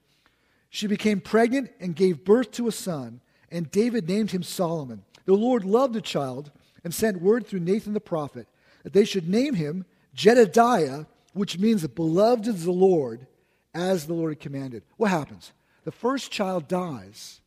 She 0.70 0.86
became 0.86 1.20
pregnant 1.20 1.70
and 1.80 1.94
gave 1.94 2.24
birth 2.24 2.50
to 2.52 2.66
a 2.66 2.72
son, 2.72 3.20
and 3.50 3.70
David 3.70 4.08
named 4.08 4.30
him 4.30 4.42
Solomon. 4.42 5.04
The 5.26 5.34
Lord 5.34 5.66
loved 5.66 5.92
the 5.92 6.00
child 6.00 6.50
and 6.82 6.94
sent 6.94 7.20
word 7.20 7.46
through 7.46 7.60
Nathan 7.60 7.92
the 7.92 8.00
prophet 8.00 8.46
that 8.84 8.94
they 8.94 9.04
should 9.04 9.28
name 9.28 9.52
him 9.52 9.84
Jedediah, 10.14 11.04
which 11.34 11.58
means 11.58 11.86
beloved 11.88 12.48
of 12.48 12.64
the 12.64 12.72
Lord, 12.72 13.26
as 13.74 14.06
the 14.06 14.14
Lord 14.14 14.30
had 14.30 14.40
commanded. 14.40 14.82
What 14.96 15.10
happens? 15.10 15.52
The 15.84 15.92
first 15.92 16.30
child 16.30 16.66
dies, 16.66 17.40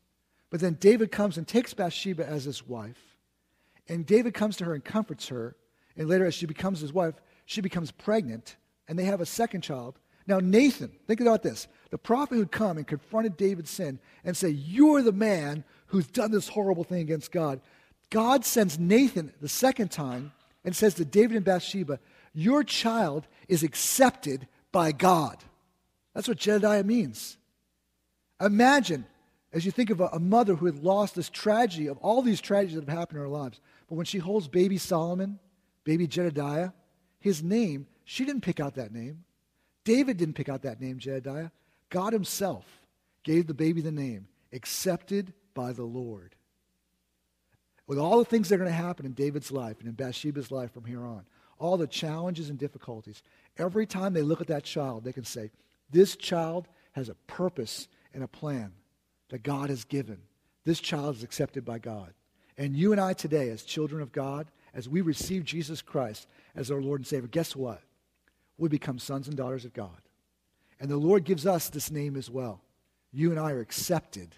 but 0.50 0.60
then 0.60 0.74
David 0.80 1.12
comes 1.12 1.36
and 1.36 1.46
takes 1.46 1.74
Bathsheba 1.74 2.26
as 2.26 2.44
his 2.44 2.66
wife. 2.66 3.16
And 3.88 4.06
David 4.06 4.34
comes 4.34 4.56
to 4.56 4.64
her 4.64 4.74
and 4.74 4.84
comforts 4.84 5.28
her. 5.28 5.56
And 5.96 6.08
later, 6.08 6.26
as 6.26 6.34
she 6.34 6.46
becomes 6.46 6.80
his 6.80 6.92
wife, 6.92 7.14
she 7.46 7.60
becomes 7.60 7.90
pregnant, 7.90 8.56
and 8.86 8.98
they 8.98 9.04
have 9.04 9.20
a 9.20 9.26
second 9.26 9.62
child. 9.62 9.98
Now, 10.26 10.38
Nathan, 10.40 10.92
think 11.06 11.20
about 11.20 11.42
this. 11.42 11.66
The 11.90 11.98
prophet 11.98 12.34
who'd 12.34 12.52
come 12.52 12.76
and 12.76 12.86
confronted 12.86 13.38
David's 13.38 13.70
sin 13.70 13.98
and 14.24 14.36
say, 14.36 14.50
You're 14.50 15.00
the 15.00 15.12
man 15.12 15.64
who's 15.86 16.06
done 16.06 16.30
this 16.30 16.48
horrible 16.48 16.84
thing 16.84 17.00
against 17.00 17.32
God. 17.32 17.60
God 18.10 18.44
sends 18.44 18.78
Nathan 18.78 19.32
the 19.40 19.48
second 19.48 19.90
time 19.90 20.32
and 20.64 20.76
says 20.76 20.94
to 20.94 21.04
David 21.06 21.36
and 21.36 21.44
Bathsheba, 21.46 21.98
Your 22.34 22.62
child 22.62 23.26
is 23.48 23.62
accepted 23.62 24.46
by 24.70 24.92
God. 24.92 25.38
That's 26.14 26.28
what 26.28 26.38
Jedediah 26.38 26.84
means. 26.84 27.37
Imagine, 28.40 29.06
as 29.52 29.64
you 29.64 29.70
think 29.70 29.90
of 29.90 30.00
a, 30.00 30.06
a, 30.06 30.20
mother 30.20 30.54
who 30.54 30.66
had 30.66 30.82
lost 30.82 31.14
this 31.14 31.28
tragedy 31.28 31.88
of 31.88 31.98
all 31.98 32.22
these 32.22 32.40
tragedies 32.40 32.76
that 32.76 32.88
have 32.88 32.98
happened 32.98 33.18
in 33.18 33.22
her 33.22 33.28
lives, 33.28 33.60
but 33.88 33.96
when 33.96 34.06
she 34.06 34.18
holds 34.18 34.48
baby 34.48 34.78
Solomon, 34.78 35.38
baby 35.84 36.06
Jedediah, 36.06 36.70
his 37.18 37.42
name, 37.42 37.86
she 38.04 38.24
didn't 38.24 38.42
pick 38.42 38.60
out 38.60 38.76
that 38.76 38.92
name. 38.92 39.24
David 39.84 40.16
didn't 40.16 40.34
pick 40.34 40.48
out 40.48 40.62
that 40.62 40.80
name, 40.80 40.98
Jedediah. 40.98 41.50
God 41.90 42.12
himself 42.12 42.64
gave 43.24 43.46
the 43.46 43.54
baby 43.54 43.80
the 43.80 43.90
name, 43.90 44.28
accepted 44.52 45.32
by 45.54 45.72
the 45.72 45.84
Lord 45.84 46.36
with 47.88 47.98
all 47.98 48.18
the 48.18 48.24
things 48.24 48.48
that 48.48 48.56
are 48.56 48.58
going 48.58 48.70
to 48.70 48.76
happen 48.76 49.06
in 49.06 49.12
David's 49.12 49.50
life 49.50 49.80
and 49.80 49.88
in 49.88 49.94
Bathsheba's 49.94 50.52
life 50.52 50.72
from 50.72 50.84
here 50.84 51.04
on, 51.04 51.24
all 51.58 51.76
the 51.76 51.86
challenges 51.86 52.50
and 52.50 52.58
difficulties, 52.58 53.22
every 53.56 53.86
time 53.86 54.12
they 54.12 54.22
look 54.22 54.42
at 54.42 54.46
that 54.46 54.62
child, 54.62 55.02
they 55.02 55.12
can 55.12 55.24
say, 55.24 55.50
This 55.90 56.14
child 56.14 56.68
has 56.92 57.08
a 57.08 57.14
purpose 57.26 57.88
and 58.14 58.22
a 58.22 58.28
plan 58.28 58.72
that 59.28 59.42
God 59.42 59.70
has 59.70 59.84
given. 59.84 60.18
This 60.64 60.80
child 60.80 61.16
is 61.16 61.22
accepted 61.22 61.64
by 61.64 61.78
God. 61.78 62.12
And 62.56 62.76
you 62.76 62.92
and 62.92 63.00
I 63.00 63.12
today, 63.12 63.50
as 63.50 63.62
children 63.62 64.02
of 64.02 64.12
God, 64.12 64.50
as 64.74 64.88
we 64.88 65.00
receive 65.00 65.44
Jesus 65.44 65.82
Christ 65.82 66.26
as 66.54 66.70
our 66.70 66.82
Lord 66.82 67.00
and 67.00 67.06
Savior, 67.06 67.28
guess 67.28 67.54
what? 67.54 67.80
We 68.56 68.68
become 68.68 68.98
sons 68.98 69.28
and 69.28 69.36
daughters 69.36 69.64
of 69.64 69.72
God. 69.72 70.02
And 70.80 70.90
the 70.90 70.96
Lord 70.96 71.24
gives 71.24 71.46
us 71.46 71.68
this 71.68 71.90
name 71.90 72.16
as 72.16 72.30
well. 72.30 72.60
You 73.12 73.30
and 73.30 73.38
I 73.38 73.52
are 73.52 73.60
accepted 73.60 74.34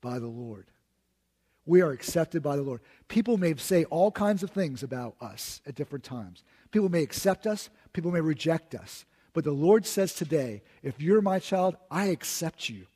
by 0.00 0.18
the 0.18 0.28
Lord 0.28 0.66
we 1.68 1.82
are 1.82 1.92
accepted 1.92 2.42
by 2.42 2.56
the 2.56 2.62
Lord. 2.62 2.80
People 3.08 3.36
may 3.36 3.54
say 3.56 3.84
all 3.84 4.10
kinds 4.10 4.42
of 4.42 4.50
things 4.50 4.82
about 4.82 5.14
us 5.20 5.60
at 5.66 5.74
different 5.74 6.02
times. 6.02 6.42
People 6.70 6.88
may 6.88 7.02
accept 7.02 7.46
us, 7.46 7.68
people 7.92 8.10
may 8.10 8.22
reject 8.22 8.74
us. 8.74 9.04
But 9.34 9.44
the 9.44 9.52
Lord 9.52 9.86
says 9.86 10.14
today, 10.14 10.62
if 10.82 11.00
you're 11.00 11.20
my 11.20 11.38
child, 11.38 11.76
I 11.90 12.06
accept 12.06 12.70
you. 12.70 12.86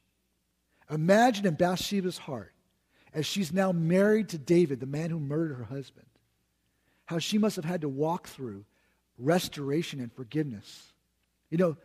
Imagine 0.90 1.46
in 1.46 1.54
Bathsheba's 1.54 2.18
heart, 2.18 2.52
as 3.14 3.26
she's 3.26 3.52
now 3.52 3.72
married 3.72 4.30
to 4.30 4.38
David, 4.38 4.80
the 4.80 4.86
man 4.86 5.10
who 5.10 5.20
murdered 5.20 5.54
her 5.56 5.64
husband, 5.64 6.06
how 7.06 7.18
she 7.18 7.38
must 7.38 7.56
have 7.56 7.64
had 7.64 7.82
to 7.82 7.88
walk 7.88 8.28
through 8.28 8.64
restoration 9.18 10.00
and 10.00 10.12
forgiveness. 10.12 10.92
You 11.50 11.58
know, 11.58 11.76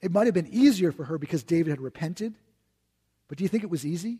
it 0.00 0.12
might 0.12 0.26
have 0.26 0.34
been 0.34 0.48
easier 0.52 0.92
for 0.92 1.04
her 1.04 1.18
because 1.18 1.42
David 1.42 1.70
had 1.70 1.80
repented, 1.80 2.34
but 3.28 3.38
do 3.38 3.44
you 3.44 3.48
think 3.48 3.64
it 3.64 3.70
was 3.70 3.84
easy? 3.84 4.18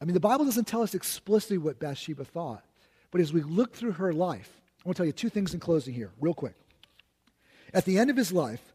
I 0.00 0.04
mean, 0.04 0.14
the 0.14 0.20
Bible 0.20 0.44
doesn't 0.44 0.66
tell 0.66 0.82
us 0.82 0.94
explicitly 0.94 1.58
what 1.58 1.78
Bathsheba 1.78 2.24
thought, 2.24 2.64
but 3.10 3.20
as 3.20 3.32
we 3.32 3.42
look 3.42 3.74
through 3.74 3.92
her 3.92 4.12
life, 4.12 4.60
I 4.84 4.88
want 4.88 4.96
to 4.96 5.00
tell 5.00 5.06
you 5.06 5.12
two 5.12 5.28
things 5.28 5.52
in 5.52 5.60
closing 5.60 5.94
here, 5.94 6.10
real 6.20 6.34
quick. 6.34 6.54
At 7.72 7.84
the 7.84 7.98
end 7.98 8.10
of 8.10 8.16
his 8.16 8.32
life, 8.32 8.69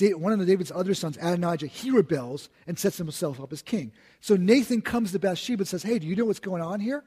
one 0.00 0.38
of 0.38 0.46
David's 0.46 0.72
other 0.72 0.94
sons, 0.94 1.16
Adonijah, 1.16 1.66
he 1.66 1.90
rebels 1.90 2.48
and 2.66 2.78
sets 2.78 2.98
himself 2.98 3.40
up 3.40 3.52
as 3.52 3.62
king. 3.62 3.92
So 4.20 4.36
Nathan 4.36 4.80
comes 4.80 5.12
to 5.12 5.18
Bathsheba 5.18 5.62
and 5.62 5.68
says, 5.68 5.82
Hey, 5.82 5.98
do 5.98 6.06
you 6.06 6.16
know 6.16 6.24
what's 6.24 6.40
going 6.40 6.62
on 6.62 6.80
here? 6.80 7.04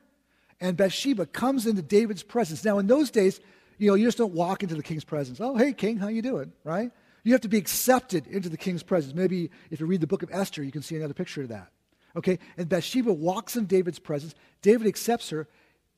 And 0.59 0.77
Bathsheba 0.77 1.25
comes 1.25 1.65
into 1.65 1.81
David's 1.81 2.23
presence. 2.23 2.63
Now, 2.63 2.77
in 2.79 2.87
those 2.87 3.09
days, 3.09 3.39
you 3.77 3.87
know, 3.87 3.95
you 3.95 4.05
just 4.05 4.17
don't 4.17 4.33
walk 4.33 4.61
into 4.61 4.75
the 4.75 4.83
king's 4.83 5.03
presence. 5.03 5.41
Oh, 5.41 5.57
hey, 5.57 5.73
king, 5.73 5.97
how 5.97 6.07
you 6.07 6.21
doing? 6.21 6.51
Right? 6.63 6.91
You 7.23 7.33
have 7.33 7.41
to 7.41 7.49
be 7.49 7.57
accepted 7.57 8.27
into 8.27 8.49
the 8.49 8.57
king's 8.57 8.83
presence. 8.83 9.15
Maybe 9.15 9.49
if 9.71 9.79
you 9.79 9.85
read 9.85 10.01
the 10.01 10.07
book 10.07 10.23
of 10.23 10.29
Esther, 10.31 10.63
you 10.63 10.71
can 10.71 10.81
see 10.81 10.95
another 10.95 11.13
picture 11.13 11.41
of 11.41 11.49
that. 11.49 11.69
Okay? 12.15 12.39
And 12.57 12.69
Bathsheba 12.69 13.11
walks 13.11 13.55
in 13.55 13.65
David's 13.65 13.99
presence. 13.99 14.35
David 14.61 14.87
accepts 14.87 15.29
her. 15.29 15.47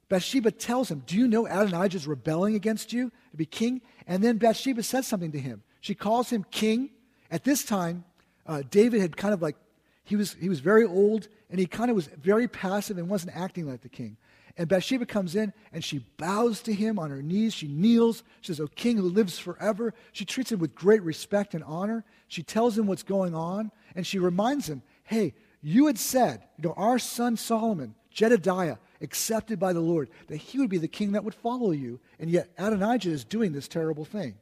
Bathsheba 0.10 0.52
tells 0.52 0.92
him, 0.92 1.04
Do 1.06 1.18
you 1.18 1.28
know 1.28 1.46
Adonijah 1.46 1.98
is 1.98 2.08
rebelling 2.08 2.56
against 2.56 2.94
you 2.94 3.12
to 3.32 3.38
be 3.38 3.46
king? 3.46 3.82
And 4.06 4.24
then 4.24 4.38
Bathsheba 4.38 4.84
says 4.84 5.08
something 5.08 5.32
to 5.32 5.40
him. 5.40 5.64
She 5.84 5.96
calls 5.96 6.30
him 6.30 6.46
king. 6.50 6.92
At 7.30 7.44
this 7.44 7.66
time, 7.66 8.06
uh, 8.48 8.64
David 8.72 9.02
had 9.02 9.18
kind 9.18 9.34
of 9.34 9.42
like, 9.42 9.58
he 10.06 10.16
was, 10.16 10.34
he 10.40 10.48
was 10.48 10.62
very 10.62 10.86
old 10.86 11.28
and 11.50 11.60
he 11.60 11.66
kind 11.66 11.90
of 11.90 11.96
was 11.96 12.08
very 12.08 12.48
passive 12.48 12.98
and 12.98 13.10
wasn't 13.10 13.36
acting 13.36 13.68
like 13.68 13.82
the 13.82 13.90
king. 13.90 14.16
And 14.58 14.70
Bathsheba 14.70 15.06
comes 15.06 15.36
in 15.36 15.52
and 15.74 15.84
she 15.84 16.06
bows 16.18 16.62
to 16.64 16.74
him 16.74 16.98
on 16.98 17.10
her 17.10 17.22
knees. 17.22 17.54
She 17.54 17.68
kneels. 17.68 18.24
She 18.40 18.54
says, 18.54 18.62
O 18.62 18.68
king 18.68 18.96
who 18.96 19.10
lives 19.10 19.38
forever. 19.38 19.94
She 20.14 20.24
treats 20.24 20.54
him 20.54 20.60
with 20.60 20.74
great 20.74 21.04
respect 21.04 21.54
and 21.54 21.66
honor. 21.66 22.06
She 22.30 22.44
tells 22.44 22.78
him 22.78 22.88
what's 22.88 23.04
going 23.04 23.36
on. 23.36 23.70
And 23.94 24.08
she 24.08 24.20
reminds 24.20 24.70
him, 24.70 24.84
hey, 25.04 25.34
you 25.62 25.88
had 25.88 26.00
said, 26.00 26.44
you 26.58 26.64
know, 26.64 26.76
our 26.78 26.98
son 26.98 27.36
Solomon, 27.36 27.94
Jedediah, 28.10 28.78
accepted 29.02 29.60
by 29.60 29.74
the 29.74 29.82
Lord, 29.82 30.10
that 30.28 30.38
he 30.38 30.60
would 30.60 30.70
be 30.70 30.78
the 30.78 30.88
king 30.88 31.12
that 31.12 31.26
would 31.26 31.36
follow 31.36 31.72
you. 31.72 32.00
And 32.20 32.30
yet 32.30 32.48
Adonijah 32.58 33.12
is 33.12 33.26
doing 33.26 33.52
this 33.52 33.68
terrible 33.68 34.06
thing. 34.06 34.36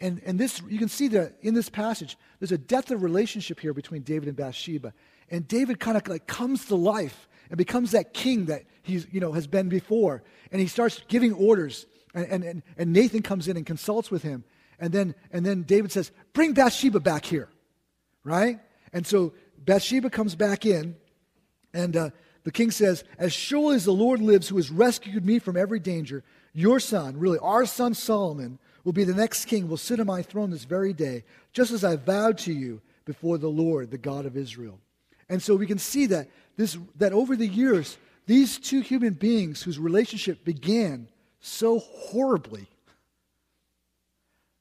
And, 0.00 0.20
and 0.26 0.38
this, 0.38 0.60
you 0.68 0.78
can 0.78 0.88
see 0.88 1.08
that 1.08 1.34
in 1.40 1.54
this 1.54 1.68
passage, 1.68 2.16
there's 2.38 2.52
a 2.52 2.58
depth 2.58 2.90
of 2.90 3.02
relationship 3.02 3.60
here 3.60 3.72
between 3.72 4.02
David 4.02 4.28
and 4.28 4.36
Bathsheba. 4.36 4.92
And 5.30 5.46
David 5.46 5.80
kind 5.80 5.96
of 5.96 6.06
like 6.08 6.26
comes 6.26 6.66
to 6.66 6.74
life 6.74 7.28
and 7.48 7.56
becomes 7.56 7.92
that 7.92 8.12
king 8.12 8.46
that 8.46 8.64
he's, 8.82 9.06
you 9.10 9.20
know, 9.20 9.32
has 9.32 9.46
been 9.46 9.68
before. 9.68 10.22
And 10.50 10.60
he 10.60 10.66
starts 10.66 11.00
giving 11.08 11.32
orders. 11.32 11.86
And, 12.14 12.42
and, 12.44 12.62
and 12.76 12.92
Nathan 12.92 13.22
comes 13.22 13.48
in 13.48 13.56
and 13.56 13.64
consults 13.64 14.10
with 14.10 14.22
him. 14.22 14.44
And 14.78 14.92
then, 14.92 15.14
and 15.32 15.46
then 15.46 15.62
David 15.62 15.92
says, 15.92 16.10
Bring 16.32 16.52
Bathsheba 16.52 17.00
back 17.00 17.24
here. 17.24 17.48
Right? 18.24 18.60
And 18.92 19.06
so 19.06 19.32
Bathsheba 19.58 20.10
comes 20.10 20.34
back 20.34 20.66
in. 20.66 20.96
And 21.72 21.96
uh, 21.96 22.10
the 22.44 22.52
king 22.52 22.70
says, 22.70 23.04
As 23.18 23.32
surely 23.32 23.76
as 23.76 23.84
the 23.84 23.92
Lord 23.92 24.20
lives, 24.20 24.48
who 24.48 24.56
has 24.56 24.70
rescued 24.70 25.24
me 25.24 25.38
from 25.38 25.56
every 25.56 25.80
danger, 25.80 26.22
your 26.52 26.78
son, 26.80 27.18
really, 27.18 27.38
our 27.38 27.66
son 27.66 27.94
Solomon, 27.94 28.58
will 28.84 28.92
be 28.92 29.04
the 29.04 29.14
next 29.14 29.46
king, 29.46 29.68
will 29.68 29.76
sit 29.76 29.98
on 29.98 30.06
my 30.06 30.22
throne 30.22 30.50
this 30.50 30.64
very 30.64 30.92
day, 30.92 31.24
just 31.52 31.72
as 31.72 31.84
I 31.84 31.96
vowed 31.96 32.38
to 32.38 32.52
you 32.52 32.80
before 33.04 33.38
the 33.38 33.48
Lord, 33.48 33.90
the 33.90 33.98
God 33.98 34.26
of 34.26 34.36
Israel. 34.36 34.78
And 35.28 35.42
so 35.42 35.56
we 35.56 35.66
can 35.66 35.78
see 35.78 36.06
that, 36.06 36.28
this, 36.56 36.76
that 36.96 37.12
over 37.12 37.34
the 37.34 37.46
years, 37.46 37.96
these 38.26 38.58
two 38.58 38.80
human 38.80 39.14
beings 39.14 39.62
whose 39.62 39.78
relationship 39.78 40.44
began 40.44 41.08
so 41.40 41.78
horribly, 41.78 42.66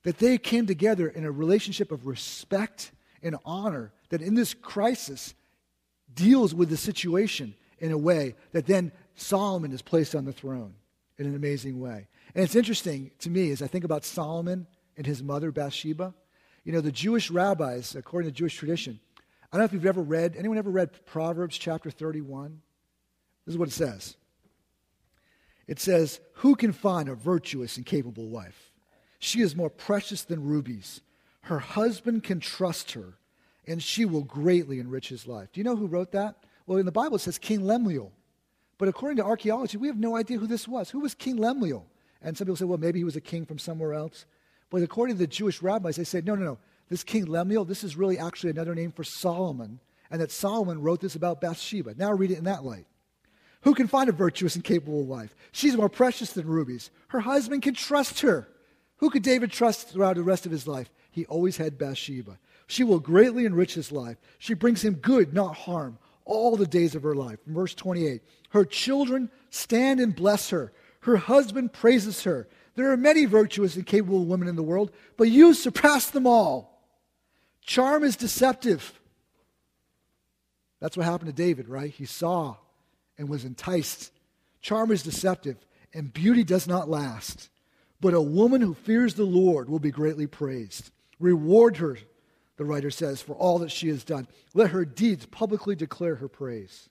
that 0.04 0.18
they 0.18 0.38
came 0.38 0.68
together 0.68 1.08
in 1.08 1.26
a 1.26 1.32
relationship 1.32 1.92
of 1.92 2.08
respect 2.08 2.92
and 3.22 3.38
honor 3.46 3.92
that 4.10 4.22
in 4.22 4.36
this 4.36 4.54
crisis 4.54 5.34
deals 6.14 6.54
with 6.54 6.70
the 6.70 6.78
situation 6.78 7.56
in 7.80 7.92
a 7.92 7.98
way 7.98 8.36
that 8.52 8.66
then 8.66 8.92
Solomon 9.16 9.72
is 9.72 9.82
placed 9.82 10.14
on 10.14 10.26
the 10.26 10.34
throne 10.34 10.74
in 11.18 11.26
an 11.26 11.36
amazing 11.36 11.80
way. 11.80 12.08
And 12.36 12.44
it's 12.44 12.56
interesting 12.56 13.12
to 13.20 13.30
me 13.30 13.52
as 13.52 13.62
I 13.62 13.68
think 13.68 13.86
about 13.86 14.06
Solomon 14.06 14.68
and 14.98 15.06
his 15.06 15.22
mother 15.22 15.52
Bathsheba. 15.52 16.14
You 16.64 16.72
know, 16.72 16.82
the 16.82 16.92
Jewish 16.92 17.30
rabbis, 17.30 17.96
according 17.96 18.32
to 18.32 18.36
Jewish 18.36 18.56
tradition, 18.56 19.00
I 19.52 19.58
don't 19.58 19.62
know 19.62 19.66
if 19.66 19.74
you've 19.74 19.86
ever 19.86 20.02
read, 20.02 20.36
anyone 20.36 20.58
ever 20.58 20.72
read 20.72 21.06
Proverbs 21.06 21.58
chapter 21.58 21.92
31? 21.92 22.62
This 23.46 23.54
is 23.54 23.60
what 23.60 23.68
it 23.68 23.74
says. 23.74 24.16
It 25.68 25.80
says, 25.80 26.20
Who 26.36 26.56
can 26.56 26.72
find 26.72 27.08
a 27.08 27.16
virtuous 27.16 27.78
and 27.78 27.86
capable 27.86 28.28
wife? 28.28 28.72
She 29.20 29.42
is 29.42 29.56
more 29.56 29.70
precious 29.70 30.24
than 30.24 30.44
rubies. 30.44 31.02
Her 31.42 31.60
husband 31.60 32.24
can 32.24 32.40
trust 32.40 32.94
her, 32.94 33.14
and 33.68 33.82
she 33.82 34.06
will 34.06 34.24
greatly 34.24 34.80
enrich 34.80 35.10
his 35.10 35.28
life. 35.28 35.50
Do 35.52 35.60
you 35.60 35.64
know 35.64 35.76
who 35.76 35.88
wrote 35.88 36.14
that? 36.14 36.36
Well, 36.66 36.80
in 36.80 36.86
the 36.86 36.92
Bible 36.92 37.18
it 37.18 37.20
says 37.20 37.38
King 37.38 37.66
Lemuel. 37.66 38.12
But 38.78 38.88
according 38.88 39.18
to 39.18 39.26
archaeology, 39.26 39.78
we 39.78 39.88
have 39.88 40.00
no 40.00 40.16
idea 40.16 40.40
who 40.40 40.48
this 40.48 40.68
was. 40.68 40.90
Who 40.90 41.00
was 41.02 41.14
King 41.14 41.38
Lemuel? 41.38 41.86
And 42.24 42.38
some 42.38 42.46
people 42.46 42.56
say, 42.56 42.66
well, 42.66 42.78
maybe 42.78 43.00
he 43.00 43.04
was 43.04 43.16
a 43.16 43.22
king 43.22 43.46
from 43.46 43.60
somewhere 43.60 43.94
else. 43.94 44.26
But 44.70 44.82
according 44.82 45.16
to 45.18 45.20
the 45.20 45.28
Jewish 45.28 45.62
rabbis, 45.62 45.98
they 45.98 46.04
said, 46.04 46.26
no, 46.26 46.36
no, 46.36 46.46
no. 46.46 46.58
This 46.90 47.04
King 47.04 47.26
Lemuel, 47.26 47.66
this 47.66 47.84
is 47.84 47.96
really 47.96 48.18
actually 48.18 48.52
another 48.52 48.76
name 48.76 48.92
for 48.92 49.04
Solomon, 49.04 49.80
and 50.12 50.22
that 50.22 50.32
Solomon 50.32 50.82
wrote 50.82 51.02
this 51.02 51.16
about 51.16 51.42
Bathsheba. 51.42 51.96
Now 51.98 52.12
read 52.12 52.32
it 52.32 52.38
in 52.38 52.44
that 52.46 52.64
light. 52.64 52.86
Who 53.62 53.74
can 53.74 53.88
find 53.88 54.10
a 54.10 54.14
virtuous 54.14 54.56
and 54.56 54.64
capable 54.64 55.06
wife? 55.06 55.36
She's 55.52 55.78
more 55.78 55.90
precious 55.90 56.34
than 56.34 56.48
rubies. 56.48 56.92
Her 57.08 57.22
husband 57.22 57.62
can 57.62 57.74
trust 57.74 58.20
her. 58.22 58.48
Who 58.98 59.10
could 59.10 59.24
David 59.24 59.52
trust 59.52 59.90
throughout 59.90 60.16
the 60.18 60.24
rest 60.24 60.46
of 60.46 60.52
his 60.52 60.68
life? 60.68 60.90
He 61.12 61.26
always 61.26 61.58
had 61.58 61.78
Bathsheba. 61.78 62.38
She 62.68 62.84
will 62.84 63.00
greatly 63.00 63.46
enrich 63.46 63.74
his 63.74 63.92
life. 63.92 64.18
She 64.38 64.54
brings 64.54 64.84
him 64.84 64.96
good, 64.96 65.34
not 65.34 65.56
harm, 65.56 65.98
all 66.26 66.56
the 66.58 66.68
days 66.68 66.96
of 66.96 67.04
her 67.04 67.16
life. 67.16 67.40
Verse 67.48 67.74
28 67.74 68.22
Her 68.50 68.66
children 68.66 69.30
stand 69.50 70.00
and 70.00 70.16
bless 70.16 70.50
her. 70.50 70.74
Her 71.04 71.18
husband 71.18 71.74
praises 71.74 72.24
her. 72.24 72.48
There 72.76 72.92
are 72.92 72.98
many 72.98 73.26
virtuous 73.26 73.76
and 73.76 73.86
capable 73.86 74.26
women 74.26 74.48
in 74.48 74.56
the 74.56 74.64
world, 74.64 74.92
but 75.18 75.30
you 75.30 75.54
surpass 75.54 76.10
them 76.10 76.26
all. 76.26 76.82
Charm 77.62 78.04
is 78.04 78.16
deceptive. 78.16 79.00
That's 80.80 80.96
what 80.96 81.06
happened 81.06 81.30
to 81.30 81.36
David, 81.36 81.68
right? 81.68 81.92
He 81.92 82.06
saw 82.06 82.56
and 83.18 83.28
was 83.28 83.44
enticed. 83.44 84.12
Charm 84.62 84.92
is 84.92 85.04
deceptive, 85.04 85.58
and 85.94 86.14
beauty 86.14 86.46
does 86.46 86.68
not 86.68 86.90
last. 86.90 87.50
But 88.00 88.14
a 88.14 88.22
woman 88.22 88.62
who 88.62 88.74
fears 88.74 89.16
the 89.16 89.24
Lord 89.24 89.70
will 89.70 89.80
be 89.80 89.92
greatly 89.92 90.28
praised. 90.28 90.90
Reward 91.20 91.78
her, 91.78 91.98
the 92.56 92.66
writer 92.66 92.92
says, 92.92 93.22
for 93.22 93.34
all 93.34 93.60
that 93.60 93.72
she 93.72 93.90
has 93.90 94.06
done. 94.06 94.28
Let 94.54 94.72
her 94.72 94.86
deeds 94.86 95.26
publicly 95.26 95.76
declare 95.76 96.16
her 96.16 96.30
praise. 96.30 96.88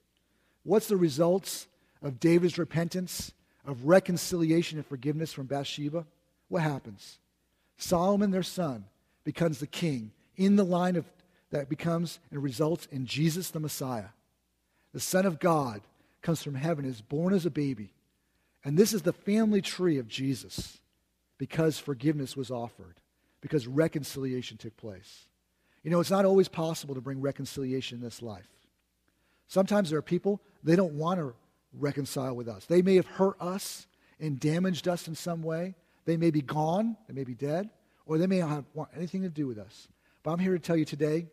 What's 0.64 0.88
the 0.88 0.96
results 0.98 1.66
of 2.02 2.20
David's 2.20 2.58
repentance, 2.58 3.32
of 3.64 3.86
reconciliation 3.86 4.78
and 4.78 4.86
forgiveness 4.86 5.32
from 5.32 5.46
Bathsheba? 5.46 6.06
What 6.48 6.62
happens? 6.62 7.18
Solomon, 7.76 8.30
their 8.30 8.42
son, 8.42 8.84
becomes 9.24 9.58
the 9.58 9.66
king 9.66 10.12
in 10.36 10.56
the 10.56 10.64
line 10.64 10.96
of 10.96 11.04
that 11.50 11.68
becomes 11.68 12.18
and 12.30 12.42
results 12.42 12.88
in 12.90 13.06
Jesus 13.06 13.50
the 13.50 13.60
Messiah. 13.60 14.08
The 14.92 15.00
Son 15.00 15.26
of 15.26 15.38
God 15.38 15.82
comes 16.22 16.42
from 16.42 16.54
heaven, 16.54 16.84
is 16.84 17.00
born 17.00 17.34
as 17.34 17.46
a 17.46 17.50
baby. 17.50 17.92
And 18.64 18.76
this 18.76 18.92
is 18.92 19.02
the 19.02 19.12
family 19.12 19.60
tree 19.60 19.98
of 19.98 20.08
Jesus 20.08 20.78
because 21.38 21.78
forgiveness 21.78 22.36
was 22.36 22.50
offered, 22.50 23.00
because 23.40 23.66
reconciliation 23.66 24.56
took 24.56 24.76
place. 24.76 25.26
You 25.82 25.90
know, 25.90 26.00
it's 26.00 26.10
not 26.10 26.24
always 26.24 26.48
possible 26.48 26.94
to 26.94 27.00
bring 27.00 27.20
reconciliation 27.20 27.98
in 27.98 28.04
this 28.04 28.22
life. 28.22 28.48
Sometimes 29.48 29.90
there 29.90 29.98
are 29.98 30.02
people, 30.02 30.40
they 30.62 30.76
don't 30.76 30.94
want 30.94 31.18
to 31.18 31.34
reconcile 31.78 32.34
with 32.34 32.48
us. 32.48 32.66
They 32.66 32.82
may 32.82 32.96
have 32.96 33.06
hurt 33.06 33.36
us 33.40 33.86
and 34.20 34.38
damaged 34.38 34.88
us 34.88 35.08
in 35.08 35.14
some 35.14 35.42
way. 35.42 35.74
They 36.04 36.16
may 36.16 36.30
be 36.30 36.42
gone, 36.42 36.96
they 37.08 37.14
may 37.14 37.24
be 37.24 37.34
dead, 37.34 37.70
or 38.06 38.18
they 38.18 38.26
may 38.26 38.40
not 38.40 38.50
have, 38.50 38.64
want 38.74 38.90
anything 38.96 39.22
to 39.22 39.28
do 39.28 39.46
with 39.46 39.58
us. 39.58 39.88
But 40.22 40.32
I'm 40.32 40.38
here 40.38 40.52
to 40.52 40.58
tell 40.58 40.76
you 40.76 40.84
today 40.84 41.26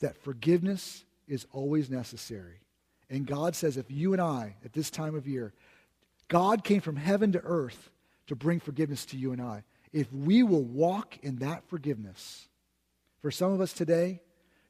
that 0.00 0.16
forgiveness 0.18 1.04
is 1.26 1.46
always 1.52 1.90
necessary. 1.90 2.60
And 3.10 3.26
God 3.26 3.54
says, 3.54 3.76
if 3.76 3.90
you 3.90 4.12
and 4.12 4.20
I, 4.20 4.56
at 4.64 4.72
this 4.72 4.90
time 4.90 5.14
of 5.14 5.26
year, 5.26 5.52
God 6.28 6.64
came 6.64 6.80
from 6.80 6.96
heaven 6.96 7.32
to 7.32 7.40
earth 7.44 7.90
to 8.26 8.34
bring 8.34 8.60
forgiveness 8.60 9.04
to 9.06 9.16
you 9.16 9.32
and 9.32 9.40
I. 9.40 9.62
If 9.92 10.12
we 10.12 10.42
will 10.42 10.64
walk 10.64 11.18
in 11.22 11.36
that 11.36 11.68
forgiveness, 11.68 12.48
for 13.20 13.30
some 13.30 13.52
of 13.52 13.60
us 13.60 13.72
today, 13.72 14.20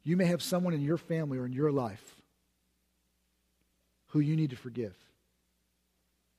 you 0.03 0.15
may 0.15 0.25
have 0.25 0.41
someone 0.41 0.73
in 0.73 0.81
your 0.81 0.97
family 0.97 1.37
or 1.37 1.45
in 1.45 1.53
your 1.53 1.71
life 1.71 2.14
who 4.15 4.21
you 4.21 4.37
need 4.37 4.51
to 4.51 4.55
forgive, 4.55 4.95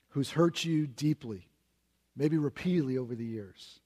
who's 0.09 0.31
hurt 0.31 0.64
you 0.64 0.87
deeply, 0.87 1.47
maybe 2.16 2.39
repeatedly 2.39 2.97
over 2.97 3.14
the 3.14 3.22
years. 3.22 3.81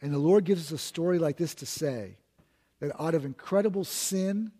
And 0.00 0.14
the 0.14 0.18
Lord 0.18 0.44
gives 0.44 0.66
us 0.66 0.70
a 0.70 0.78
story 0.78 1.18
like 1.18 1.36
this 1.36 1.52
to 1.56 1.66
say 1.66 2.18
that 2.78 2.92
out 3.00 3.16
of 3.16 3.24
incredible 3.24 3.82
sin 3.82 4.52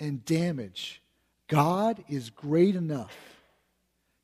and 0.00 0.24
damage, 0.24 1.02
God 1.46 2.02
is 2.08 2.30
great 2.30 2.74
enough 2.74 3.14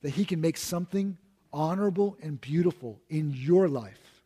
that 0.00 0.14
he 0.14 0.24
can 0.24 0.40
make 0.40 0.56
something 0.56 1.18
honorable 1.52 2.16
and 2.22 2.40
beautiful 2.40 2.98
in 3.10 3.34
your 3.34 3.68
life. 3.68 4.22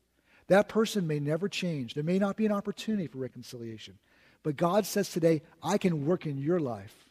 That 0.46 0.68
person 0.68 1.08
may 1.08 1.18
never 1.18 1.48
change. 1.48 1.94
There 1.94 2.04
may 2.04 2.20
not 2.20 2.36
be 2.36 2.46
an 2.46 2.52
opportunity 2.52 3.08
for 3.08 3.18
reconciliation. 3.18 3.98
But 4.44 4.56
God 4.56 4.86
says 4.86 5.10
today, 5.10 5.42
I 5.60 5.76
can 5.76 6.06
work 6.06 6.24
in 6.24 6.38
your 6.38 6.60
life. 6.60 7.05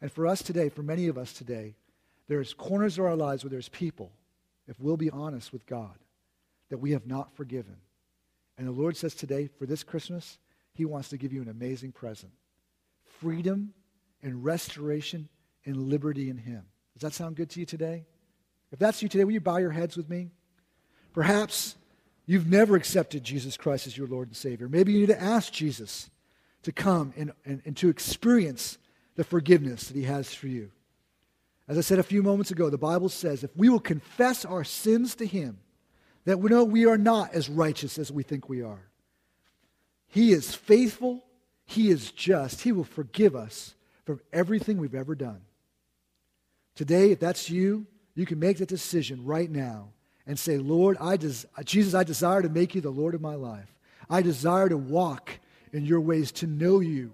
And 0.00 0.10
for 0.10 0.26
us 0.26 0.42
today, 0.42 0.68
for 0.68 0.82
many 0.82 1.08
of 1.08 1.18
us 1.18 1.32
today, 1.32 1.74
there's 2.28 2.54
corners 2.54 2.98
of 2.98 3.04
our 3.04 3.16
lives 3.16 3.44
where 3.44 3.50
there's 3.50 3.68
people, 3.68 4.12
if 4.66 4.78
we'll 4.80 4.96
be 4.96 5.10
honest 5.10 5.52
with 5.52 5.66
God, 5.66 5.98
that 6.68 6.78
we 6.78 6.92
have 6.92 7.06
not 7.06 7.34
forgiven. 7.34 7.76
And 8.56 8.66
the 8.66 8.72
Lord 8.72 8.96
says 8.96 9.14
today, 9.14 9.48
for 9.58 9.66
this 9.66 9.82
Christmas, 9.82 10.38
He 10.74 10.84
wants 10.84 11.08
to 11.08 11.16
give 11.16 11.32
you 11.32 11.42
an 11.42 11.48
amazing 11.48 11.92
present 11.92 12.32
freedom 13.20 13.74
and 14.22 14.44
restoration 14.44 15.28
and 15.66 15.88
liberty 15.90 16.30
in 16.30 16.38
Him. 16.38 16.64
Does 16.94 17.02
that 17.02 17.12
sound 17.12 17.36
good 17.36 17.50
to 17.50 17.60
you 17.60 17.66
today? 17.66 18.06
If 18.72 18.78
that's 18.78 19.02
you 19.02 19.08
today, 19.08 19.24
will 19.24 19.32
you 19.32 19.40
bow 19.40 19.58
your 19.58 19.72
heads 19.72 19.96
with 19.96 20.08
me? 20.08 20.30
Perhaps 21.12 21.76
You've 22.30 22.46
never 22.46 22.76
accepted 22.76 23.24
Jesus 23.24 23.56
Christ 23.56 23.88
as 23.88 23.98
your 23.98 24.06
Lord 24.06 24.28
and 24.28 24.36
Savior. 24.36 24.68
Maybe 24.68 24.92
you 24.92 25.00
need 25.00 25.06
to 25.06 25.20
ask 25.20 25.52
Jesus 25.52 26.10
to 26.62 26.70
come 26.70 27.12
and, 27.16 27.32
and, 27.44 27.60
and 27.64 27.76
to 27.78 27.88
experience 27.88 28.78
the 29.20 29.24
forgiveness 29.24 29.88
that 29.88 29.96
He 29.98 30.04
has 30.04 30.32
for 30.32 30.46
you. 30.46 30.70
As 31.68 31.76
I 31.76 31.82
said 31.82 31.98
a 31.98 32.02
few 32.02 32.22
moments 32.22 32.50
ago, 32.50 32.70
the 32.70 32.78
Bible 32.78 33.10
says 33.10 33.44
if 33.44 33.54
we 33.54 33.68
will 33.68 33.78
confess 33.78 34.46
our 34.46 34.64
sins 34.64 35.14
to 35.16 35.26
Him, 35.26 35.58
that 36.24 36.38
we 36.38 36.48
know 36.48 36.64
we 36.64 36.86
are 36.86 36.96
not 36.96 37.34
as 37.34 37.50
righteous 37.50 37.98
as 37.98 38.10
we 38.10 38.22
think 38.22 38.48
we 38.48 38.62
are. 38.62 38.88
He 40.08 40.32
is 40.32 40.54
faithful, 40.54 41.22
He 41.66 41.90
is 41.90 42.12
just, 42.12 42.62
He 42.62 42.72
will 42.72 42.84
forgive 42.84 43.36
us 43.36 43.74
from 44.06 44.22
everything 44.32 44.78
we've 44.78 44.94
ever 44.94 45.14
done. 45.14 45.42
Today, 46.74 47.10
if 47.10 47.20
that's 47.20 47.50
you, 47.50 47.86
you 48.14 48.24
can 48.24 48.38
make 48.38 48.56
that 48.56 48.70
decision 48.70 49.26
right 49.26 49.50
now 49.50 49.88
and 50.26 50.38
say, 50.38 50.56
Lord, 50.56 50.96
I 50.98 51.18
des- 51.18 51.44
Jesus, 51.66 51.92
I 51.92 52.04
desire 52.04 52.40
to 52.40 52.48
make 52.48 52.74
you 52.74 52.80
the 52.80 52.88
Lord 52.88 53.14
of 53.14 53.20
my 53.20 53.34
life. 53.34 53.76
I 54.08 54.22
desire 54.22 54.70
to 54.70 54.78
walk 54.78 55.40
in 55.74 55.84
your 55.84 56.00
ways, 56.00 56.32
to 56.32 56.46
know 56.46 56.80
you, 56.80 57.12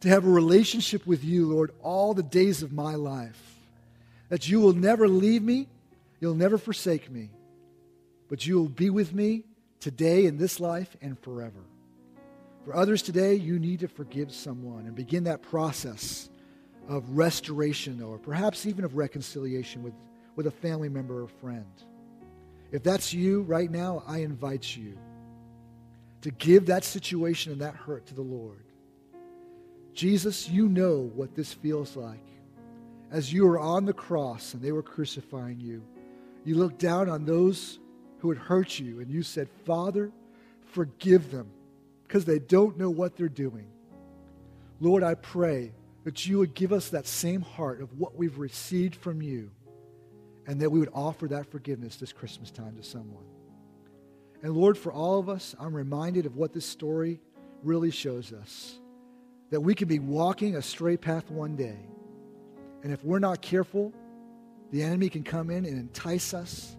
to 0.00 0.08
have 0.08 0.26
a 0.26 0.30
relationship 0.30 1.06
with 1.06 1.24
you, 1.24 1.46
Lord, 1.46 1.72
all 1.82 2.14
the 2.14 2.22
days 2.22 2.62
of 2.62 2.72
my 2.72 2.94
life. 2.94 3.56
That 4.28 4.48
you 4.48 4.60
will 4.60 4.72
never 4.72 5.08
leave 5.08 5.42
me, 5.42 5.68
you'll 6.20 6.34
never 6.34 6.58
forsake 6.58 7.10
me, 7.10 7.30
but 8.28 8.46
you 8.46 8.56
will 8.58 8.68
be 8.68 8.90
with 8.90 9.14
me 9.14 9.44
today 9.80 10.26
in 10.26 10.36
this 10.36 10.58
life 10.58 10.96
and 11.00 11.18
forever. 11.18 11.64
For 12.64 12.74
others 12.74 13.02
today, 13.02 13.34
you 13.34 13.60
need 13.60 13.80
to 13.80 13.88
forgive 13.88 14.34
someone 14.34 14.86
and 14.86 14.96
begin 14.96 15.24
that 15.24 15.42
process 15.42 16.28
of 16.88 17.08
restoration 17.10 18.02
or 18.02 18.18
perhaps 18.18 18.66
even 18.66 18.84
of 18.84 18.96
reconciliation 18.96 19.82
with, 19.82 19.94
with 20.34 20.48
a 20.48 20.50
family 20.50 20.88
member 20.88 21.22
or 21.22 21.28
friend. 21.28 21.70
If 22.72 22.82
that's 22.82 23.12
you 23.12 23.42
right 23.42 23.70
now, 23.70 24.02
I 24.06 24.18
invite 24.18 24.76
you 24.76 24.98
to 26.22 26.30
give 26.32 26.66
that 26.66 26.82
situation 26.82 27.52
and 27.52 27.60
that 27.60 27.74
hurt 27.74 28.06
to 28.06 28.14
the 28.14 28.22
Lord. 28.22 28.64
Jesus, 29.96 30.46
you 30.46 30.68
know 30.68 31.10
what 31.14 31.34
this 31.34 31.54
feels 31.54 31.96
like. 31.96 32.20
As 33.10 33.32
you 33.32 33.46
were 33.46 33.58
on 33.58 33.86
the 33.86 33.94
cross 33.94 34.52
and 34.52 34.62
they 34.62 34.70
were 34.70 34.82
crucifying 34.82 35.58
you, 35.58 35.82
you 36.44 36.54
looked 36.56 36.78
down 36.78 37.08
on 37.08 37.24
those 37.24 37.78
who 38.18 38.28
had 38.28 38.36
hurt 38.36 38.78
you 38.78 39.00
and 39.00 39.10
you 39.10 39.22
said, 39.22 39.48
Father, 39.64 40.12
forgive 40.72 41.30
them 41.30 41.48
because 42.06 42.26
they 42.26 42.38
don't 42.38 42.76
know 42.76 42.90
what 42.90 43.16
they're 43.16 43.28
doing. 43.30 43.66
Lord, 44.80 45.02
I 45.02 45.14
pray 45.14 45.72
that 46.04 46.26
you 46.26 46.38
would 46.38 46.52
give 46.52 46.72
us 46.74 46.90
that 46.90 47.06
same 47.06 47.40
heart 47.40 47.80
of 47.80 47.98
what 47.98 48.16
we've 48.16 48.38
received 48.38 48.96
from 48.96 49.22
you 49.22 49.50
and 50.46 50.60
that 50.60 50.70
we 50.70 50.78
would 50.78 50.92
offer 50.92 51.26
that 51.28 51.50
forgiveness 51.50 51.96
this 51.96 52.12
Christmas 52.12 52.50
time 52.50 52.76
to 52.76 52.82
someone. 52.82 53.24
And 54.42 54.54
Lord, 54.54 54.76
for 54.76 54.92
all 54.92 55.18
of 55.18 55.30
us, 55.30 55.56
I'm 55.58 55.74
reminded 55.74 56.26
of 56.26 56.36
what 56.36 56.52
this 56.52 56.66
story 56.66 57.18
really 57.62 57.90
shows 57.90 58.34
us 58.34 58.78
that 59.50 59.60
we 59.60 59.74
can 59.74 59.88
be 59.88 59.98
walking 59.98 60.56
a 60.56 60.62
straight 60.62 61.00
path 61.00 61.30
one 61.30 61.56
day. 61.56 61.78
And 62.82 62.92
if 62.92 63.04
we're 63.04 63.18
not 63.18 63.40
careful, 63.40 63.92
the 64.70 64.82
enemy 64.82 65.08
can 65.08 65.22
come 65.22 65.50
in 65.50 65.64
and 65.64 65.78
entice 65.78 66.34
us 66.34 66.76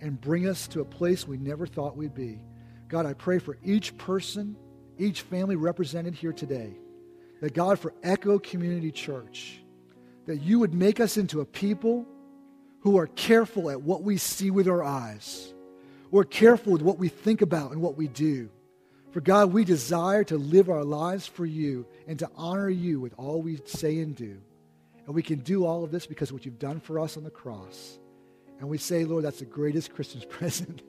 and 0.00 0.20
bring 0.20 0.48
us 0.48 0.68
to 0.68 0.80
a 0.80 0.84
place 0.84 1.26
we 1.26 1.36
never 1.36 1.66
thought 1.66 1.96
we'd 1.96 2.14
be. 2.14 2.40
God, 2.88 3.06
I 3.06 3.12
pray 3.12 3.38
for 3.38 3.58
each 3.62 3.96
person, 3.98 4.56
each 4.98 5.22
family 5.22 5.56
represented 5.56 6.14
here 6.14 6.32
today, 6.32 6.74
that 7.40 7.54
God, 7.54 7.78
for 7.78 7.94
Echo 8.02 8.38
Community 8.38 8.90
Church, 8.90 9.60
that 10.26 10.38
you 10.38 10.58
would 10.58 10.74
make 10.74 11.00
us 11.00 11.16
into 11.16 11.40
a 11.40 11.44
people 11.44 12.06
who 12.80 12.98
are 12.98 13.06
careful 13.08 13.70
at 13.70 13.82
what 13.82 14.02
we 14.02 14.16
see 14.16 14.50
with 14.50 14.68
our 14.68 14.82
eyes. 14.82 15.52
We're 16.10 16.24
careful 16.24 16.72
with 16.72 16.82
what 16.82 16.98
we 16.98 17.08
think 17.08 17.42
about 17.42 17.72
and 17.72 17.80
what 17.80 17.96
we 17.96 18.08
do. 18.08 18.50
For 19.10 19.20
God, 19.20 19.52
we 19.52 19.64
desire 19.64 20.24
to 20.24 20.36
live 20.36 20.68
our 20.68 20.84
lives 20.84 21.26
for 21.26 21.46
you 21.46 21.86
and 22.06 22.18
to 22.18 22.30
honor 22.36 22.68
you 22.68 23.00
with 23.00 23.14
all 23.16 23.40
we 23.40 23.58
say 23.64 23.98
and 24.00 24.14
do. 24.14 24.38
And 25.06 25.14
we 25.14 25.22
can 25.22 25.38
do 25.38 25.64
all 25.64 25.84
of 25.84 25.90
this 25.90 26.06
because 26.06 26.28
of 26.28 26.34
what 26.34 26.44
you've 26.44 26.58
done 26.58 26.80
for 26.80 27.00
us 27.00 27.16
on 27.16 27.24
the 27.24 27.30
cross. 27.30 27.98
And 28.60 28.68
we 28.68 28.76
say, 28.76 29.04
Lord, 29.04 29.24
that's 29.24 29.38
the 29.38 29.46
greatest 29.46 29.94
Christmas 29.94 30.24
present 30.28 30.82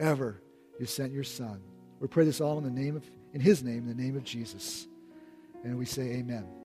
ever. 0.00 0.42
You 0.80 0.86
sent 0.86 1.12
your 1.12 1.24
son. 1.24 1.62
We 2.00 2.08
pray 2.08 2.24
this 2.24 2.40
all 2.40 2.58
in 2.58 2.64
the 2.64 2.70
name 2.70 2.96
of, 2.96 3.08
in 3.32 3.40
his 3.40 3.62
name, 3.62 3.88
in 3.88 3.96
the 3.96 4.02
name 4.02 4.16
of 4.16 4.24
Jesus. 4.24 4.86
And 5.62 5.78
we 5.78 5.86
say 5.86 6.02
amen. 6.14 6.55